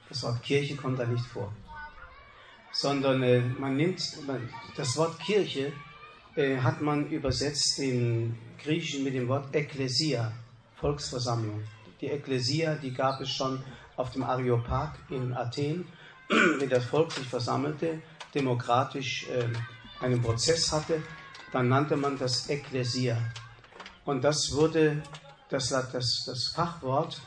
Das 0.08 0.22
Wort 0.22 0.42
Kirche 0.42 0.76
kommt 0.76 0.98
da 0.98 1.06
nicht 1.06 1.24
vor. 1.24 1.52
Sondern 2.72 3.22
äh, 3.22 3.40
man 3.40 3.76
nimmt, 3.76 4.00
man, 4.26 4.48
das 4.76 4.96
Wort 4.96 5.18
Kirche 5.20 5.72
äh, 6.34 6.58
hat 6.58 6.80
man 6.80 7.08
übersetzt 7.10 7.78
im 7.78 8.36
Griechischen 8.62 9.04
mit 9.04 9.14
dem 9.14 9.28
Wort 9.28 9.54
Ekklesia, 9.54 10.32
Volksversammlung. 10.76 11.62
Die 12.00 12.06
Ekklesia, 12.06 12.74
die 12.74 12.92
gab 12.92 13.20
es 13.20 13.30
schon 13.30 13.62
auf 13.96 14.10
dem 14.10 14.24
Areopag 14.24 14.98
in 15.10 15.32
Athen, 15.32 15.86
wenn 16.28 16.68
das 16.68 16.84
Volk 16.84 17.12
sich 17.12 17.26
versammelte, 17.26 18.02
demokratisch 18.34 19.26
äh, 19.28 19.46
einen 20.04 20.22
Prozess 20.22 20.72
hatte 20.72 21.02
dann 21.52 21.68
nannte 21.68 21.96
man 21.96 22.18
das 22.18 22.48
Ekklesia. 22.48 23.16
Und 24.04 24.22
das 24.22 24.52
wurde 24.52 25.02
das, 25.48 25.68
das, 25.68 26.24
das 26.26 26.52
Fachwort 26.54 27.20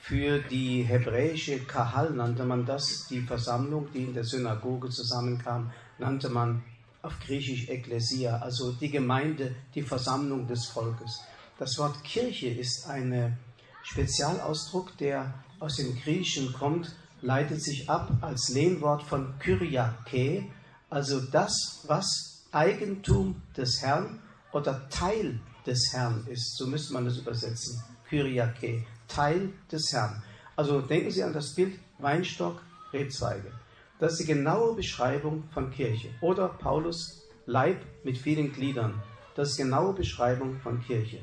für 0.00 0.40
die 0.40 0.82
hebräische 0.82 1.60
Kahal, 1.60 2.10
nannte 2.10 2.44
man 2.44 2.66
das, 2.66 3.06
die 3.08 3.20
Versammlung, 3.20 3.88
die 3.92 4.04
in 4.04 4.14
der 4.14 4.24
Synagoge 4.24 4.88
zusammenkam, 4.88 5.70
nannte 5.98 6.28
man 6.28 6.62
auf 7.02 7.18
Griechisch 7.20 7.68
Ekklesia, 7.68 8.38
also 8.38 8.72
die 8.72 8.90
Gemeinde, 8.90 9.54
die 9.74 9.82
Versammlung 9.82 10.46
des 10.46 10.66
Volkes. 10.66 11.20
Das 11.58 11.78
Wort 11.78 12.02
Kirche 12.04 12.48
ist 12.48 12.88
ein 12.88 13.38
Spezialausdruck, 13.82 14.96
der 14.98 15.34
aus 15.60 15.76
dem 15.76 15.96
Griechischen 16.00 16.52
kommt, 16.52 16.94
leitet 17.20 17.62
sich 17.62 17.88
ab 17.88 18.10
als 18.20 18.48
Lehnwort 18.48 19.02
von 19.02 19.38
Kyriake, 19.38 20.46
also 20.90 21.20
das, 21.20 21.84
was 21.86 22.31
Eigentum 22.52 23.40
des 23.56 23.80
Herrn 23.80 24.20
oder 24.52 24.88
Teil 24.90 25.40
des 25.66 25.92
Herrn 25.92 26.26
ist. 26.28 26.56
So 26.56 26.66
müsste 26.66 26.92
man 26.92 27.06
das 27.06 27.16
übersetzen. 27.16 27.82
Kyriake, 28.08 28.84
Teil 29.08 29.50
des 29.70 29.90
Herrn. 29.92 30.22
Also 30.54 30.82
denken 30.82 31.10
Sie 31.10 31.22
an 31.22 31.32
das 31.32 31.54
Bild 31.54 31.78
Weinstock, 31.98 32.60
Rebzweige. 32.92 33.52
Das 33.98 34.12
ist 34.12 34.22
die 34.22 34.26
genaue 34.26 34.74
Beschreibung 34.74 35.44
von 35.54 35.70
Kirche. 35.70 36.10
Oder 36.20 36.48
Paulus, 36.48 37.22
Leib 37.46 37.80
mit 38.04 38.18
vielen 38.18 38.52
Gliedern. 38.52 39.02
Das 39.34 39.50
ist 39.50 39.58
die 39.58 39.62
genaue 39.62 39.94
Beschreibung 39.94 40.60
von 40.60 40.82
Kirche. 40.82 41.20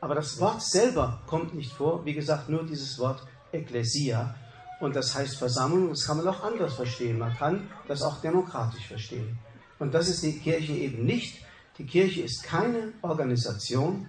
Aber 0.00 0.14
das 0.14 0.40
Wort 0.40 0.62
selber 0.62 1.20
kommt 1.26 1.54
nicht 1.54 1.72
vor. 1.72 2.04
Wie 2.06 2.14
gesagt, 2.14 2.48
nur 2.48 2.64
dieses 2.64 2.98
Wort 2.98 3.26
Ekklesia. 3.52 4.34
Und 4.80 4.96
das 4.96 5.14
heißt 5.14 5.36
Versammlung. 5.36 5.90
Das 5.90 6.06
kann 6.06 6.16
man 6.16 6.28
auch 6.28 6.42
anders 6.42 6.74
verstehen. 6.74 7.18
Man 7.18 7.36
kann 7.36 7.68
das 7.86 8.00
auch 8.02 8.20
demokratisch 8.22 8.86
verstehen. 8.86 9.38
Und 9.80 9.94
das 9.94 10.08
ist 10.08 10.22
die 10.22 10.38
Kirche 10.38 10.74
eben 10.74 11.04
nicht. 11.04 11.42
Die 11.78 11.86
Kirche 11.86 12.20
ist 12.20 12.44
keine 12.44 12.92
Organisation, 13.00 14.06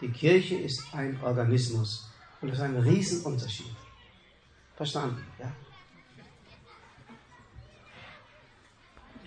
die 0.00 0.10
Kirche 0.10 0.56
ist 0.56 0.84
ein 0.92 1.18
Organismus. 1.22 2.10
Und 2.40 2.50
das 2.50 2.58
ist 2.58 2.64
ein 2.64 2.76
Riesenunterschied. 2.76 3.74
Verstanden? 4.76 5.24
Ja? 5.38 5.50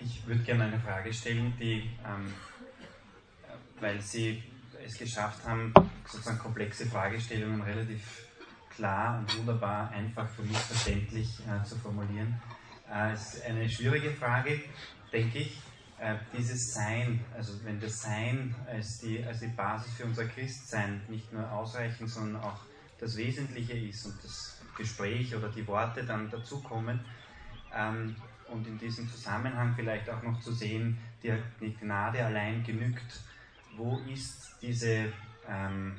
Ich 0.00 0.24
würde 0.24 0.42
gerne 0.42 0.64
eine 0.64 0.78
Frage 0.78 1.12
stellen, 1.12 1.52
die, 1.58 1.90
ähm, 2.06 2.32
weil 3.80 4.00
Sie 4.00 4.40
es 4.86 4.96
geschafft 4.96 5.44
haben, 5.44 5.74
sozusagen 6.06 6.38
komplexe 6.38 6.86
Fragestellungen 6.86 7.60
relativ 7.62 8.28
klar 8.70 9.18
und 9.18 9.38
wunderbar, 9.38 9.90
einfach 9.90 10.28
für 10.28 10.42
mich 10.42 10.58
verständlich 10.58 11.28
äh, 11.40 11.64
zu 11.64 11.74
formulieren. 11.76 12.40
Äh, 12.88 13.14
es 13.14 13.34
ist 13.34 13.46
eine 13.46 13.68
schwierige 13.68 14.12
Frage, 14.12 14.60
denke 15.12 15.38
ich. 15.38 15.58
Äh, 16.00 16.14
dieses 16.36 16.74
Sein, 16.74 17.24
also 17.34 17.52
wenn 17.64 17.80
das 17.80 18.02
Sein 18.02 18.54
als 18.68 19.00
die, 19.00 19.24
als 19.24 19.40
die 19.40 19.48
Basis 19.48 19.94
für 19.94 20.04
unser 20.04 20.26
Christsein 20.26 21.00
nicht 21.08 21.32
nur 21.32 21.50
ausreichend, 21.50 22.08
sondern 22.08 22.40
auch 22.40 22.60
das 23.00 23.16
Wesentliche 23.16 23.72
ist 23.72 24.06
und 24.06 24.22
das 24.22 24.60
Gespräch 24.76 25.34
oder 25.34 25.48
die 25.48 25.66
Worte 25.66 26.04
dann 26.04 26.30
dazukommen 26.30 27.00
ähm, 27.74 28.14
und 28.46 28.64
in 28.68 28.78
diesem 28.78 29.08
Zusammenhang 29.08 29.74
vielleicht 29.74 30.08
auch 30.08 30.22
noch 30.22 30.40
zu 30.40 30.52
sehen, 30.52 30.98
die, 31.20 31.32
die 31.60 31.74
Gnade 31.74 32.24
allein 32.24 32.62
genügt. 32.62 33.20
Wo 33.76 33.98
ist 34.08 34.54
diese, 34.62 35.12
ähm, 35.48 35.96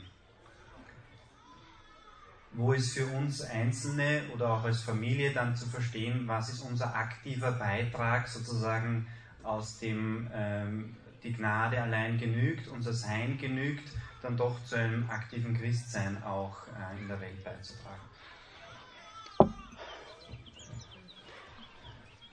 wo 2.54 2.72
ist 2.72 2.94
für 2.94 3.06
uns 3.06 3.42
Einzelne 3.42 4.24
oder 4.34 4.50
auch 4.50 4.64
als 4.64 4.82
Familie 4.82 5.34
dann 5.34 5.58
zu 5.58 5.68
verstehen, 5.68 6.26
was 6.26 6.48
ist 6.48 6.62
unser 6.62 6.96
aktiver 6.96 7.52
Beitrag 7.52 8.30
sozusagen 8.30 9.06
aus 9.44 9.80
dem 9.80 10.30
ähm, 10.34 10.96
die 11.24 11.34
Gnade 11.34 11.82
allein 11.82 12.18
genügt, 12.18 12.68
unser 12.68 12.94
Sein 12.94 13.38
genügt, 13.38 13.90
dann 14.22 14.38
doch 14.38 14.64
zu 14.66 14.76
einem 14.76 15.10
aktiven 15.10 15.58
Christsein 15.58 16.22
auch 16.24 16.56
äh, 16.68 17.00
in 17.00 17.08
der 17.08 17.20
Welt 17.20 17.44
beizutragen. 17.44 18.02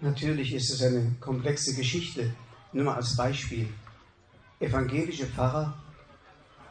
Natürlich 0.00 0.52
ist 0.52 0.70
es 0.70 0.82
eine 0.82 1.16
komplexe 1.20 1.74
Geschichte. 1.74 2.34
Nur 2.72 2.84
mal 2.84 2.96
als 2.96 3.16
Beispiel. 3.16 3.72
Evangelische 4.60 5.26
Pfarrer 5.26 5.76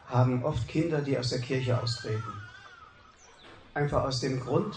haben 0.06 0.44
oft 0.44 0.68
Kinder, 0.68 1.02
die 1.02 1.18
aus 1.18 1.30
der 1.30 1.40
Kirche 1.40 1.80
austreten. 1.80 2.32
Einfach 3.74 4.04
aus 4.04 4.20
dem 4.20 4.40
Grund, 4.40 4.76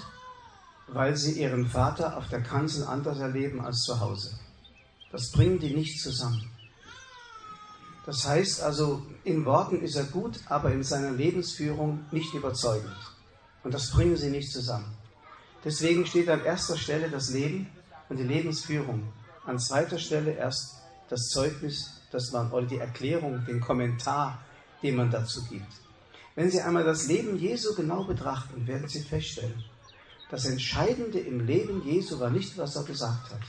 weil 0.88 1.16
sie 1.16 1.39
ihren 1.39 1.68
Vater 1.68 2.18
auf 2.18 2.28
der 2.30 2.41
Kanzel 2.41 2.86
anders 2.86 3.20
erleben 3.20 3.62
als 3.62 3.84
zu 3.84 3.99
Hause. 3.99 4.39
Das 5.12 5.32
bringen 5.32 5.60
die 5.60 5.74
nicht 5.74 5.99
zusammen. 5.99 6.49
Das 8.05 8.28
heißt 8.28 8.62
also, 8.62 9.05
in 9.24 9.45
Worten 9.45 9.82
ist 9.82 9.95
er 9.95 10.05
gut, 10.05 10.39
aber 10.47 10.72
in 10.72 10.84
seiner 10.84 11.12
Lebensführung 11.12 12.05
nicht 12.12 12.34
überzeugend. 12.34 12.95
Und 13.64 13.74
das 13.74 13.91
bringen 13.91 14.18
sie 14.18 14.30
nicht 14.30 14.51
zusammen. 14.51 14.97
Deswegen 15.64 16.05
steht 16.05 16.30
an 16.30 16.43
erster 16.43 16.78
Stelle 16.78 17.10
das 17.10 17.30
Leben 17.30 17.70
und 18.07 18.18
die 18.18 18.24
Lebensführung. 18.24 19.12
An 19.45 19.60
zweiter 19.60 19.99
Stelle 19.99 20.32
erst 20.32 20.78
das 21.10 21.28
Zeugnis, 21.30 22.01
das 22.12 22.32
man, 22.32 22.51
oder 22.51 22.66
die 22.66 22.78
Erklärung, 22.78 23.43
den 23.45 23.60
Kommentar, 23.60 24.39
den 24.82 24.95
man 24.95 25.12
dazu 25.12 25.43
gibt. 25.45 25.72
Wenn 26.36 26.49
Sie 26.49 26.62
einmal 26.62 26.86
das 26.86 27.07
Leben 27.07 27.38
Jesu 27.38 27.76
genau 27.76 28.05
betrachten, 28.05 28.66
werden 28.66 28.88
Sie 28.88 29.01
feststellen, 29.01 29.64
das 30.30 30.45
Entscheidende 30.45 31.20
im 31.20 31.45
Leben 31.45 31.84
Jesu 31.84 32.20
war 32.20 32.30
nicht, 32.30 32.57
was 32.57 32.76
er 32.76 32.84
gesagt 32.84 33.32
hat, 33.32 33.41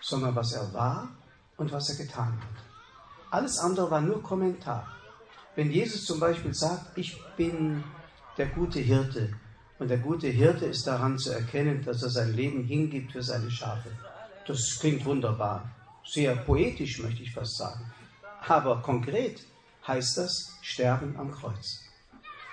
sondern 0.00 0.34
was 0.34 0.52
er 0.52 0.72
war 0.72 1.08
und 1.56 1.72
was 1.72 1.90
er 1.90 2.04
getan 2.04 2.32
hat. 2.40 2.64
Alles 3.30 3.58
andere 3.58 3.90
war 3.90 4.00
nur 4.00 4.22
Kommentar. 4.22 4.86
Wenn 5.54 5.70
Jesus 5.70 6.04
zum 6.04 6.20
Beispiel 6.20 6.54
sagt, 6.54 6.96
ich 6.96 7.20
bin 7.36 7.84
der 8.36 8.46
gute 8.46 8.80
Hirte 8.80 9.32
und 9.78 9.88
der 9.88 9.98
gute 9.98 10.28
Hirte 10.28 10.66
ist 10.66 10.86
daran 10.86 11.18
zu 11.18 11.30
erkennen, 11.30 11.84
dass 11.84 12.02
er 12.02 12.10
sein 12.10 12.34
Leben 12.34 12.64
hingibt 12.64 13.12
für 13.12 13.22
seine 13.22 13.50
Schafe. 13.50 13.90
Das 14.46 14.78
klingt 14.80 15.04
wunderbar. 15.04 15.70
Sehr 16.04 16.34
poetisch 16.34 17.00
möchte 17.00 17.22
ich 17.22 17.32
fast 17.32 17.56
sagen. 17.56 17.92
Aber 18.46 18.82
konkret 18.82 19.40
heißt 19.86 20.18
das 20.18 20.52
Sterben 20.62 21.16
am 21.16 21.30
Kreuz. 21.30 21.80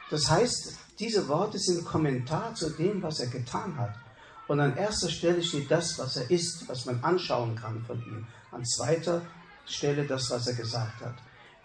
Das 0.10 0.30
heißt, 0.30 0.78
diese 1.00 1.28
Worte 1.28 1.60
sind 1.60 1.86
Kommentar 1.86 2.54
zu 2.56 2.70
dem, 2.72 3.02
was 3.02 3.20
er 3.20 3.28
getan 3.28 3.78
hat. 3.78 3.94
Und 4.48 4.60
an 4.60 4.78
erster 4.78 5.10
Stelle 5.10 5.44
steht 5.44 5.70
das, 5.70 6.00
was 6.00 6.18
er 6.18 6.32
ist, 6.32 6.68
was 6.70 6.86
man 6.86 7.04
anschauen 7.04 7.56
kann 7.56 7.84
von 7.86 8.02
ihm. 8.06 8.26
An 8.52 8.66
zweiter 8.66 9.22
Stelle 9.66 10.06
das, 10.06 10.30
was 10.30 10.48
er 10.48 10.56
gesagt 10.56 11.02
hat. 11.02 11.16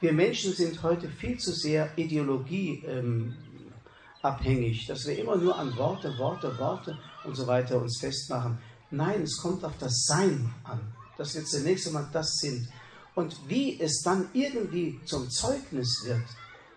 Wir 0.00 0.12
Menschen 0.12 0.52
sind 0.52 0.82
heute 0.82 1.08
viel 1.08 1.38
zu 1.38 1.52
sehr 1.52 1.96
ideologieabhängig, 1.96 4.80
ähm, 4.80 4.86
dass 4.88 5.06
wir 5.06 5.16
immer 5.16 5.36
nur 5.36 5.56
an 5.56 5.76
Worte, 5.76 6.18
Worte, 6.18 6.58
Worte 6.58 6.98
und 7.24 7.36
so 7.36 7.46
weiter 7.46 7.80
uns 7.80 8.00
festmachen. 8.00 8.58
Nein, 8.90 9.22
es 9.22 9.36
kommt 9.36 9.64
auf 9.64 9.78
das 9.78 10.06
Sein 10.06 10.52
an, 10.64 10.80
dass 11.16 11.36
wir 11.36 11.44
zunächst 11.44 11.86
einmal 11.86 12.08
das 12.12 12.38
sind. 12.38 12.68
Und 13.14 13.48
wie 13.48 13.80
es 13.80 14.02
dann 14.02 14.28
irgendwie 14.32 14.98
zum 15.04 15.30
Zeugnis 15.30 16.02
wird, 16.04 16.24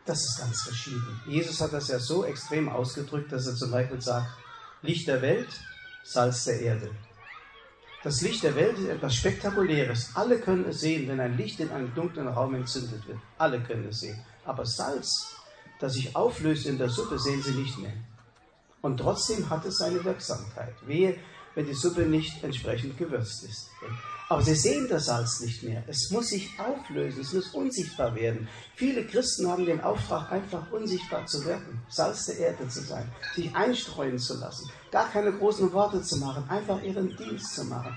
das 0.05 0.19
ist 0.19 0.37
ganz 0.37 0.61
verschieden. 0.61 1.19
Jesus 1.27 1.59
hat 1.61 1.73
das 1.73 1.87
ja 1.87 1.97
so 1.97 2.25
extrem 2.25 2.69
ausgedrückt, 2.69 3.31
dass 3.31 3.47
er 3.47 3.55
zum 3.55 3.71
Beispiel 3.71 4.01
sagt, 4.01 4.29
Licht 4.83 5.07
der 5.07 5.23
Welt, 5.23 5.49
Salz 6.07 6.43
der 6.43 6.61
Erde. 6.61 6.91
Das 8.03 8.21
Licht 8.21 8.43
der 8.43 8.55
Welt 8.55 8.77
ist 8.77 8.87
etwas 8.87 9.15
Spektakuläres. 9.15 10.11
Alle 10.13 10.39
können 10.39 10.65
es 10.69 10.81
sehen, 10.81 11.07
wenn 11.07 11.19
ein 11.19 11.35
Licht 11.35 11.59
in 11.59 11.71
einem 11.71 11.95
dunklen 11.95 12.27
Raum 12.27 12.53
entzündet 12.53 13.07
wird. 13.07 13.17
Alle 13.39 13.59
können 13.59 13.87
es 13.89 14.01
sehen. 14.01 14.23
Aber 14.45 14.67
Salz, 14.67 15.35
das 15.79 15.93
sich 15.93 16.15
auflöst 16.15 16.67
in 16.67 16.77
der 16.77 16.89
Suppe, 16.89 17.17
sehen 17.17 17.41
sie 17.41 17.55
nicht 17.55 17.79
mehr. 17.79 17.93
Und 18.83 18.97
trotzdem 18.97 19.49
hat 19.49 19.65
es 19.65 19.77
seine 19.77 20.03
Wirksamkeit. 20.03 20.75
Wehe, 20.85 21.17
wenn 21.55 21.65
die 21.65 21.73
Suppe 21.73 22.01
nicht 22.01 22.43
entsprechend 22.43 22.99
gewürzt 22.99 23.43
ist. 23.43 23.71
Aber 24.27 24.41
sie 24.41 24.55
sehen 24.55 24.87
das 24.89 25.05
Salz 25.05 25.39
nicht 25.41 25.61
mehr. 25.61 25.83
Es 25.87 26.09
muss 26.09 26.29
sich 26.29 26.49
auflösen, 26.59 27.21
es 27.21 27.33
muss 27.33 27.53
unsichtbar 27.53 28.15
werden. 28.15 28.47
Viele 28.75 29.05
Christen 29.05 29.47
haben 29.47 29.65
den 29.65 29.81
Auftrag, 29.81 30.31
einfach 30.31 30.71
unsichtbar 30.71 31.27
zu 31.27 31.45
werden, 31.45 31.81
Salz 31.89 32.25
der 32.25 32.39
Erde 32.39 32.67
zu 32.67 32.81
sein, 32.81 33.11
sich 33.35 33.55
einstreuen 33.55 34.17
zu 34.17 34.39
lassen, 34.39 34.69
gar 34.91 35.09
keine 35.11 35.31
großen 35.31 35.71
Worte 35.73 36.01
zu 36.01 36.17
machen, 36.17 36.49
einfach 36.49 36.81
ihren 36.81 37.15
Dienst 37.15 37.53
zu 37.53 37.65
machen, 37.65 37.95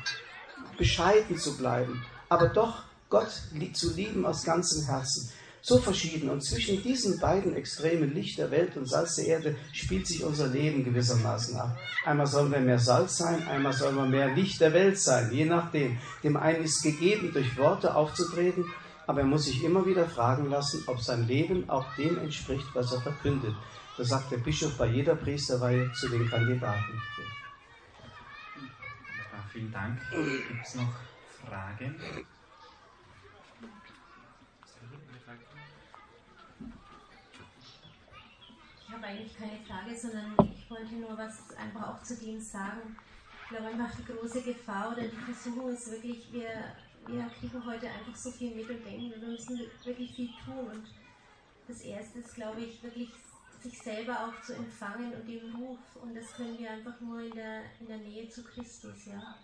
bescheiden 0.76 1.38
zu 1.38 1.56
bleiben, 1.56 2.04
aber 2.28 2.48
doch 2.48 2.82
Gott 3.08 3.30
zu 3.72 3.94
lieben 3.94 4.26
aus 4.26 4.44
ganzem 4.44 4.84
Herzen 4.84 5.32
so 5.60 5.78
verschieden. 5.78 6.30
Und 6.30 6.42
zwischen 6.42 6.82
diesen 6.82 7.18
beiden 7.20 7.54
Extremen, 7.54 8.14
Licht 8.14 8.38
der 8.38 8.50
Welt 8.50 8.76
und 8.76 8.86
Salz 8.86 9.16
der 9.16 9.26
Erde, 9.26 9.56
spielt 9.72 10.06
sich 10.06 10.24
unser 10.24 10.48
Leben 10.48 10.84
gewissermaßen 10.84 11.56
ab. 11.56 11.78
Einmal 12.04 12.26
sollen 12.26 12.52
wir 12.52 12.60
mehr 12.60 12.78
Salz 12.78 13.18
sein, 13.18 13.46
einmal 13.48 13.72
sollen 13.72 13.96
wir 13.96 14.06
mehr 14.06 14.34
Licht 14.34 14.60
der 14.60 14.72
Welt 14.72 14.98
sein, 14.98 15.30
je 15.32 15.44
nachdem. 15.44 15.98
Dem 16.22 16.36
einen 16.36 16.64
ist 16.64 16.82
gegeben, 16.82 17.32
durch 17.32 17.56
Worte 17.56 17.94
aufzutreten, 17.94 18.64
aber 19.06 19.20
er 19.20 19.26
muss 19.26 19.44
sich 19.44 19.64
immer 19.64 19.86
wieder 19.86 20.06
fragen 20.06 20.50
lassen, 20.50 20.84
ob 20.86 21.00
sein 21.00 21.26
Leben 21.26 21.68
auch 21.68 21.86
dem 21.96 22.18
entspricht, 22.18 22.66
was 22.74 22.92
er 22.92 23.00
verkündet. 23.00 23.54
Das 23.96 24.08
sagt 24.08 24.30
der 24.30 24.38
Bischof 24.38 24.76
bei 24.78 24.86
jeder 24.86 25.16
Priesterweihe 25.16 25.90
zu 25.92 26.08
den 26.08 26.28
Kandidaten. 26.28 27.02
Vielen 29.52 29.72
Dank. 29.72 29.98
Gibt 30.10 30.66
es 30.66 30.74
noch 30.76 30.92
Fragen? 31.44 31.96
Habe 38.98 39.12
eigentlich 39.12 39.38
keine 39.38 39.58
Frage, 39.66 39.96
sondern 39.96 40.34
ich 40.42 40.70
wollte 40.70 40.94
nur 40.94 41.16
was 41.16 41.56
einfach 41.56 41.88
auch 41.88 42.02
zu 42.02 42.16
dem 42.16 42.40
sagen. 42.40 42.96
Ich 43.42 43.48
glaube 43.48 43.68
einfach 43.68 43.96
die 43.96 44.04
große 44.04 44.42
Gefahr 44.42 44.92
oder 44.92 45.02
die 45.02 45.32
Versuchung 45.32 45.72
ist 45.72 45.90
wirklich, 45.90 46.32
wir, 46.32 46.74
wir 47.06 47.30
kriegen 47.38 47.64
heute 47.64 47.88
einfach 47.88 48.14
so 48.14 48.30
viel 48.30 48.54
mit 48.54 48.68
und 48.68 48.84
denken, 48.84 49.10
wir 49.10 49.28
müssen 49.28 49.58
wirklich 49.84 50.14
viel 50.14 50.30
tun. 50.44 50.66
Und 50.66 50.84
das 51.66 51.80
Erste 51.82 52.18
ist, 52.18 52.34
glaube 52.34 52.60
ich, 52.60 52.82
wirklich 52.82 53.10
sich 53.62 53.78
selber 53.78 54.26
auch 54.26 54.42
zu 54.42 54.54
empfangen 54.54 55.12
und 55.12 55.26
den 55.26 55.54
Ruf. 55.54 55.78
Und 56.02 56.14
das 56.14 56.32
können 56.32 56.58
wir 56.58 56.70
einfach 56.70 57.00
nur 57.00 57.20
in 57.20 57.32
der, 57.32 57.62
in 57.80 57.86
der 57.86 57.98
Nähe 57.98 58.28
zu 58.28 58.42
Christus, 58.42 59.06
ja. 59.06 59.36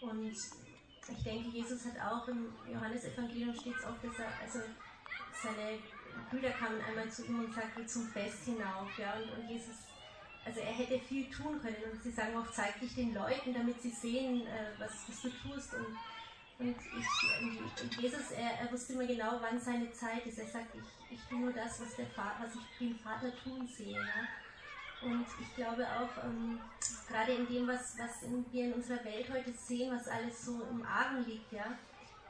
Und 0.00 0.30
ich 0.30 1.22
denke, 1.24 1.48
Jesus 1.48 1.84
hat 1.84 2.00
auch 2.00 2.28
im 2.28 2.52
Johannesevangelium 2.72 3.54
steht 3.54 3.76
es 3.76 3.84
auch, 3.84 3.98
dass 4.02 4.18
er 4.18 4.32
also 4.40 4.60
seine 5.42 5.78
Brüder 6.30 6.50
kamen 6.50 6.80
einmal 6.80 7.10
zu 7.10 7.24
ihm 7.26 7.40
und 7.40 7.54
sagten 7.54 7.86
zum 7.86 8.06
Fest 8.08 8.44
hinauf. 8.44 8.88
Ja, 8.98 9.14
und, 9.14 9.30
und 9.38 9.50
Jesus, 9.50 9.76
also 10.44 10.60
er 10.60 10.72
hätte 10.72 10.98
viel 11.00 11.30
tun 11.30 11.60
können. 11.60 11.76
Und 11.92 12.02
sie 12.02 12.10
sagen 12.10 12.36
auch, 12.36 12.50
zeig 12.50 12.78
dich 12.80 12.94
den 12.94 13.14
Leuten, 13.14 13.54
damit 13.54 13.80
sie 13.80 13.90
sehen, 13.90 14.46
äh, 14.46 14.78
was, 14.78 14.92
was 15.08 15.22
du 15.22 15.30
tust. 15.30 15.74
Und, 15.74 15.96
und, 16.58 16.76
ich, 16.76 17.82
und 17.82 18.00
Jesus, 18.00 18.30
er, 18.32 18.60
er, 18.60 18.72
wusste 18.72 18.94
immer 18.94 19.06
genau, 19.06 19.38
wann 19.40 19.60
seine 19.60 19.92
Zeit 19.92 20.26
ist. 20.26 20.38
Er 20.38 20.46
sagt, 20.46 20.74
ich, 20.74 21.16
ich 21.16 21.20
tue 21.28 21.38
nur 21.38 21.52
das, 21.52 21.80
was, 21.80 21.96
der 21.96 22.06
Vater, 22.06 22.44
was 22.44 22.54
ich 22.54 22.78
den 22.78 22.98
Vater 22.98 23.32
tun 23.42 23.66
sehe. 23.66 23.96
Ja? 23.96 25.08
Und 25.08 25.26
ich 25.40 25.54
glaube 25.54 25.86
auch, 25.86 26.24
ähm, 26.24 26.60
gerade 27.08 27.32
in 27.32 27.46
dem, 27.46 27.68
was, 27.68 27.96
was 27.98 28.22
in, 28.22 28.44
wir 28.52 28.64
in 28.66 28.72
unserer 28.72 29.04
Welt 29.04 29.30
heute 29.30 29.52
sehen, 29.52 29.94
was 29.94 30.08
alles 30.08 30.44
so 30.44 30.62
im 30.70 30.84
Argen 30.84 31.24
liegt, 31.24 31.52
ja, 31.52 31.78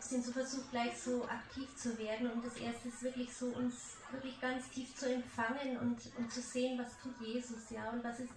sind 0.00 0.24
so 0.24 0.32
versucht, 0.32 0.70
gleich 0.70 0.96
so 1.00 1.24
aktiv 1.24 1.74
zu 1.76 1.98
werden. 1.98 2.30
Und 2.30 2.44
das 2.44 2.56
erste 2.56 2.88
ist 2.88 3.02
wirklich 3.02 3.34
so, 3.34 3.46
uns 3.46 3.96
wirklich 4.10 4.40
ganz 4.40 4.68
tief 4.70 4.94
zu 4.94 5.12
empfangen 5.12 5.76
und, 5.78 5.98
und 6.16 6.32
zu 6.32 6.40
sehen, 6.40 6.78
was 6.78 6.98
tut 7.02 7.20
Jesus, 7.20 7.70
ja, 7.70 7.90
und 7.90 8.02
was 8.02 8.20
ist 8.20 8.32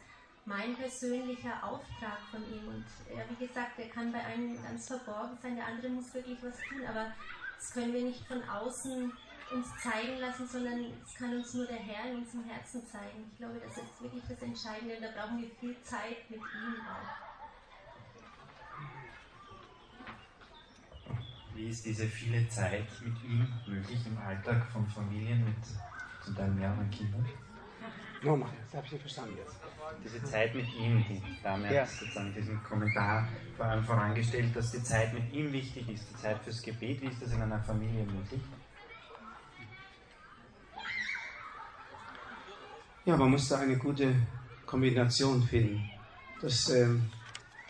mein 0.45 0.75
persönlicher 0.75 1.63
Auftrag 1.63 2.19
von 2.29 2.41
ihm. 2.51 2.67
Und 2.67 2.85
ja, 3.15 3.23
wie 3.29 3.45
gesagt, 3.45 3.77
der 3.77 3.89
kann 3.89 4.11
bei 4.11 4.19
einem 4.19 4.61
ganz 4.63 4.87
verborgen 4.87 5.37
sein, 5.41 5.55
der 5.55 5.67
andere 5.67 5.89
muss 5.89 6.13
wirklich 6.13 6.37
was 6.41 6.57
tun, 6.67 6.85
aber 6.87 7.13
das 7.57 7.71
können 7.71 7.93
wir 7.93 8.03
nicht 8.03 8.25
von 8.27 8.41
außen 8.43 9.11
uns 9.51 9.67
zeigen 9.83 10.19
lassen, 10.19 10.47
sondern 10.47 10.93
es 11.05 11.13
kann 11.15 11.35
uns 11.35 11.53
nur 11.53 11.65
der 11.65 11.77
Herr 11.77 12.09
in 12.09 12.17
unserem 12.17 12.45
Herzen 12.45 12.85
zeigen. 12.87 13.29
Ich 13.31 13.37
glaube, 13.37 13.59
das 13.59 13.77
ist 13.77 14.01
wirklich 14.01 14.23
das 14.27 14.41
Entscheidende 14.41 14.95
und 14.97 15.03
da 15.03 15.11
brauchen 15.11 15.41
wir 15.41 15.49
viel 15.59 15.75
Zeit 15.83 16.29
mit 16.29 16.39
ihm 16.39 16.75
auch. 16.87 17.20
Wie 21.55 21.69
ist 21.69 21.85
diese 21.85 22.05
viele 22.07 22.47
Zeit 22.47 22.87
mit 23.03 23.23
ihm 23.23 23.47
möglich 23.67 23.99
im 24.05 24.17
Alltag 24.17 24.65
von 24.71 24.87
Familien 24.87 25.43
mit 25.43 25.57
zum 26.23 26.35
Teil 26.35 26.51
mehreren 26.51 26.89
Kindern? 26.89 27.25
Nochmal, 28.23 28.49
das 28.65 28.75
habe 28.75 28.85
ich 28.85 28.91
nicht 28.93 29.01
verstanden 29.01 29.37
jetzt. 29.37 29.55
Diese 30.03 30.23
Zeit 30.23 30.53
mit 30.53 30.67
ihm, 30.75 31.03
die 31.09 31.21
Dame 31.43 31.73
ja. 31.73 31.81
hat 31.81 31.89
sozusagen 31.89 32.33
diesen 32.33 32.61
Kommentar 32.63 33.27
vor 33.57 33.65
allem 33.65 33.83
vorangestellt, 33.83 34.55
dass 34.55 34.71
die 34.71 34.83
Zeit 34.83 35.13
mit 35.13 35.33
ihm 35.33 35.51
wichtig 35.51 35.89
ist, 35.89 36.07
die 36.09 36.15
Zeit 36.15 36.39
fürs 36.43 36.61
Gebet. 36.61 37.01
Wie 37.01 37.07
ist 37.07 37.21
das 37.21 37.33
in 37.33 37.41
einer 37.41 37.59
Familie 37.59 38.05
möglich? 38.05 38.41
Ja, 43.05 43.17
man 43.17 43.31
muss 43.31 43.49
da 43.49 43.57
eine 43.57 43.77
gute 43.77 44.15
Kombination 44.67 45.41
finden, 45.41 45.89
dass 46.41 46.69
ähm, 46.69 47.09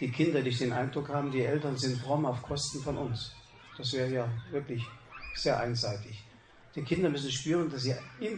die 0.02 0.12
Kinder 0.12 0.42
nicht 0.42 0.60
den 0.60 0.74
Eindruck 0.74 1.08
haben, 1.08 1.32
die 1.32 1.42
Eltern 1.42 1.78
sind 1.78 1.98
fromm 2.02 2.26
auf 2.26 2.42
Kosten 2.42 2.82
von 2.82 2.98
uns. 2.98 3.34
Das 3.82 3.94
wäre 3.94 4.14
ja 4.14 4.30
wirklich 4.52 4.86
sehr 5.34 5.60
einseitig. 5.60 6.24
Die 6.76 6.84
Kinder 6.84 7.10
müssen 7.10 7.32
spüren, 7.32 7.68
dass 7.68 7.82
sie 7.82 7.96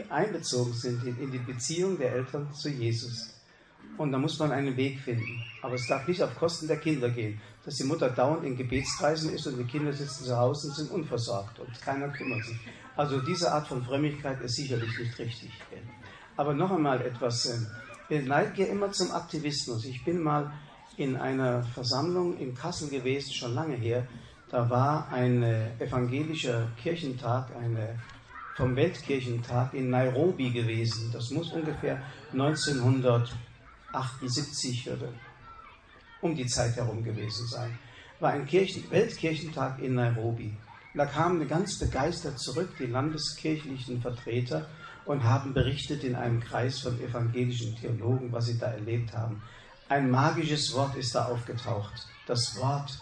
einbezogen 0.10 0.72
sind 0.72 1.04
in 1.06 1.32
die 1.32 1.38
Beziehung 1.38 1.98
der 1.98 2.14
Eltern 2.14 2.54
zu 2.54 2.70
Jesus. 2.70 3.34
Und 3.98 4.14
da 4.14 4.18
muss 4.18 4.40
man 4.40 4.54
einen 4.54 4.78
Weg 4.78 5.02
finden. 5.02 5.44
Aber 5.62 5.76
es 5.76 5.86
darf 5.86 6.08
nicht 6.08 6.24
auf 6.24 6.34
Kosten 6.38 6.68
der 6.68 6.78
Kinder 6.78 7.10
gehen, 7.10 7.42
dass 7.66 7.76
die 7.76 7.84
Mutter 7.84 8.10
dauernd 8.10 8.46
in 8.46 8.56
Gebetskreisen 8.56 9.34
ist 9.34 9.46
und 9.46 9.58
die 9.58 9.66
Kinder 9.66 9.92
sitzen 9.92 10.24
zu 10.24 10.38
Hause 10.38 10.70
und 10.70 10.76
sind 10.76 10.92
unversorgt 10.92 11.60
und 11.60 11.82
keiner 11.82 12.08
kümmert 12.08 12.46
sich. 12.46 12.58
Also 12.96 13.20
diese 13.20 13.52
Art 13.52 13.68
von 13.68 13.84
Frömmigkeit 13.84 14.40
ist 14.42 14.56
sicherlich 14.56 14.98
nicht 14.98 15.20
richtig. 15.20 15.52
Aber 16.38 16.54
noch 16.54 16.72
einmal 16.72 17.02
etwas. 17.02 17.48
Ähm, 17.48 17.68
wir 18.08 18.22
neigen 18.22 18.56
ja 18.56 18.68
immer 18.68 18.94
zum 18.94 19.12
Aktivismus. 19.12 19.84
Ich 19.84 20.06
bin 20.06 20.24
mal 20.24 20.54
in 20.96 21.18
einer 21.18 21.64
Versammlung 21.64 22.38
in 22.38 22.56
Kassel 22.56 22.88
gewesen, 22.88 23.34
schon 23.34 23.54
lange 23.54 23.76
her, 23.76 24.08
da 24.54 24.70
war 24.70 25.12
ein 25.12 25.44
evangelischer 25.80 26.70
Kirchentag, 26.80 27.54
eine, 27.56 28.00
vom 28.56 28.76
Weltkirchentag 28.76 29.74
in 29.74 29.90
Nairobi 29.90 30.52
gewesen. 30.52 31.10
Das 31.12 31.32
muss 31.32 31.52
ungefähr 31.52 32.00
1978 32.34 34.92
oder 34.92 35.08
um 36.22 36.36
die 36.36 36.46
Zeit 36.46 36.76
herum 36.76 37.04
gewesen 37.04 37.48
sein. 37.48 37.80
War 38.20 38.34
ein 38.34 38.46
Kirchen, 38.46 38.84
Weltkirchentag 38.92 39.80
in 39.80 39.96
Nairobi. 39.96 40.56
Da 40.94 41.08
kamen 41.08 41.48
ganz 41.48 41.80
begeistert 41.80 42.38
zurück 42.38 42.76
die 42.78 42.86
landeskirchlichen 42.86 44.04
Vertreter 44.04 44.68
und 45.06 45.24
haben 45.24 45.56
berichtet 45.56 46.04
in 46.04 46.14
einem 46.14 46.40
Kreis 46.40 46.82
von 46.82 47.02
evangelischen 47.02 47.76
Theologen, 47.76 48.32
was 48.32 48.46
sie 48.46 48.60
da 48.60 48.68
erlebt 48.68 49.18
haben. 49.18 49.42
Ein 49.90 50.12
magisches 50.12 50.76
Wort 50.76 50.96
ist 50.96 51.16
da 51.16 51.26
aufgetaucht. 51.26 52.08
Das 52.28 52.56
Wort 52.60 53.02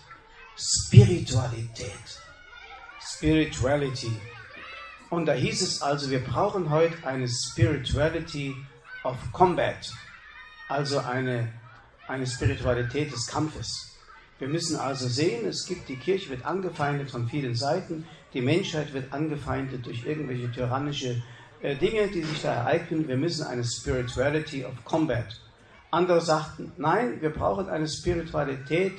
Spiritualität. 0.58 2.22
Spirituality. 2.99 4.12
Und 5.10 5.26
da 5.26 5.34
hieß 5.34 5.62
es 5.62 5.82
also, 5.82 6.10
wir 6.10 6.24
brauchen 6.24 6.70
heute 6.70 7.06
eine 7.06 7.28
Spirituality 7.28 8.56
of 9.04 9.18
Combat, 9.32 9.91
also 10.70 10.99
eine, 10.99 11.52
eine 12.08 12.26
Spiritualität 12.26 13.12
des 13.12 13.28
Kampfes. 13.28 13.97
Wir 14.39 14.47
müssen 14.47 14.78
also 14.78 15.08
sehen, 15.08 15.45
es 15.45 15.66
gibt, 15.66 15.89
die 15.89 15.97
Kirche 15.97 16.30
wird 16.30 16.45
angefeindet 16.45 17.12
von 17.12 17.28
vielen 17.28 17.56
Seiten, 17.56 18.08
die 18.34 18.41
Menschheit 18.41 18.93
wird 18.93 19.12
angefeindet 19.14 19.86
durch 19.86 20.06
irgendwelche 20.06 20.52
tyrannische 20.52 21.22
äh, 21.62 21.76
Dinge, 21.76 22.08
die 22.08 22.24
sich 22.24 22.41
da 22.41 22.54
ereignen. 22.54 23.08
Wir 23.08 23.18
müssen 23.18 23.45
eine 23.45 23.64
Spirituality 23.64 24.66
of 24.66 24.84
Combat. 24.86 25.39
Andere 25.91 26.22
sagten, 26.22 26.72
nein, 26.78 27.22
wir 27.22 27.32
brauchen 27.32 27.70
eine 27.70 27.88
Spiritualität, 27.88 28.93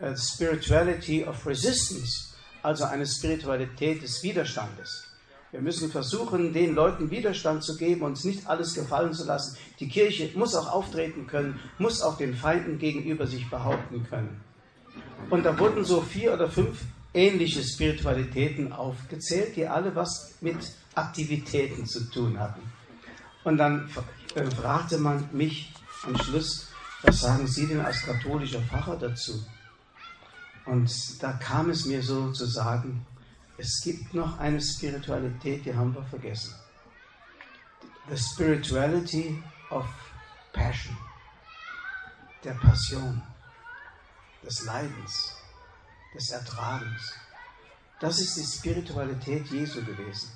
äh, 0.00 0.16
Spirituality 0.16 1.24
of 1.24 1.46
Resistance, 1.46 2.34
also 2.62 2.84
eine 2.84 3.06
Spiritualität 3.06 4.02
des 4.02 4.22
Widerstandes. 4.22 5.06
Wir 5.52 5.60
müssen 5.60 5.90
versuchen, 5.90 6.52
den 6.52 6.74
Leuten 6.74 7.10
Widerstand 7.10 7.64
zu 7.64 7.76
geben, 7.76 8.02
uns 8.02 8.24
nicht 8.24 8.46
alles 8.46 8.74
gefallen 8.74 9.12
zu 9.12 9.26
lassen. 9.26 9.56
Die 9.80 9.88
Kirche 9.88 10.30
muss 10.36 10.54
auch 10.54 10.70
auftreten 10.70 11.26
können, 11.26 11.58
muss 11.78 12.02
auch 12.02 12.16
den 12.16 12.34
Feinden 12.34 12.78
gegenüber 12.78 13.26
sich 13.26 13.50
behaupten 13.50 14.06
können. 14.08 14.40
Und 15.28 15.44
da 15.44 15.58
wurden 15.58 15.84
so 15.84 16.02
vier 16.02 16.34
oder 16.34 16.48
fünf 16.48 16.78
ähnliche 17.12 17.62
Spiritualitäten 17.64 18.72
aufgezählt, 18.72 19.56
die 19.56 19.66
alle 19.66 19.94
was 19.96 20.36
mit 20.40 20.58
Aktivitäten 20.94 21.84
zu 21.84 22.08
tun 22.10 22.38
hatten. 22.38 22.62
Und 23.42 23.58
dann 23.58 23.90
äh, 24.34 24.44
fragte 24.50 24.98
man 24.98 25.28
mich 25.32 25.72
am 26.06 26.16
Schluss, 26.16 26.68
was 27.02 27.20
sagen 27.20 27.46
Sie 27.46 27.66
denn 27.66 27.80
als 27.80 28.02
katholischer 28.02 28.60
Pfarrer 28.60 28.96
dazu? 28.96 29.44
Und 30.66 31.22
da 31.22 31.32
kam 31.32 31.70
es 31.70 31.86
mir 31.86 32.02
so 32.02 32.32
zu 32.32 32.46
sagen, 32.46 33.06
es 33.56 33.80
gibt 33.82 34.14
noch 34.14 34.38
eine 34.38 34.60
Spiritualität, 34.60 35.64
die 35.64 35.74
haben 35.74 35.94
wir 35.94 36.04
vergessen. 36.04 36.54
The 38.08 38.16
spirituality 38.16 39.42
of 39.70 39.86
passion, 40.52 40.96
der 42.42 42.54
Passion, 42.54 43.22
des 44.42 44.64
Leidens, 44.64 45.34
des 46.14 46.30
Ertragens. 46.30 47.14
Das 48.00 48.18
ist 48.18 48.36
die 48.36 48.44
Spiritualität 48.44 49.46
Jesu 49.50 49.84
gewesen. 49.84 50.30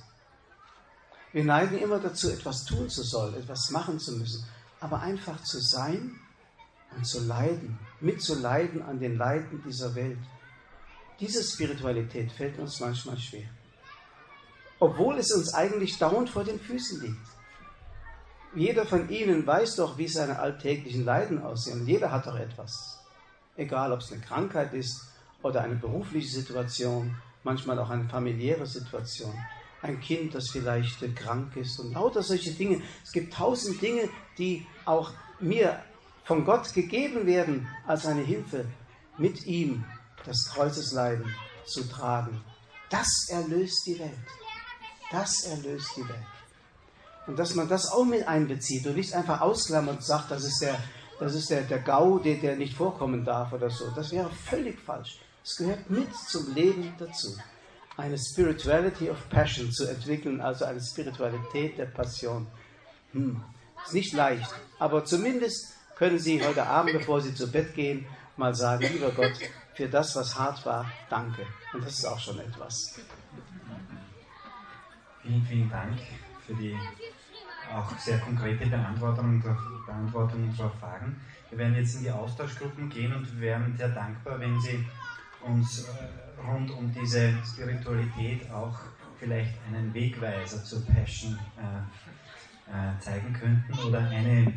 Wir 1.33 1.45
neigen 1.45 1.79
immer 1.79 1.99
dazu, 1.99 2.31
etwas 2.31 2.65
tun 2.65 2.89
zu 2.89 3.03
sollen, 3.03 3.35
etwas 3.35 3.71
machen 3.71 3.99
zu 3.99 4.13
müssen, 4.13 4.47
aber 4.81 5.01
einfach 5.01 5.43
zu 5.43 5.61
sein 5.61 6.21
und 6.97 7.07
zu 7.07 7.27
leiden, 7.27 7.79
mitzuleiden 8.01 8.83
an 8.83 8.99
den 8.99 9.17
Leiden 9.17 9.63
dieser 9.67 9.95
Welt. 9.95 10.19
Diese 11.21 11.43
Spiritualität 11.43 12.33
fällt 12.33 12.59
uns 12.59 12.81
manchmal 12.81 13.19
schwer. 13.19 13.49
Obwohl 14.81 15.19
es 15.19 15.33
uns 15.33 15.55
eigentlich 15.55 15.99
dauernd 15.99 16.29
vor 16.29 16.45
den 16.45 16.59
Füßen 16.59 17.01
liegt. 17.01 17.27
Jeder 18.55 18.87
von 18.87 19.09
Ihnen 19.09 19.47
weiß 19.47 19.77
doch, 19.77 19.99
wie 19.99 20.09
seine 20.09 20.39
alltäglichen 20.39 21.05
Leiden 21.05 21.43
aussehen. 21.43 21.87
Jeder 21.87 22.11
hat 22.11 22.27
doch 22.27 22.37
etwas. 22.37 23.01
Egal, 23.57 23.93
ob 23.93 24.01
es 24.01 24.13
eine 24.13 24.21
Krankheit 24.21 24.73
ist 24.75 25.09
oder 25.43 25.63
eine 25.63 25.77
berufliche 25.77 26.29
Situation, 26.29 27.17
manchmal 27.43 27.79
auch 27.79 27.91
eine 27.91 28.09
familiäre 28.09 28.67
Situation. 28.67 29.35
Ein 29.83 30.01
Kind, 30.01 30.35
das 30.35 30.51
vielleicht 30.51 31.15
krank 31.17 31.57
ist 31.57 31.79
und 31.79 31.93
lauter 31.93 32.23
solche 32.23 32.53
Dinge. 32.53 32.81
Es 33.03 33.13
gibt 33.13 33.35
tausend 33.35 33.83
Dinge, 33.83 34.09
die 34.39 34.67
auch 34.85 35.13
mir 35.41 35.79
von 36.25 36.45
Gott 36.45 36.73
gegeben 36.73 37.27
werden 37.27 37.69
als 37.87 38.07
eine 38.07 38.23
Hilfe, 38.23 38.67
mit 39.19 39.47
ihm 39.47 39.85
das 40.25 40.51
Kreuzesleiden 40.53 41.35
zu 41.67 41.85
tragen. 41.85 42.43
Das 42.91 43.29
erlöst 43.29 43.87
die 43.87 43.99
Welt. 43.99 44.13
Das 45.11 45.45
erlöst 45.45 45.91
die 45.97 46.09
Welt. 46.09 46.27
Und 47.27 47.39
dass 47.39 47.55
man 47.55 47.69
das 47.69 47.91
auch 47.91 48.05
mit 48.05 48.27
einbezieht 48.27 48.87
und 48.87 48.97
nicht 48.97 49.15
einfach 49.15 49.41
ausklammert 49.41 49.97
und 49.97 50.05
sagt, 50.05 50.31
das 50.31 50.45
ist 50.45 50.61
der, 50.61 50.79
das 51.19 51.35
ist 51.35 51.51
der, 51.51 51.63
der 51.63 51.79
GAU, 51.79 52.19
der, 52.19 52.37
der 52.37 52.57
nicht 52.57 52.75
vorkommen 52.75 53.25
darf 53.25 53.53
oder 53.53 53.71
so. 53.71 53.91
Das 53.95 54.11
wäre 54.13 54.31
völlig 54.31 54.79
falsch. 54.81 55.19
Es 55.43 55.57
gehört 55.57 55.89
mit 55.91 56.15
zum 56.15 56.55
Leben 56.55 56.95
dazu. 56.99 57.29
Eine 57.97 58.19
Spirituality 58.19 59.09
of 59.11 59.29
Passion 59.29 59.71
zu 59.71 59.87
entwickeln, 59.87 60.41
also 60.41 60.65
eine 60.65 60.81
Spiritualität 60.81 61.79
der 61.79 61.87
Passion. 61.87 62.47
Hm. 63.13 63.43
Ist 63.85 63.95
nicht 63.95 64.13
leicht, 64.15 64.51
aber 64.79 65.05
zumindest 65.05 65.74
können 65.97 66.19
Sie 66.19 66.43
heute 66.45 66.67
Abend, 66.67 66.93
bevor 66.93 67.21
Sie 67.21 67.35
zu 67.35 67.51
Bett 67.51 67.75
gehen, 67.75 68.07
mal 68.37 68.55
sagen, 68.55 68.85
lieber 68.93 69.11
Gott, 69.11 69.33
für 69.75 69.89
das, 69.89 70.15
was 70.17 70.39
hart 70.39 70.65
war, 70.67 70.91
danke. 71.09 71.47
Und 71.73 71.85
das 71.85 71.99
ist 71.99 72.05
auch 72.05 72.19
schon 72.19 72.39
etwas. 72.39 73.01
Vielen, 75.23 75.43
vielen 75.47 75.71
Dank 75.71 75.99
für 76.47 76.55
die 76.55 76.77
auch 77.73 77.99
sehr 77.99 78.19
konkrete 78.19 78.67
Beantwortung, 78.67 79.43
Beantwortung 79.87 80.45
unserer 80.45 80.71
Fragen. 80.71 81.21
Wir 81.51 81.59
werden 81.59 81.77
jetzt 81.77 81.97
in 81.97 82.03
die 82.03 82.11
Austauschgruppen 82.11 82.89
gehen 82.89 83.15
und 83.15 83.33
wir 83.35 83.41
wären 83.41 83.77
sehr 83.77 83.89
dankbar, 83.89 84.39
wenn 84.39 84.61
Sie 84.61 84.85
uns 85.41 85.85
äh, 85.85 86.51
rund 86.51 86.71
um 86.71 86.93
diese 86.93 87.33
Spiritualität 87.45 88.51
auch 88.51 88.79
vielleicht 89.19 89.55
einen 89.69 89.93
Wegweiser 89.95 90.63
zur 90.65 90.85
Passion 90.87 91.39
äh, 91.57 92.71
äh, 92.71 92.99
zeigen 93.01 93.33
könnten 93.33 93.79
oder 93.87 94.01
eine, 94.01 94.53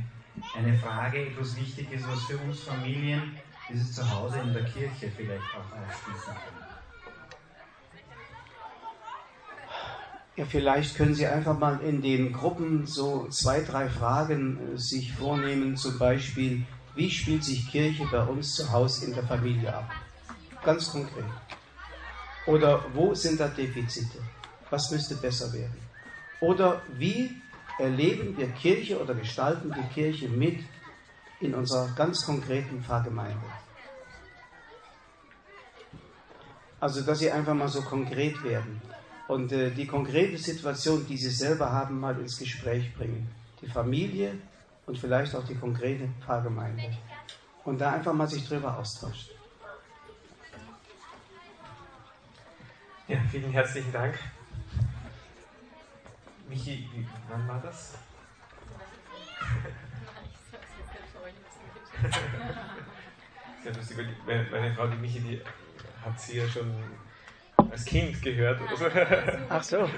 eine 0.54 0.78
Frage, 0.78 1.28
etwas 1.28 1.56
Wichtiges, 1.56 2.08
was 2.08 2.24
für 2.24 2.38
uns 2.38 2.64
Familien 2.64 3.38
dieses 3.70 3.94
Zuhause 3.94 4.40
in 4.40 4.54
der 4.54 4.64
Kirche 4.64 5.12
vielleicht 5.16 5.44
auch 5.54 5.72
aufschließen 5.72 6.34
können. 6.34 6.68
Ja, 10.38 10.46
vielleicht 10.46 10.96
können 10.96 11.16
Sie 11.16 11.26
einfach 11.26 11.58
mal 11.58 11.80
in 11.82 12.02
den 12.04 12.32
Gruppen 12.32 12.86
so 12.86 13.28
zwei, 13.30 13.62
drei 13.62 13.90
Fragen 13.90 14.60
äh, 14.76 14.78
sich 14.78 15.12
vornehmen, 15.12 15.76
zum 15.76 15.98
Beispiel, 15.98 16.64
wie 16.94 17.10
spielt 17.10 17.44
sich 17.44 17.68
Kirche 17.72 18.06
bei 18.12 18.24
uns 18.24 18.54
zu 18.54 18.72
Hause 18.72 19.06
in 19.06 19.14
der 19.14 19.24
Familie 19.24 19.74
ab? 19.74 19.90
Ganz 20.64 20.92
konkret. 20.92 21.26
Oder 22.46 22.86
wo 22.94 23.16
sind 23.16 23.40
da 23.40 23.48
Defizite? 23.48 24.20
Was 24.70 24.92
müsste 24.92 25.16
besser 25.16 25.52
werden? 25.54 25.82
Oder 26.40 26.84
wie 26.98 27.42
erleben 27.80 28.36
wir 28.38 28.48
Kirche 28.50 29.02
oder 29.02 29.14
gestalten 29.14 29.74
die 29.74 29.94
Kirche 29.94 30.28
mit 30.30 30.60
in 31.40 31.54
unserer 31.54 31.90
ganz 31.96 32.26
konkreten 32.26 32.82
Pfarrgemeinde. 32.82 33.38
Also, 36.80 37.02
dass 37.02 37.20
sie 37.20 37.32
einfach 37.32 37.54
mal 37.54 37.68
so 37.68 37.82
konkret 37.82 38.44
werden 38.44 38.82
und 39.28 39.52
äh, 39.52 39.72
die 39.72 39.88
konkrete 39.88 40.38
Situation, 40.38 41.06
die 41.08 41.18
sie 41.18 41.30
selber 41.30 41.72
haben, 41.72 42.00
mal 42.00 42.20
ins 42.20 42.38
Gespräch 42.38 42.94
bringen. 42.96 43.28
Die 43.62 43.68
Familie 43.68 44.38
und 44.86 44.98
vielleicht 44.98 45.36
auch 45.36 45.46
die 45.46 45.56
konkrete 45.56 46.08
Pfarrgemeinde. 46.24 46.96
Und 47.66 47.82
da 47.82 47.94
einfach 47.94 48.14
mal 48.14 48.28
sich 48.28 48.48
drüber 48.48 48.78
austauscht. 48.78 49.32
Ja, 53.08 53.18
vielen 53.32 53.52
herzlichen 53.52 53.92
Dank. 53.92 54.18
Michi, 56.50 56.90
wann 57.30 57.48
war 57.48 57.62
das? 57.62 57.96
Sehr 63.64 63.74
lustig, 63.74 63.98
weil 64.26 64.48
meine 64.52 64.74
Frau, 64.74 64.88
die 64.88 64.98
Michi, 64.98 65.20
die 65.20 65.42
hat 66.04 66.20
sie 66.20 66.38
ja 66.38 66.48
schon 66.48 66.72
als 67.70 67.86
Kind 67.86 68.22
gehört 68.22 68.62
oder 68.62 68.78
so. 68.78 68.86
Ach 69.50 69.64
so. 69.64 69.90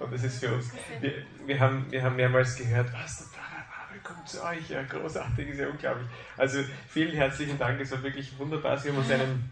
Und 0.00 0.12
das 0.12 0.24
ist 0.24 0.40
für 0.40 0.52
uns, 0.52 0.72
wir, 1.00 1.12
wir, 1.46 1.60
haben, 1.60 1.90
wir 1.90 2.02
haben 2.02 2.16
mehrmals 2.16 2.56
gehört, 2.56 2.92
was, 2.92 3.18
der 3.18 3.26
Pfarrer 3.28 3.64
Babel 3.70 4.00
kommt 4.02 4.28
zu 4.28 4.44
euch, 4.44 4.68
ja, 4.68 4.82
großartig, 4.82 5.48
ist 5.48 5.60
ja 5.60 5.68
unglaublich. 5.68 6.08
Also 6.36 6.62
vielen 6.88 7.14
herzlichen 7.16 7.58
Dank, 7.58 7.80
es 7.80 7.92
war 7.92 8.02
wirklich 8.02 8.38
wunderbar. 8.38 8.76
Sie 8.76 8.90
haben 8.90 8.98
uns 8.98 9.10
einen, 9.10 9.50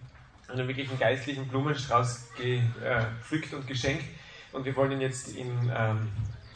einen 0.48 0.68
wirklichen 0.68 0.98
geistlichen 0.98 1.48
Blumenstrauß 1.48 2.28
gepflückt 2.36 3.54
und 3.54 3.66
geschenkt. 3.66 4.04
Und 4.54 4.64
wir 4.64 4.74
wollen 4.76 4.92
ihn 4.92 5.00
jetzt 5.00 5.36
in 5.36 5.50
ähm, 5.76 6.08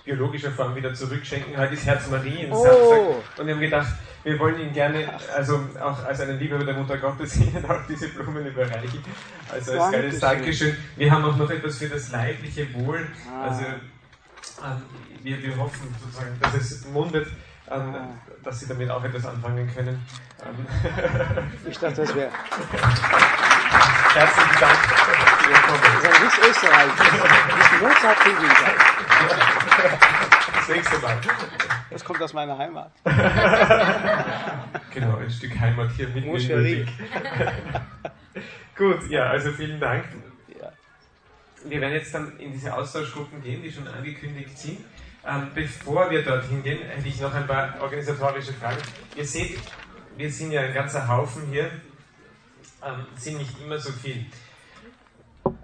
biologischer 0.05 0.53
Form 0.53 0.75
wieder 0.77 0.95
zurückschenken. 0.95 1.57
Heute 1.57 1.75
ist 1.75 1.85
Herz 1.85 2.09
Mariens 2.09 2.49
oh. 2.53 2.63
Samstag. 2.63 3.41
Und 3.41 3.47
wir 3.47 3.55
haben 3.55 3.61
gedacht, 3.61 3.93
wir 4.23 4.39
wollen 4.39 4.61
Ihnen 4.61 4.73
gerne, 4.73 5.13
also 5.35 5.61
auch 5.81 6.05
als 6.05 6.21
eine 6.21 6.35
Liebe 6.35 6.65
der 6.65 6.75
Mutter 6.75 6.97
Gottes, 6.97 7.37
Ihnen 7.41 7.65
auch 7.69 7.85
diese 7.89 8.09
Blumen 8.09 8.47
überreichen. 8.47 9.03
Also 9.51 9.73
als 9.73 9.91
kleines 9.91 10.21
Dankeschön. 10.21 10.77
Wir 10.97 11.11
haben 11.11 11.25
auch 11.25 11.37
noch 11.37 11.51
etwas 11.51 11.79
für 11.79 11.89
das 11.89 12.13
leibliche 12.13 12.73
Wohl. 12.75 13.05
Ah. 13.29 13.49
Also 13.49 13.65
ähm, 13.65 14.83
wir, 15.25 15.43
wir 15.43 15.57
hoffen 15.57 15.93
sozusagen, 16.01 16.39
dass 16.41 16.55
es 16.55 16.87
mundet. 16.87 17.27
Ähm, 17.71 17.95
ah. 17.95 18.09
dass 18.45 18.61
Sie 18.61 18.67
damit 18.69 18.89
auch 18.91 19.05
etwas 19.05 19.27
anfangen 19.27 19.69
können. 19.75 20.01
Ähm. 20.47 20.67
Ich 21.69 21.79
dachte, 21.79 22.03
das 22.03 22.15
wäre. 22.15 22.31
Herzlichen 24.15 24.61
Dank. 24.61 24.79
Das 26.03 26.13
ist 26.13 26.23
nicht 26.23 26.39
Österreich. 26.51 26.91
Das 26.97 27.09
ist 27.73 27.83
Mozart 27.83 28.19
Das 30.55 30.69
nächste 30.69 30.99
Mal. 30.99 31.19
Das 31.91 32.05
kommt 32.05 32.23
aus 32.23 32.33
meiner 32.33 32.57
Heimat. 32.59 32.91
genau, 34.95 35.17
ein 35.17 35.31
Stück 35.31 35.59
Heimat 35.59 35.91
hier 35.93 36.09
mit 36.09 36.25
mir. 36.25 36.87
Gut, 38.77 39.11
ja, 39.11 39.25
also 39.31 39.53
vielen 39.53 39.81
Dank. 39.81 40.05
Wir 41.65 41.81
werden 41.81 41.95
jetzt 41.95 42.15
dann 42.15 42.39
in 42.39 42.53
diese 42.53 42.73
Austauschgruppen 42.73 43.43
gehen, 43.43 43.63
die 43.63 43.73
schon 43.73 43.89
angekündigt 43.89 44.57
sind. 44.57 44.79
Ähm, 45.27 45.49
bevor 45.55 46.11
wir 46.11 46.23
dorthin 46.25 46.63
gehen, 46.63 46.79
hätte 46.89 47.09
ich 47.09 47.21
noch 47.21 47.35
ein 47.35 47.47
paar 47.47 47.75
organisatorische 47.81 48.53
Fragen. 48.53 48.79
Ihr 49.17 49.27
seht, 49.27 49.59
wir 50.17 50.31
sind 50.31 50.53
ja 50.53 50.63
ein 50.63 50.73
ganzer 50.73 51.09
Haufen 51.09 51.43
hier 51.51 51.71
ähm, 52.85 53.07
sind 53.17 53.39
nicht 53.39 53.61
immer 53.61 53.79
so 53.79 53.93
viel. 53.93 54.27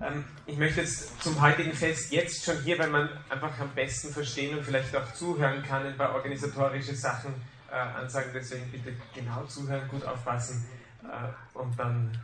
Ähm, 0.00 0.24
ich 0.46 0.56
möchte 0.56 0.80
jetzt 0.80 1.22
zum 1.22 1.40
heutigen 1.40 1.72
Fest 1.72 2.12
jetzt 2.12 2.44
schon 2.44 2.60
hier, 2.62 2.78
weil 2.78 2.90
man 2.90 3.08
einfach 3.28 3.58
am 3.60 3.70
besten 3.74 4.12
verstehen 4.12 4.56
und 4.56 4.64
vielleicht 4.64 4.94
auch 4.96 5.12
zuhören 5.12 5.62
kann, 5.62 5.86
ein 5.86 5.96
paar 5.96 6.14
organisatorische 6.14 6.94
Sachen 6.94 7.34
äh, 7.70 7.76
ansagen. 7.76 8.30
Deswegen 8.34 8.70
bitte 8.70 8.92
genau 9.14 9.44
zuhören, 9.44 9.88
gut 9.88 10.04
aufpassen 10.04 10.66
äh, 11.02 11.58
und 11.58 11.78
dann 11.78 12.16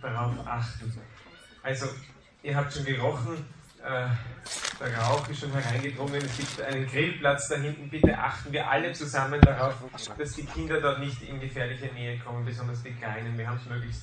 darauf 0.00 0.34
achten. 0.46 0.92
Also, 1.62 1.86
ihr 2.42 2.56
habt 2.56 2.72
schon 2.72 2.84
gerochen, 2.84 3.44
äh, 3.82 4.06
der 4.80 4.98
Rauch 4.98 5.28
ist 5.28 5.40
schon 5.40 5.52
hereingedrungen, 5.52 6.16
es 6.16 6.36
gibt 6.36 6.60
einen 6.60 6.86
Grillplatz 6.86 7.48
da 7.48 7.56
hinten. 7.56 7.88
Bitte 7.88 8.16
achten 8.18 8.52
wir 8.52 8.68
alle 8.68 8.92
zusammen 8.92 9.40
darauf, 9.40 9.74
dass 10.18 10.32
die 10.32 10.44
Kinder 10.44 10.80
dort 10.80 11.00
nicht 11.00 11.22
in 11.22 11.40
gefährliche 11.40 11.86
Nähe 11.94 12.18
kommen, 12.18 12.44
besonders 12.44 12.82
die 12.82 12.92
Kleinen. 12.92 13.36
Wir 13.38 13.48
haben 13.48 13.58
es 13.62 13.68
möglichst 13.70 14.02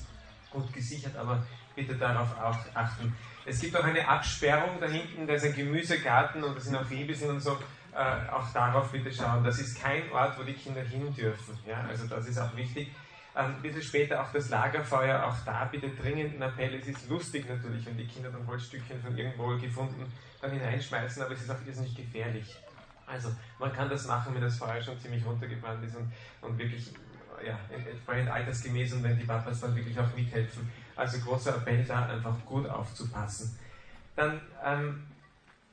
gut 0.52 0.72
gesichert, 0.72 1.16
aber 1.16 1.44
bitte 1.74 1.94
darauf 1.94 2.28
auch 2.38 2.58
achten. 2.74 3.14
Es 3.44 3.60
gibt 3.60 3.76
auch 3.76 3.84
eine 3.84 4.06
Absperrung 4.06 4.80
da 4.80 4.86
hinten, 4.86 5.26
da 5.26 5.34
ist 5.34 5.44
ein 5.44 5.54
Gemüsegarten 5.54 6.44
und 6.44 6.56
da 6.56 6.60
sind 6.60 6.76
auch 6.76 6.88
Rehbissen 6.88 7.30
und 7.30 7.40
so. 7.40 7.58
Äh, 7.94 8.30
auch 8.30 8.50
darauf 8.54 8.90
bitte 8.90 9.12
schauen. 9.12 9.44
Das 9.44 9.58
ist 9.58 9.78
kein 9.78 10.10
Ort, 10.12 10.38
wo 10.38 10.42
die 10.44 10.54
Kinder 10.54 10.80
hin 10.80 11.14
dürfen. 11.14 11.58
Ja? 11.66 11.84
Also 11.88 12.06
das 12.06 12.26
ist 12.26 12.38
auch 12.38 12.56
wichtig. 12.56 12.90
Ähm, 13.36 13.56
ein 13.56 13.62
bisschen 13.62 13.82
später 13.82 14.22
auch 14.22 14.32
das 14.32 14.48
Lagerfeuer, 14.48 15.24
auch 15.24 15.36
da 15.44 15.66
bitte 15.66 15.90
dringend 15.90 16.36
ein 16.36 16.42
Appell. 16.42 16.74
Es 16.74 16.86
ist 16.86 17.08
lustig 17.10 17.46
natürlich, 17.48 17.84
wenn 17.84 17.98
die 17.98 18.06
Kinder 18.06 18.30
dann 18.30 18.46
Holzstückchen 18.46 19.02
von 19.02 19.16
irgendwo 19.16 19.58
gefunden 19.58 20.10
dann 20.40 20.50
hineinschmeißen, 20.50 21.22
aber 21.22 21.32
es 21.34 21.42
ist 21.42 21.50
auch 21.50 21.66
irrsinnig 21.66 21.94
gefährlich. 21.94 22.56
Also 23.06 23.30
man 23.58 23.72
kann 23.72 23.88
das 23.88 24.06
machen, 24.06 24.34
wenn 24.34 24.42
das 24.42 24.56
Feuer 24.56 24.82
schon 24.82 24.98
ziemlich 24.98 25.24
runtergebrannt 25.24 25.84
ist 25.84 25.96
und, 25.96 26.12
und 26.40 26.58
wirklich 26.58 26.92
ja, 27.46 27.58
entsprechend 27.70 28.30
altersgemäß 28.30 28.94
und 28.94 29.02
wenn 29.02 29.18
die 29.18 29.24
Papas 29.24 29.60
dann 29.60 29.74
wirklich 29.74 29.98
auch 29.98 30.14
mithelfen. 30.16 30.70
Also 30.96 31.18
großer 31.20 31.56
Appell 31.56 31.84
da, 31.84 32.06
einfach 32.06 32.34
gut 32.44 32.68
aufzupassen. 32.68 33.58
Dann, 34.14 34.40
ähm, 34.64 35.02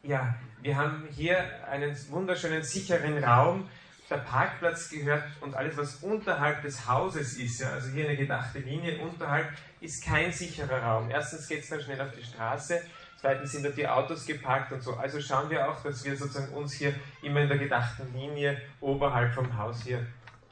ja, 0.04 0.36
wir 0.62 0.76
haben 0.76 1.08
hier 1.12 1.46
einen 1.70 1.96
wunderschönen, 2.10 2.64
sicheren 2.64 3.24
Raum. 3.24 3.68
Der 4.10 4.18
Parkplatz 4.18 4.90
gehört 4.90 5.24
und 5.42 5.56
alles, 5.56 5.78
was 5.78 5.98
unterhalb 5.98 6.64
des 6.64 6.88
Hauses 6.88 7.38
ist, 7.38 7.62
ja, 7.62 7.70
also 7.70 7.90
hier 7.90 8.08
eine 8.08 8.18
gedachte 8.18 8.58
Linie 8.58 8.98
unterhalb, 9.00 9.48
ist 9.82 10.04
kein 10.04 10.32
sicherer 10.32 10.82
Raum. 10.82 11.12
Erstens 11.12 11.48
geht 11.48 11.64
es 11.64 11.70
dann 11.70 11.80
schnell 11.80 12.02
auf 12.02 12.12
die 12.18 12.24
Straße, 12.24 12.82
zweitens 13.22 13.52
sind 13.52 13.66
da 13.66 13.70
die 13.70 13.88
Autos 13.88 14.26
geparkt 14.26 14.72
und 14.72 14.82
so. 14.82 14.96
Also 14.96 15.22
schauen 15.22 15.52
wir 15.52 15.70
auch, 15.70 15.84
dass 15.84 16.04
wir 16.04 16.18
sozusagen 16.18 16.52
uns 16.54 16.74
hier 16.74 16.96
immer 17.22 17.42
in 17.42 17.50
der 17.50 17.60
gedachten 17.60 18.12
Linie 18.12 18.60
oberhalb 18.82 19.32
vom 19.32 19.56
Haus 19.56 19.84
hier 19.84 20.04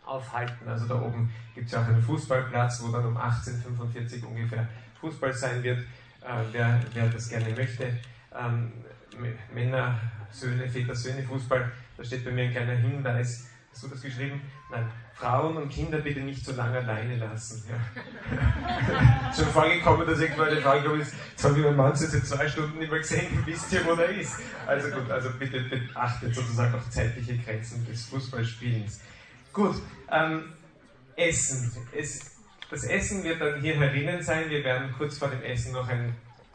aufhalten. 0.07 0.67
Also 0.67 0.87
da 0.87 1.01
oben 1.01 1.31
gibt 1.53 1.67
es 1.67 1.73
ja 1.73 1.81
auch 1.81 1.87
einen 1.87 2.01
Fußballplatz, 2.01 2.81
wo 2.83 2.91
dann 2.91 3.05
um 3.05 3.17
18.45 3.17 4.23
Uhr 4.23 4.29
ungefähr 4.29 4.67
Fußball 4.99 5.33
sein 5.33 5.61
wird, 5.63 5.79
äh, 5.79 6.43
wer, 6.51 6.79
wer 6.93 7.07
das 7.09 7.29
gerne 7.29 7.49
möchte. 7.55 7.91
Ähm, 8.37 8.71
Männer, 9.53 9.99
Söhne, 10.31 10.67
Väter, 10.67 10.95
Söhne, 10.95 11.23
Fußball, 11.23 11.71
da 11.97 12.03
steht 12.03 12.25
bei 12.25 12.31
mir 12.31 12.45
ein 12.45 12.51
kleiner 12.51 12.73
Hinweis. 12.73 13.49
Hast 13.71 13.83
du 13.83 13.87
das 13.89 14.01
geschrieben? 14.01 14.41
Nein. 14.71 14.87
Frauen 15.13 15.57
und 15.57 15.69
Kinder 15.69 15.97
bitte 15.97 16.19
nicht 16.19 16.45
so 16.45 16.53
lange 16.53 16.77
alleine 16.77 17.15
lassen. 17.17 17.63
Ja. 17.69 19.31
Schon 19.35 19.45
vorgekommen, 19.47 20.05
dass 20.05 20.19
irgendwann 20.19 20.49
eine 20.49 20.61
gekommen 20.61 21.01
ist, 21.01 21.13
jetzt 21.31 21.43
habe 21.43 21.57
ich 21.57 21.63
meinen 21.63 21.75
Mann 21.75 21.95
seit 21.95 22.25
zwei 22.25 22.47
Stunden 22.47 22.77
nicht 22.77 22.91
mehr 22.91 22.99
gesehen, 22.99 23.41
wisst 23.45 23.73
ihr, 23.73 23.83
wo 23.85 23.93
er 23.93 24.09
ist? 24.09 24.35
Also 24.67 24.89
gut, 24.89 25.09
also 25.09 25.29
bitte 25.39 25.61
beachtet 25.61 26.35
sozusagen 26.35 26.75
auch 26.75 26.89
zeitliche 26.89 27.37
Grenzen 27.37 27.85
des 27.87 28.05
Fußballspielens. 28.05 28.99
Gut, 29.57 29.81
ähm, 30.11 30.53
Essen. 31.15 31.71
Es, 31.91 32.35
das 32.69 32.83
Essen 32.83 33.23
wird 33.23 33.41
dann 33.41 33.59
hier 33.59 33.73
herinnen 33.73 34.21
sein. 34.21 34.51
Wir 34.51 34.63
werden 34.63 34.93
kurz 34.95 35.17
vor 35.17 35.29
dem 35.29 35.41
Essen 35.41 35.71
noch 35.71 35.87
ein, 35.87 36.13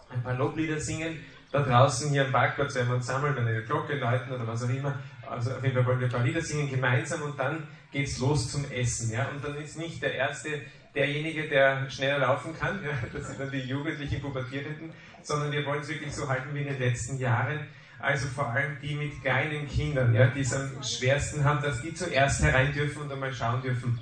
ein 0.09 0.23
paar 0.23 0.35
Loblieder 0.35 0.79
singen. 0.79 1.19
Da 1.51 1.65
draußen 1.65 2.11
hier 2.11 2.27
am 2.27 2.31
Parkplatz 2.31 2.77
werden 2.77 2.91
wir 2.91 2.95
uns 2.95 3.09
sammeln, 3.09 3.35
wenn 3.35 3.49
eine 3.49 3.65
Glocke 3.65 3.97
läuten 3.97 4.33
oder 4.33 4.47
was 4.47 4.63
auch 4.63 4.69
immer. 4.69 4.97
Also 5.29 5.51
auf 5.51 5.65
jeden 5.65 5.75
Fall 5.75 5.85
wollen 5.85 5.99
wir 5.99 6.07
ein 6.07 6.13
paar 6.13 6.23
Lieder 6.23 6.41
singen 6.41 6.71
gemeinsam 6.71 7.23
und 7.23 7.37
dann 7.37 7.67
geht 7.91 8.07
es 8.07 8.21
los 8.21 8.53
zum 8.53 8.71
Essen. 8.71 9.11
Ja? 9.11 9.29
Und 9.31 9.43
dann 9.43 9.57
ist 9.57 9.77
nicht 9.77 10.01
der 10.01 10.15
Erste 10.15 10.61
derjenige, 10.95 11.49
der 11.49 11.91
schneller 11.91 12.21
laufen 12.21 12.57
kann, 12.57 12.81
ja? 12.85 12.91
das 13.13 13.27
sind 13.27 13.41
dann 13.41 13.51
die 13.51 13.63
jugendlichen 13.63 14.21
Pubertierenden, 14.21 14.93
sondern 15.25 15.51
wir 15.51 15.67
wollen 15.67 15.81
es 15.81 15.89
wirklich 15.89 16.15
so 16.15 16.29
halten 16.29 16.55
wie 16.55 16.61
in 16.61 16.69
den 16.69 16.79
letzten 16.79 17.19
Jahren 17.19 17.67
also 18.03 18.27
vor 18.27 18.49
allem 18.49 18.77
die 18.83 18.97
mit 18.97 19.23
kleinen 19.23 19.69
Kindern, 19.69 20.13
ja, 20.13 20.27
die 20.27 20.41
es 20.41 20.53
am 20.53 20.83
schwersten 20.83 21.45
haben, 21.45 21.63
dass 21.63 21.81
die 21.83 21.95
zuerst 21.95 22.43
herein 22.43 22.73
dürfen 22.73 23.03
und 23.03 23.13
einmal 23.13 23.33
schauen 23.33 23.63
dürfen. 23.63 23.99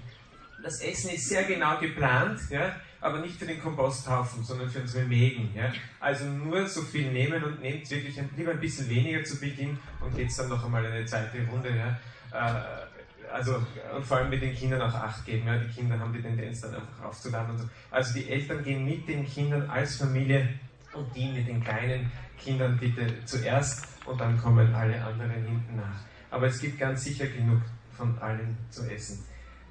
Das 0.62 0.80
Essen 0.80 1.10
ist 1.10 1.28
sehr 1.28 1.44
genau 1.44 1.78
geplant, 1.78 2.40
ja, 2.48 2.76
aber 3.02 3.18
nicht 3.18 3.38
für 3.38 3.44
den 3.44 3.60
Komposthaufen, 3.60 4.42
sondern 4.42 4.70
für 4.70 4.80
unsere 4.80 5.04
Mägen. 5.04 5.50
Ja. 5.54 5.70
Also 6.00 6.24
nur 6.24 6.66
so 6.66 6.80
viel 6.80 7.12
nehmen 7.12 7.44
und 7.44 7.60
nehmt 7.60 7.90
wirklich 7.90 8.18
ein, 8.18 8.30
lieber 8.36 8.52
ein 8.52 8.60
bisschen 8.60 8.88
weniger 8.88 9.22
zu 9.22 9.38
Beginn 9.38 9.78
und 10.00 10.16
geht 10.16 10.36
dann 10.38 10.48
noch 10.48 10.64
einmal 10.64 10.84
eine 10.84 11.04
zweite 11.04 11.46
Runde. 11.50 11.70
Ja. 11.76 11.98
Äh, 12.32 13.30
also, 13.30 13.62
und 13.94 14.04
vor 14.04 14.16
allem 14.16 14.30
mit 14.30 14.42
den 14.42 14.54
Kindern 14.54 14.80
auch 14.80 14.94
Acht 14.94 15.26
geben. 15.26 15.46
Ja. 15.46 15.58
Die 15.58 15.72
Kinder 15.72 15.98
haben 15.98 16.12
die 16.12 16.22
Tendenz 16.22 16.62
dann 16.62 16.74
einfach 16.74 17.04
aufzuladen 17.04 17.58
so. 17.58 17.68
Also 17.90 18.14
die 18.14 18.28
Eltern 18.30 18.64
gehen 18.64 18.84
mit 18.84 19.06
den 19.06 19.26
Kindern 19.26 19.68
als 19.68 19.96
Familie 19.96 20.48
und 20.94 21.14
die 21.14 21.30
mit 21.30 21.46
den 21.46 21.62
kleinen 21.62 22.10
Kindern 22.38 22.78
bitte 22.78 23.06
zuerst 23.26 23.89
und 24.06 24.20
dann 24.20 24.38
kommen 24.40 24.74
alle 24.74 25.02
anderen 25.02 25.30
hinten 25.30 25.76
nach. 25.76 26.00
Aber 26.30 26.46
es 26.46 26.60
gibt 26.60 26.78
ganz 26.78 27.04
sicher 27.04 27.26
genug 27.26 27.62
von 27.96 28.18
allen 28.18 28.56
zu 28.70 28.90
essen. 28.90 29.24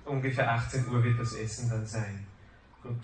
Ungefähr 0.05 0.51
18 0.51 0.87
Uhr 0.87 1.03
wird 1.03 1.19
das 1.19 1.33
Essen 1.33 1.69
dann 1.69 1.85
sein. 1.85 2.25
Gut. 2.81 2.97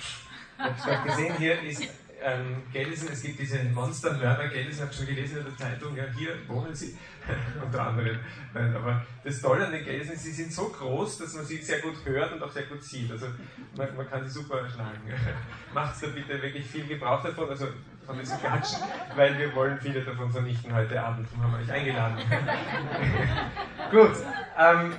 Ich 0.57 0.85
habe 0.85 1.09
gesehen, 1.09 1.37
hier 1.37 1.61
ist 1.61 1.83
ähm, 2.23 2.63
Gelsen, 2.71 3.09
es 3.11 3.21
gibt 3.21 3.39
diese 3.39 3.63
Monstermörder 3.65 4.47
Gelsen, 4.47 4.83
habe 4.83 4.93
schon 4.93 5.05
gelesen 5.05 5.39
in 5.39 5.45
der 5.45 5.57
Zeitung, 5.57 5.95
ja, 5.95 6.05
hier 6.17 6.35
wohnen 6.47 6.73
sie, 6.73 6.97
unter 7.63 7.87
anderem. 7.87 8.19
Nein, 8.53 8.75
aber 8.75 9.05
das 9.23 9.41
Tolle 9.41 9.67
an 9.67 9.71
den 9.71 9.83
Gelsen, 9.83 10.15
sie 10.15 10.31
sind 10.31 10.51
so 10.51 10.69
groß, 10.69 11.19
dass 11.19 11.33
man 11.33 11.45
sie 11.45 11.57
sehr 11.57 11.81
gut 11.81 11.97
hört 12.05 12.33
und 12.33 12.41
auch 12.41 12.51
sehr 12.51 12.63
gut 12.63 12.83
sieht. 12.83 13.11
Also 13.11 13.27
man, 13.75 13.95
man 13.95 14.09
kann 14.09 14.25
sie 14.25 14.31
super 14.31 14.61
erschlagen. 14.61 15.01
Macht 15.73 16.01
da 16.01 16.07
bitte 16.07 16.41
wirklich 16.41 16.65
viel 16.65 16.87
Gebrauch 16.87 17.21
davon, 17.21 17.49
also 17.49 17.67
von 18.05 18.17
diesen 18.19 18.39
Klatschen, 18.39 18.79
weil 19.15 19.37
wir 19.37 19.53
wollen 19.55 19.79
viele 19.79 20.01
davon 20.01 20.31
vernichten 20.31 20.73
heute 20.73 21.01
Abend. 21.01 21.27
Darum 21.27 21.43
haben 21.43 21.59
wir 21.59 21.65
euch 21.65 21.79
eingeladen. 21.79 22.17
gut, 23.91 24.15
ähm, 24.57 24.95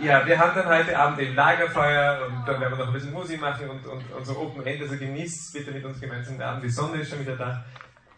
ja, 0.00 0.26
wir 0.26 0.38
haben 0.38 0.54
dann 0.54 0.66
heute 0.66 0.98
Abend 0.98 1.20
eben 1.20 1.34
Lagerfeuer 1.34 2.26
und 2.26 2.46
dann 2.46 2.60
werden 2.60 2.72
wir 2.72 2.78
noch 2.78 2.88
ein 2.88 2.92
bisschen 2.92 3.12
Musik 3.12 3.40
machen 3.40 3.68
und, 3.68 3.86
und, 3.86 4.12
und 4.12 4.26
so 4.26 4.38
Open 4.38 4.64
End, 4.66 4.82
also 4.82 4.96
genießt 4.96 5.52
bitte 5.52 5.70
mit 5.70 5.84
uns 5.84 6.00
gemeinsam 6.00 6.34
den 6.34 6.42
Abend. 6.42 6.64
Die 6.64 6.70
Sonne 6.70 6.98
ist 6.98 7.10
schon 7.10 7.20
wieder 7.20 7.36
da. 7.36 7.64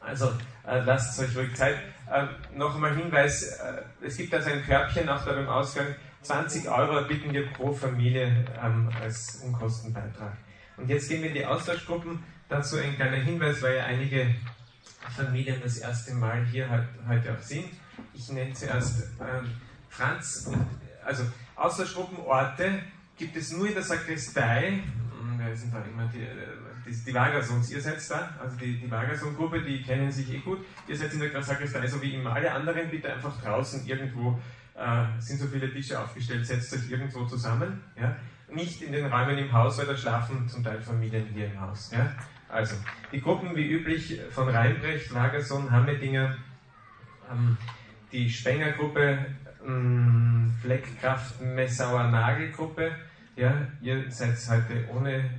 Also 0.01 0.27
äh, 0.67 0.81
lasst 0.81 1.21
euch 1.21 1.37
ruhig 1.37 1.55
Zeit. 1.55 1.77
Äh, 2.11 2.25
noch 2.57 2.75
einmal 2.75 2.95
Hinweis, 2.95 3.43
äh, 3.43 3.83
es 4.03 4.17
gibt 4.17 4.33
also 4.35 4.51
ein 4.51 4.65
Körbchen 4.65 5.09
auch 5.09 5.25
da 5.25 5.33
beim 5.33 5.49
Ausgang. 5.49 5.95
20 6.23 6.69
Euro 6.69 7.07
bitten 7.07 7.33
wir 7.33 7.47
pro 7.51 7.73
Familie 7.73 8.45
ähm, 8.63 8.91
als 9.01 9.43
Unkostenbeitrag. 9.45 10.37
Und 10.77 10.89
jetzt 10.89 11.09
gehen 11.09 11.23
wir 11.23 11.29
in 11.29 11.35
die 11.35 11.47
Austauschgruppen. 11.47 12.23
Dazu 12.51 12.77
ein 12.77 12.97
kleiner 12.97 13.17
Hinweis, 13.17 13.63
weil 13.63 13.77
ja 13.77 13.85
einige 13.85 14.35
Familien 15.17 15.61
das 15.63 15.79
erste 15.79 16.13
Mal 16.15 16.45
hier 16.45 16.69
heute 17.09 17.33
auch 17.33 17.41
sind. 17.41 17.67
Ich 18.13 18.29
nenne 18.31 18.53
zuerst 18.53 19.05
ähm, 19.21 19.51
Franz 19.89 20.51
also 21.05 21.25
Austauschgruppenorte 21.57 22.81
gibt 23.17 23.37
es 23.37 23.53
nur 23.53 23.69
in 23.69 23.75
der 23.75 23.83
Sakristei. 23.83 24.83
Hm, 25.19 25.39
wer 25.39 25.57
sind 25.57 25.73
da 25.73 25.83
immer 25.83 26.07
die, 26.07 26.27
die, 26.87 27.05
die 27.05 27.15
Wagersons? 27.15 27.71
Ihr 27.71 27.81
seid 27.81 27.99
da, 28.11 28.31
also 28.43 28.57
die, 28.57 28.79
die 28.79 28.91
Wagerson-Gruppe, 28.91 29.63
die 29.63 29.83
kennen 29.83 30.11
sich 30.11 30.33
eh 30.33 30.39
gut. 30.39 30.59
Ihr 30.89 30.97
seid 30.97 31.13
in 31.13 31.21
der 31.21 31.43
Sakristei, 31.43 31.87
so 31.87 32.01
wie 32.03 32.15
immer 32.15 32.33
alle 32.33 32.51
anderen, 32.53 32.91
bitte 32.91 33.13
einfach 33.13 33.41
draußen 33.43 33.87
irgendwo, 33.87 34.41
äh, 34.75 35.05
sind 35.19 35.39
so 35.39 35.47
viele 35.47 35.73
Tische 35.73 36.01
aufgestellt, 36.01 36.47
setzt 36.47 36.73
euch 36.73 36.91
irgendwo 36.91 37.27
zusammen. 37.27 37.83
Ja? 37.97 38.17
Nicht 38.53 38.83
in 38.83 38.93
den 38.93 39.07
Räumen 39.07 39.39
im 39.39 39.53
Haus, 39.53 39.79
weil 39.79 39.87
da 39.87 39.97
schlafen 39.97 40.49
zum 40.49 40.65
Teil 40.65 40.81
Familien 40.81 41.27
hier 41.33 41.47
im 41.47 41.61
Haus. 41.61 41.91
Ja? 41.93 42.13
Also, 42.51 42.75
die 43.13 43.21
Gruppen 43.21 43.55
wie 43.55 43.71
üblich 43.71 44.21
von 44.31 44.49
Reinbrecht, 44.49 45.11
Lagerson, 45.13 45.71
Hammedinger, 45.71 46.37
ähm, 47.31 47.57
die 48.11 48.29
Spenger-Gruppe, 48.29 49.25
ähm, 49.65 50.53
Fleckkraft, 50.61 51.41
Messauer 51.41 52.09
Nagelgruppe. 52.09 52.93
Ja, 53.37 53.55
ihr 53.81 54.11
seid 54.11 54.37
heute 54.49 54.89
ohne, 54.93 55.31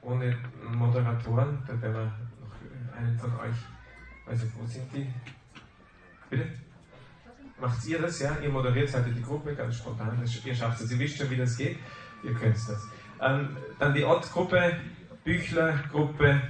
ohne 0.00 0.36
Moderatoren, 0.72 1.62
da 1.66 1.80
werden 1.82 1.94
wir 1.94 2.04
noch 2.04 2.96
einen 2.98 3.18
von 3.18 3.30
euch, 3.38 3.56
also 4.26 4.46
wo 4.56 4.66
sind 4.66 4.90
die? 4.94 5.06
Bitte? 6.30 6.46
Macht 7.60 7.84
ihr 7.86 8.00
das, 8.00 8.20
ja? 8.20 8.36
Ihr 8.42 8.48
moderiert 8.48 8.92
heute 8.94 9.10
die 9.10 9.22
Gruppe 9.22 9.54
ganz 9.54 9.76
spontan, 9.76 10.18
ihr 10.44 10.54
schafft 10.54 10.80
es, 10.80 10.90
ihr 10.90 10.98
wisst 10.98 11.18
schon, 11.18 11.30
wie 11.30 11.36
das 11.36 11.56
geht, 11.56 11.78
ihr 12.22 12.32
könnt 12.32 12.56
das. 12.56 12.88
Ähm, 13.20 13.56
dann 13.78 13.94
die 13.94 14.04
Ott-Gruppe, 14.04 14.76
Büchler-Gruppe, 15.24 16.40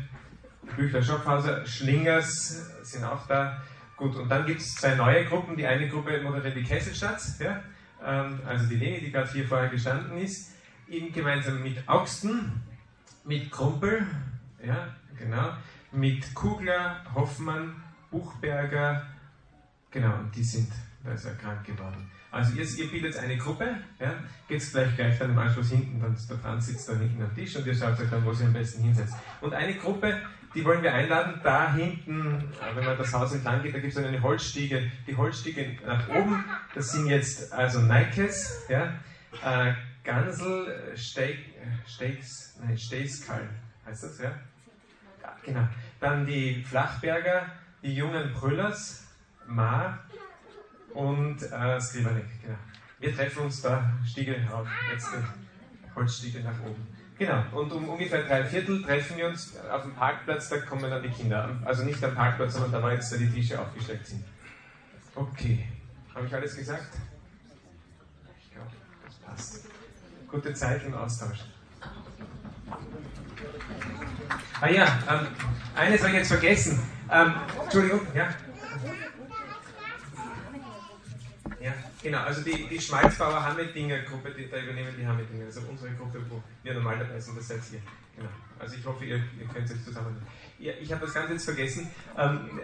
Büchler 0.77 1.03
Schopfhauser, 1.03 1.65
Schlingers 1.67 2.71
sind 2.83 3.05
auch 3.05 3.27
da. 3.27 3.63
Gut, 3.97 4.17
und 4.17 4.29
dann 4.29 4.45
gibt 4.45 4.61
es 4.61 4.75
zwei 4.75 4.97
neue 4.97 5.25
Gruppen. 5.25 5.57
Die 5.57 5.67
eine 5.67 5.89
Gruppe 5.89 6.21
moderiert 6.21 6.57
die 6.57 6.65
Kesselstadt, 6.65 7.23
ja? 7.39 7.63
Ähm, 8.05 8.41
also 8.45 8.67
die 8.67 8.77
Leni, 8.77 9.01
die 9.01 9.13
gerade 9.13 9.31
hier 9.31 9.47
vorher 9.47 9.69
gestanden 9.69 10.19
ist, 10.19 10.53
eben 10.89 11.13
gemeinsam 11.13 11.63
mit 11.63 11.89
Augsten, 11.89 12.63
mit 13.25 13.51
Krumpel, 13.51 14.07
ja, 14.65 14.89
genau, 15.17 15.53
mit 15.93 16.35
Kugler, 16.35 17.05
Hoffmann, 17.15 17.83
Buchberger, 18.11 19.07
genau, 19.91 20.15
und 20.19 20.35
die 20.35 20.43
sind, 20.43 20.73
da 21.05 21.13
ist 21.13 21.25
er 21.25 21.35
krank 21.37 21.65
geworden. 21.65 22.11
Also 22.35 22.55
ihr, 22.55 22.65
ihr 22.65 22.91
bildet 22.91 23.17
eine 23.17 23.37
Gruppe, 23.37 23.77
ja, 24.01 24.13
geht 24.49 24.73
gleich 24.73 24.97
gleich 24.97 25.19
dann 25.19 25.31
im 25.31 25.39
Anschluss 25.39 25.71
hinten, 25.71 26.01
dann 26.01 26.17
der 26.29 26.39
Franz 26.39 26.67
sitzt 26.67 26.89
da 26.89 26.95
hinten 26.95 27.23
am 27.23 27.33
Tisch 27.33 27.55
und 27.55 27.65
ihr 27.65 27.75
schaut 27.75 27.99
euch 28.01 28.11
dann, 28.11 28.25
wo 28.25 28.33
sie 28.33 28.45
am 28.45 28.53
besten 28.53 28.83
hinsetzt. 28.83 29.15
Und 29.41 29.55
eine 29.55 29.75
Gruppe, 29.75 30.21
die 30.53 30.65
wollen 30.65 30.83
wir 30.83 30.93
einladen, 30.93 31.41
da 31.45 31.73
hinten, 31.73 32.43
wenn 32.75 32.85
man 32.85 32.99
das 32.99 33.13
Haus 33.13 33.33
entlang 33.33 33.63
geht, 33.63 33.75
da 33.75 33.79
gibt 33.79 33.93
es 33.97 34.05
eine 34.05 34.21
Holzstiege, 34.21 34.91
die 35.07 35.17
Holzstiege 35.17 35.79
nach 35.87 36.09
oben, 36.09 36.45
das 36.75 36.91
sind 36.91 37.07
jetzt 37.07 37.53
also 37.53 37.81
Nikes, 37.81 38.67
ja, 38.69 38.95
äh, 39.45 39.75
Gansel, 40.03 40.93
Steak, 40.97 41.39
Steaks, 41.87 42.59
nein, 42.61 42.77
Steiskal 42.77 43.49
heißt 43.87 44.03
das, 44.03 44.19
ja? 44.19 44.33
ja? 45.23 45.37
Genau. 45.45 45.69
Dann 46.01 46.27
die 46.27 46.65
Flachberger, 46.65 47.47
die 47.83 47.95
jungen 47.95 48.33
Brüllers, 48.33 49.07
Ma, 49.47 49.99
und 50.95 51.43
äh, 51.43 51.81
Skrivanek, 51.81 52.25
genau. 52.43 52.59
Wir 53.01 53.15
treffen 53.15 53.45
uns 53.45 53.61
da 53.61 53.93
Stiege 54.07 54.37
rauf, 54.51 54.67
letzte 54.91 55.23
Holzstiege 55.95 56.41
nach 56.41 56.59
oben. 56.61 56.87
Genau, 57.19 57.45
und 57.53 57.71
um 57.73 57.89
ungefähr 57.89 58.23
drei 58.25 58.45
Viertel 58.45 58.83
treffen 58.83 59.17
wir 59.17 59.29
uns 59.29 59.57
auf 59.71 59.83
dem 59.83 59.95
Parkplatz, 59.95 60.49
da 60.49 60.59
kommen 60.59 60.91
dann 60.91 61.03
die 61.03 61.11
Kinder. 61.11 61.49
Also 61.65 61.85
nicht 61.85 62.03
am 62.03 62.15
Parkplatz, 62.15 62.55
sondern 62.55 62.73
da, 62.73 62.83
wo 62.83 62.89
jetzt 62.89 63.13
die 63.19 63.31
Tische 63.31 63.61
aufgestellt 63.61 64.05
sind. 64.07 64.25
Okay, 65.15 65.69
habe 66.13 66.27
ich 66.27 66.35
alles 66.35 66.57
gesagt? 66.57 66.89
Ich 68.41 68.53
glaube, 68.53 68.71
das 69.05 69.15
passt. 69.17 69.67
Gute 70.29 70.53
Zeit 70.55 70.85
im 70.85 70.95
Austausch. 70.95 71.39
Ah 74.61 74.69
ja, 74.69 74.99
ähm, 75.09 75.27
eines 75.77 76.01
habe 76.01 76.11
ich 76.11 76.19
jetzt 76.19 76.29
vergessen. 76.29 76.83
Ähm, 77.11 77.35
Entschuldigung, 77.63 78.01
ja. 78.15 78.29
Ja, 81.61 81.73
genau. 82.05 82.19
Also 82.23 82.43
die, 82.43 82.69
die 82.69 82.81
Schmalzbauer 82.81 83.43
Hammetdinger 83.43 83.99
Gruppe, 84.03 84.31
die 84.31 84.49
da 84.49 84.63
übernehmen 84.63 84.95
die 84.97 85.05
Hammetdinger. 85.05 85.47
Also 85.47 85.63
unsere 85.69 85.93
Gruppe, 85.95 86.21
wo 86.29 86.41
wir 86.63 86.75
normal 86.75 86.99
dabei 86.99 87.19
sind, 87.19 87.37
das 87.37 87.49
seid 87.49 87.61
ihr. 87.73 87.81
Genau. 88.17 88.29
Also 88.61 88.77
ich 88.77 88.87
hoffe, 88.87 89.05
ihr, 89.05 89.17
ihr 89.17 89.47
könnt 89.53 89.69
euch 89.69 89.85
zusammen. 89.85 90.17
Ja, 90.59 90.73
ich 90.81 90.93
habe 90.93 91.05
das 91.05 91.15
Ganze 91.15 91.33
jetzt 91.33 91.45
vergessen. 91.45 91.91
Ähm, 92.17 92.61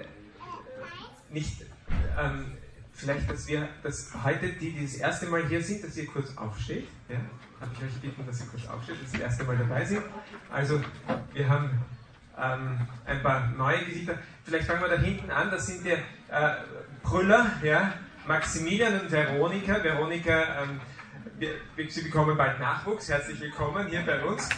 nicht, 1.30 1.64
ähm, 2.18 2.56
vielleicht, 2.92 3.28
dass 3.28 3.48
wir, 3.48 3.68
dass 3.82 4.12
heute 4.22 4.50
die, 4.50 4.72
die 4.72 4.84
das 4.84 4.94
erste 4.94 5.26
Mal 5.26 5.46
hier 5.48 5.62
sind, 5.62 5.82
dass 5.82 5.96
ihr 5.96 6.06
kurz 6.06 6.36
aufsteht. 6.36 6.86
Ja? 7.08 7.16
Habe 7.60 7.72
ich 7.74 7.82
euch 7.82 7.94
gebeten, 8.00 8.24
dass 8.26 8.40
ihr 8.40 8.46
kurz 8.46 8.66
aufsteht, 8.68 9.02
dass 9.02 9.12
ihr 9.12 9.20
das 9.20 9.30
erste 9.30 9.44
Mal 9.44 9.56
dabei 9.56 9.84
sind. 9.84 10.02
Also 10.50 10.80
wir 11.32 11.48
haben 11.48 11.70
ähm, 12.38 12.86
ein 13.04 13.22
paar 13.22 13.48
neue 13.48 13.84
Gesichter. 13.84 14.18
Vielleicht 14.44 14.66
fangen 14.66 14.82
wir 14.82 14.88
da 14.88 14.98
hinten 14.98 15.30
an. 15.30 15.50
Das 15.50 15.66
sind 15.66 15.84
die 15.84 15.90
äh, 15.90 16.00
Brüller, 17.02 17.50
ja. 17.62 17.94
Maximilian 18.26 19.00
und 19.00 19.10
Veronika. 19.10 19.82
Veronika, 19.82 20.62
ähm, 20.62 20.80
wir, 21.38 21.90
Sie 21.90 22.02
bekommen 22.02 22.36
bald 22.36 22.60
Nachwuchs. 22.60 23.08
Herzlich 23.08 23.40
willkommen 23.40 23.86
hier 23.88 24.02
bei 24.02 24.22
uns. 24.24 24.48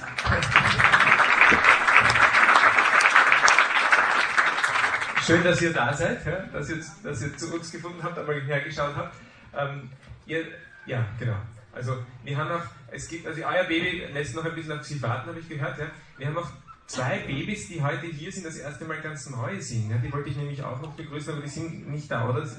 Schön, 5.24 5.44
dass 5.44 5.62
ihr 5.62 5.72
da 5.72 5.94
seid, 5.94 6.26
ja, 6.26 6.40
dass, 6.52 6.68
ihr, 6.68 6.84
dass 7.04 7.22
ihr 7.22 7.36
zu 7.36 7.54
uns 7.54 7.70
gefunden 7.70 8.02
habt, 8.02 8.18
einmal 8.18 8.40
hergeschaut 8.40 8.96
habt. 8.96 9.14
Ähm, 9.56 9.88
ihr, 10.26 10.44
ja, 10.84 11.06
genau. 11.18 11.36
Also 11.72 11.98
wir 12.24 12.36
haben 12.36 12.48
noch, 12.48 12.64
es 12.90 13.08
gibt, 13.08 13.26
also 13.26 13.40
euer 13.40 13.64
Baby 13.64 14.04
lässt 14.12 14.34
noch 14.34 14.44
ein 14.44 14.54
bisschen 14.54 14.72
auf 14.72 14.84
sich 14.84 15.00
warten, 15.00 15.28
habe 15.28 15.38
ich 15.38 15.48
gehört. 15.48 15.78
Ja. 15.78 15.86
Wir 16.18 16.26
haben 16.26 16.38
auch 16.38 16.50
zwei 16.86 17.18
Babys, 17.18 17.68
die 17.68 17.80
heute 17.80 18.06
hier 18.06 18.32
sind, 18.32 18.44
das 18.44 18.56
erste 18.56 18.84
Mal 18.84 19.00
ganz 19.00 19.30
neu 19.30 19.60
sind. 19.60 19.90
Ja. 19.90 19.98
Die 19.98 20.12
wollte 20.12 20.30
ich 20.30 20.36
nämlich 20.36 20.62
auch 20.64 20.82
noch 20.82 20.94
begrüßen, 20.94 21.34
aber 21.34 21.42
die 21.42 21.48
sind 21.48 21.88
nicht 21.88 22.10
da, 22.10 22.28
oder? 22.28 22.42
Ist, 22.42 22.58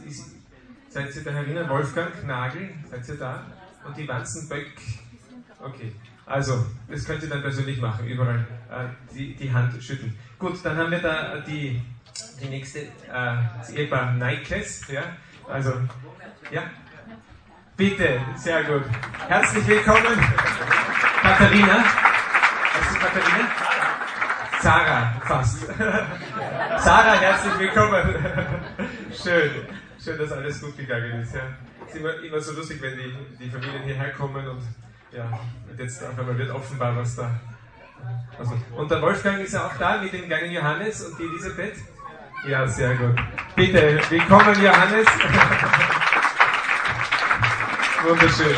seid 0.93 1.15
ihr 1.15 1.23
da 1.23 1.31
erinnern? 1.31 1.69
Wolfgang 1.69 2.11
Nagel, 2.25 2.69
seid 2.89 3.07
ihr 3.09 3.15
da? 3.15 3.45
Und 3.85 3.97
die 3.97 4.07
Wanzenböck, 4.07 4.71
okay. 5.59 5.91
Also, 6.25 6.65
das 6.87 7.03
könnt 7.03 7.23
ihr 7.23 7.29
dann 7.29 7.41
persönlich 7.41 7.81
machen, 7.81 8.07
überall 8.07 8.45
äh, 8.69 9.13
die, 9.13 9.35
die 9.35 9.51
Hand 9.51 9.81
schütteln. 9.83 10.15
Gut, 10.39 10.63
dann 10.63 10.77
haben 10.77 10.91
wir 10.91 10.99
da 10.99 11.39
die 11.39 11.81
die 12.41 12.47
nächste, 12.47 12.79
äh, 12.79 12.87
das 13.57 13.71
Ehepaar 13.71 14.13
Nikes, 14.13 14.87
ja, 14.87 15.01
also, 15.49 15.73
ja, 16.51 16.61
bitte, 17.75 18.21
sehr 18.35 18.63
gut. 18.63 18.83
Herzlich 19.27 19.67
willkommen, 19.67 20.19
Katharina. 21.21 21.83
Heißt 22.73 22.95
du 22.95 22.99
Katharina? 22.99 23.49
Sarah, 24.61 25.21
fast. 25.25 25.67
Sarah, 26.77 27.19
herzlich 27.19 27.59
willkommen. 27.59 28.15
Schön, 29.23 29.51
schön, 30.03 30.17
dass 30.17 30.31
alles 30.31 30.59
gut 30.61 30.75
gegangen 30.75 31.21
ist. 31.21 31.35
Ja. 31.35 31.41
Es 31.87 31.93
ist 31.93 31.99
immer, 31.99 32.15
immer 32.21 32.41
so 32.41 32.53
lustig, 32.53 32.81
wenn 32.81 32.97
die, 32.97 33.13
die 33.39 33.49
Familien 33.49 33.83
hierher 33.83 34.11
kommen 34.11 34.45
und 34.47 34.61
ja, 35.11 35.25
und 35.69 35.79
jetzt 35.79 36.03
auf 36.03 36.17
einmal 36.17 36.35
wird 36.37 36.49
offenbar, 36.49 36.95
was 36.97 37.15
da. 37.15 37.39
Also, 38.37 38.59
und 38.75 38.91
der 38.91 39.01
Wolfgang 39.01 39.39
ist 39.39 39.53
ja 39.53 39.67
auch 39.67 39.77
da 39.77 40.01
mit 40.01 40.11
dem 40.11 40.25
kleinen 40.25 40.51
Johannes 40.51 41.05
und 41.05 41.17
die 41.19 41.23
Elisabeth. 41.23 41.75
Ja, 42.47 42.67
sehr 42.67 42.95
gut. 42.95 43.15
Bitte, 43.55 44.01
willkommen 44.09 44.61
Johannes. 44.61 45.07
Wunderschön. 48.03 48.57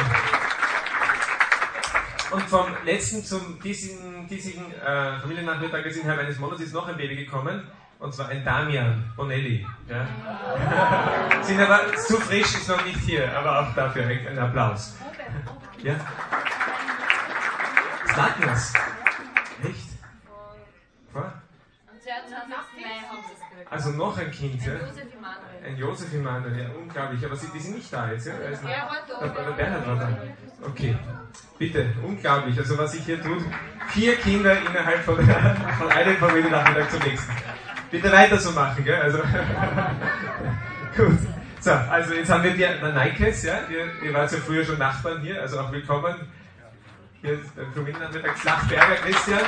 Und 2.32 2.42
vom 2.44 2.66
letzten 2.84 3.24
zum 3.24 3.60
diesigen, 3.62 4.28
diesigen 4.28 4.74
äh, 4.74 5.20
Familiennachmittag 5.20 5.86
ist 5.86 5.98
innerhalb 5.98 6.22
eines 6.22 6.40
Monats 6.40 6.62
ist 6.62 6.74
noch 6.74 6.88
ein 6.88 6.98
Baby 6.98 7.18
gekommen. 7.18 7.68
Und 8.00 8.14
zwar 8.14 8.30
ein 8.30 8.44
Damian 8.44 9.12
Bonelli. 9.16 9.66
Ja. 9.90 10.08
Sind 11.42 11.60
aber 11.60 11.96
zu 11.96 12.18
frisch, 12.18 12.56
ist 12.56 12.68
noch 12.70 12.84
nicht 12.86 13.00
hier, 13.00 13.38
aber 13.38 13.62
auch 13.62 13.74
dafür 13.74 14.06
ein 14.06 14.38
Applaus. 14.38 14.96
Ja? 15.82 15.96
Slatnas. 18.14 18.74
Echt? 19.64 19.90
Vor? 21.12 21.34
Also 23.70 23.90
noch 23.92 24.18
ein 24.18 24.32
Kind, 24.32 24.64
ja? 24.66 24.74
Ein 25.66 25.78
Josef 25.78 26.14
Emanuel, 26.14 26.60
ja, 26.60 26.70
unglaublich. 26.70 27.26
Aber 27.26 27.36
sie, 27.36 27.48
die 27.54 27.60
sind 27.60 27.78
nicht 27.78 27.92
da 27.92 28.12
jetzt, 28.12 28.28
ja? 28.28 28.34
Also, 28.36 28.68
der 28.68 29.52
Bernhard 29.52 29.88
war 29.88 29.96
da. 29.96 30.18
Okay, 30.64 30.96
bitte, 31.58 31.94
unglaublich. 32.04 32.58
Also 32.58 32.78
was 32.78 32.94
ich 32.94 33.06
hier 33.06 33.22
tue, 33.22 33.38
vier 33.88 34.16
Kinder 34.18 34.56
innerhalb 34.58 35.00
von, 35.04 35.16
von 35.80 35.92
einem 35.92 36.18
Familiennachmittag 36.18 36.90
zum 36.90 37.00
nächsten. 37.00 37.34
Bitte 37.92 38.12
weiter 38.12 38.38
so 38.38 38.52
machen, 38.52 38.84
gell? 38.84 39.02
Also, 39.02 39.20
gut. 40.98 41.18
So, 41.60 41.72
also 41.72 42.14
jetzt 42.14 42.30
haben 42.30 42.44
wir 42.44 42.52
die 42.52 42.66
Nikes, 43.00 43.44
ja? 43.44 43.62
Ihr, 43.70 43.90
ihr 44.04 44.14
wart 44.14 44.32
ja 44.32 44.38
früher 44.38 44.64
schon 44.64 44.78
Nachbarn 44.78 45.22
hier, 45.22 45.42
also 45.42 45.60
auch 45.60 45.72
willkommen. 45.72 46.16
Hier 47.22 47.34
ist 47.34 47.56
beim 47.56 47.74
Familiennachmittag 47.74 48.38
Flachberger 48.38 48.96
Christian. 48.96 49.42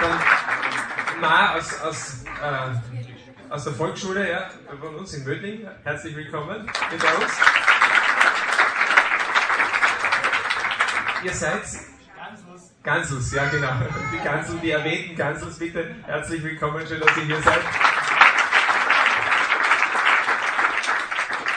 Dann 0.00 1.20
Ma 1.20 1.54
aus, 1.54 1.80
aus, 1.80 2.24
äh, 2.42 3.50
aus 3.52 3.64
der 3.64 3.72
Volksschule, 3.72 4.30
ja, 4.30 4.50
von 4.80 4.94
uns 4.96 5.14
in 5.14 5.24
Mödling. 5.24 5.66
Herzlich 5.84 6.16
willkommen 6.16 6.66
mit 6.90 7.02
uns. 7.02 7.40
Ihr 11.24 11.32
seid 11.32 11.62
Gansels. 12.82 13.32
Ja 13.32 13.48
genau. 13.48 13.72
Die 14.12 14.24
Gansel, 14.24 14.58
die 14.58 14.70
erwähnten 14.70 15.16
Gansels, 15.16 15.58
bitte 15.58 15.94
herzlich 16.04 16.42
willkommen, 16.42 16.84
schön, 16.86 17.00
dass 17.00 17.16
ihr 17.16 17.24
hier 17.24 17.42
seid. 17.42 17.60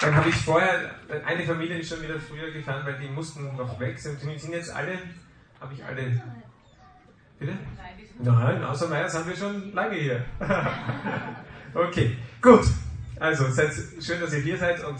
Dann 0.02 0.16
habe 0.16 0.30
ich 0.30 0.36
vorher, 0.36 0.92
eine 1.26 1.44
Familie 1.44 1.80
ist 1.80 1.90
schon 1.90 2.04
wieder 2.04 2.20
früher 2.20 2.52
gefahren, 2.52 2.86
weil 2.86 3.00
die 3.00 3.08
mussten 3.08 3.56
noch 3.56 3.80
weg. 3.80 3.98
Sind 3.98 4.20
sind 4.20 4.52
jetzt 4.52 4.72
alle, 4.72 5.00
habe 5.60 5.74
ich 5.74 5.84
alle 5.84 6.22
Bitte? 7.40 7.54
Nein, 8.20 8.64
außer 8.64 8.88
Meier 8.88 9.10
sind 9.10 9.28
wir 9.28 9.36
schon 9.36 9.74
lange 9.74 9.96
hier. 9.96 10.24
okay, 11.74 12.18
gut. 12.42 12.66
Also, 13.20 13.46
schön, 13.46 14.22
dass 14.22 14.34
ihr 14.34 14.40
hier 14.40 14.58
seid 14.58 14.84
und 14.86 15.00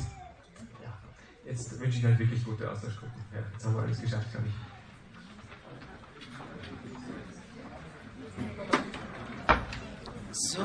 jetzt 1.46 1.80
wünsche 1.80 2.00
ich 2.00 2.06
euch 2.06 2.20
wirklich 2.20 2.44
gute 2.44 2.70
Austauschgruppen. 2.70 3.22
Ja, 3.34 3.40
jetzt 3.54 3.66
haben 3.66 3.76
wir 3.76 3.84
alles 3.84 4.02
geschafft, 4.02 4.32
glaube 4.32 4.48
ich. 4.48 4.65
So. 10.32 10.62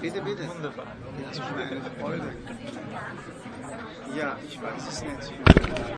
Bitte, 0.00 0.20
bitte. 0.22 0.48
Wunderbar. 0.48 0.86
Das 1.24 1.38
ist 1.38 1.56
mir 1.56 1.62
eine 1.64 1.80
Freude. 2.00 2.32
Ja, 4.16 4.36
ich 4.48 4.62
weiß 4.62 4.88
es 4.88 5.02
nicht. 5.02 5.32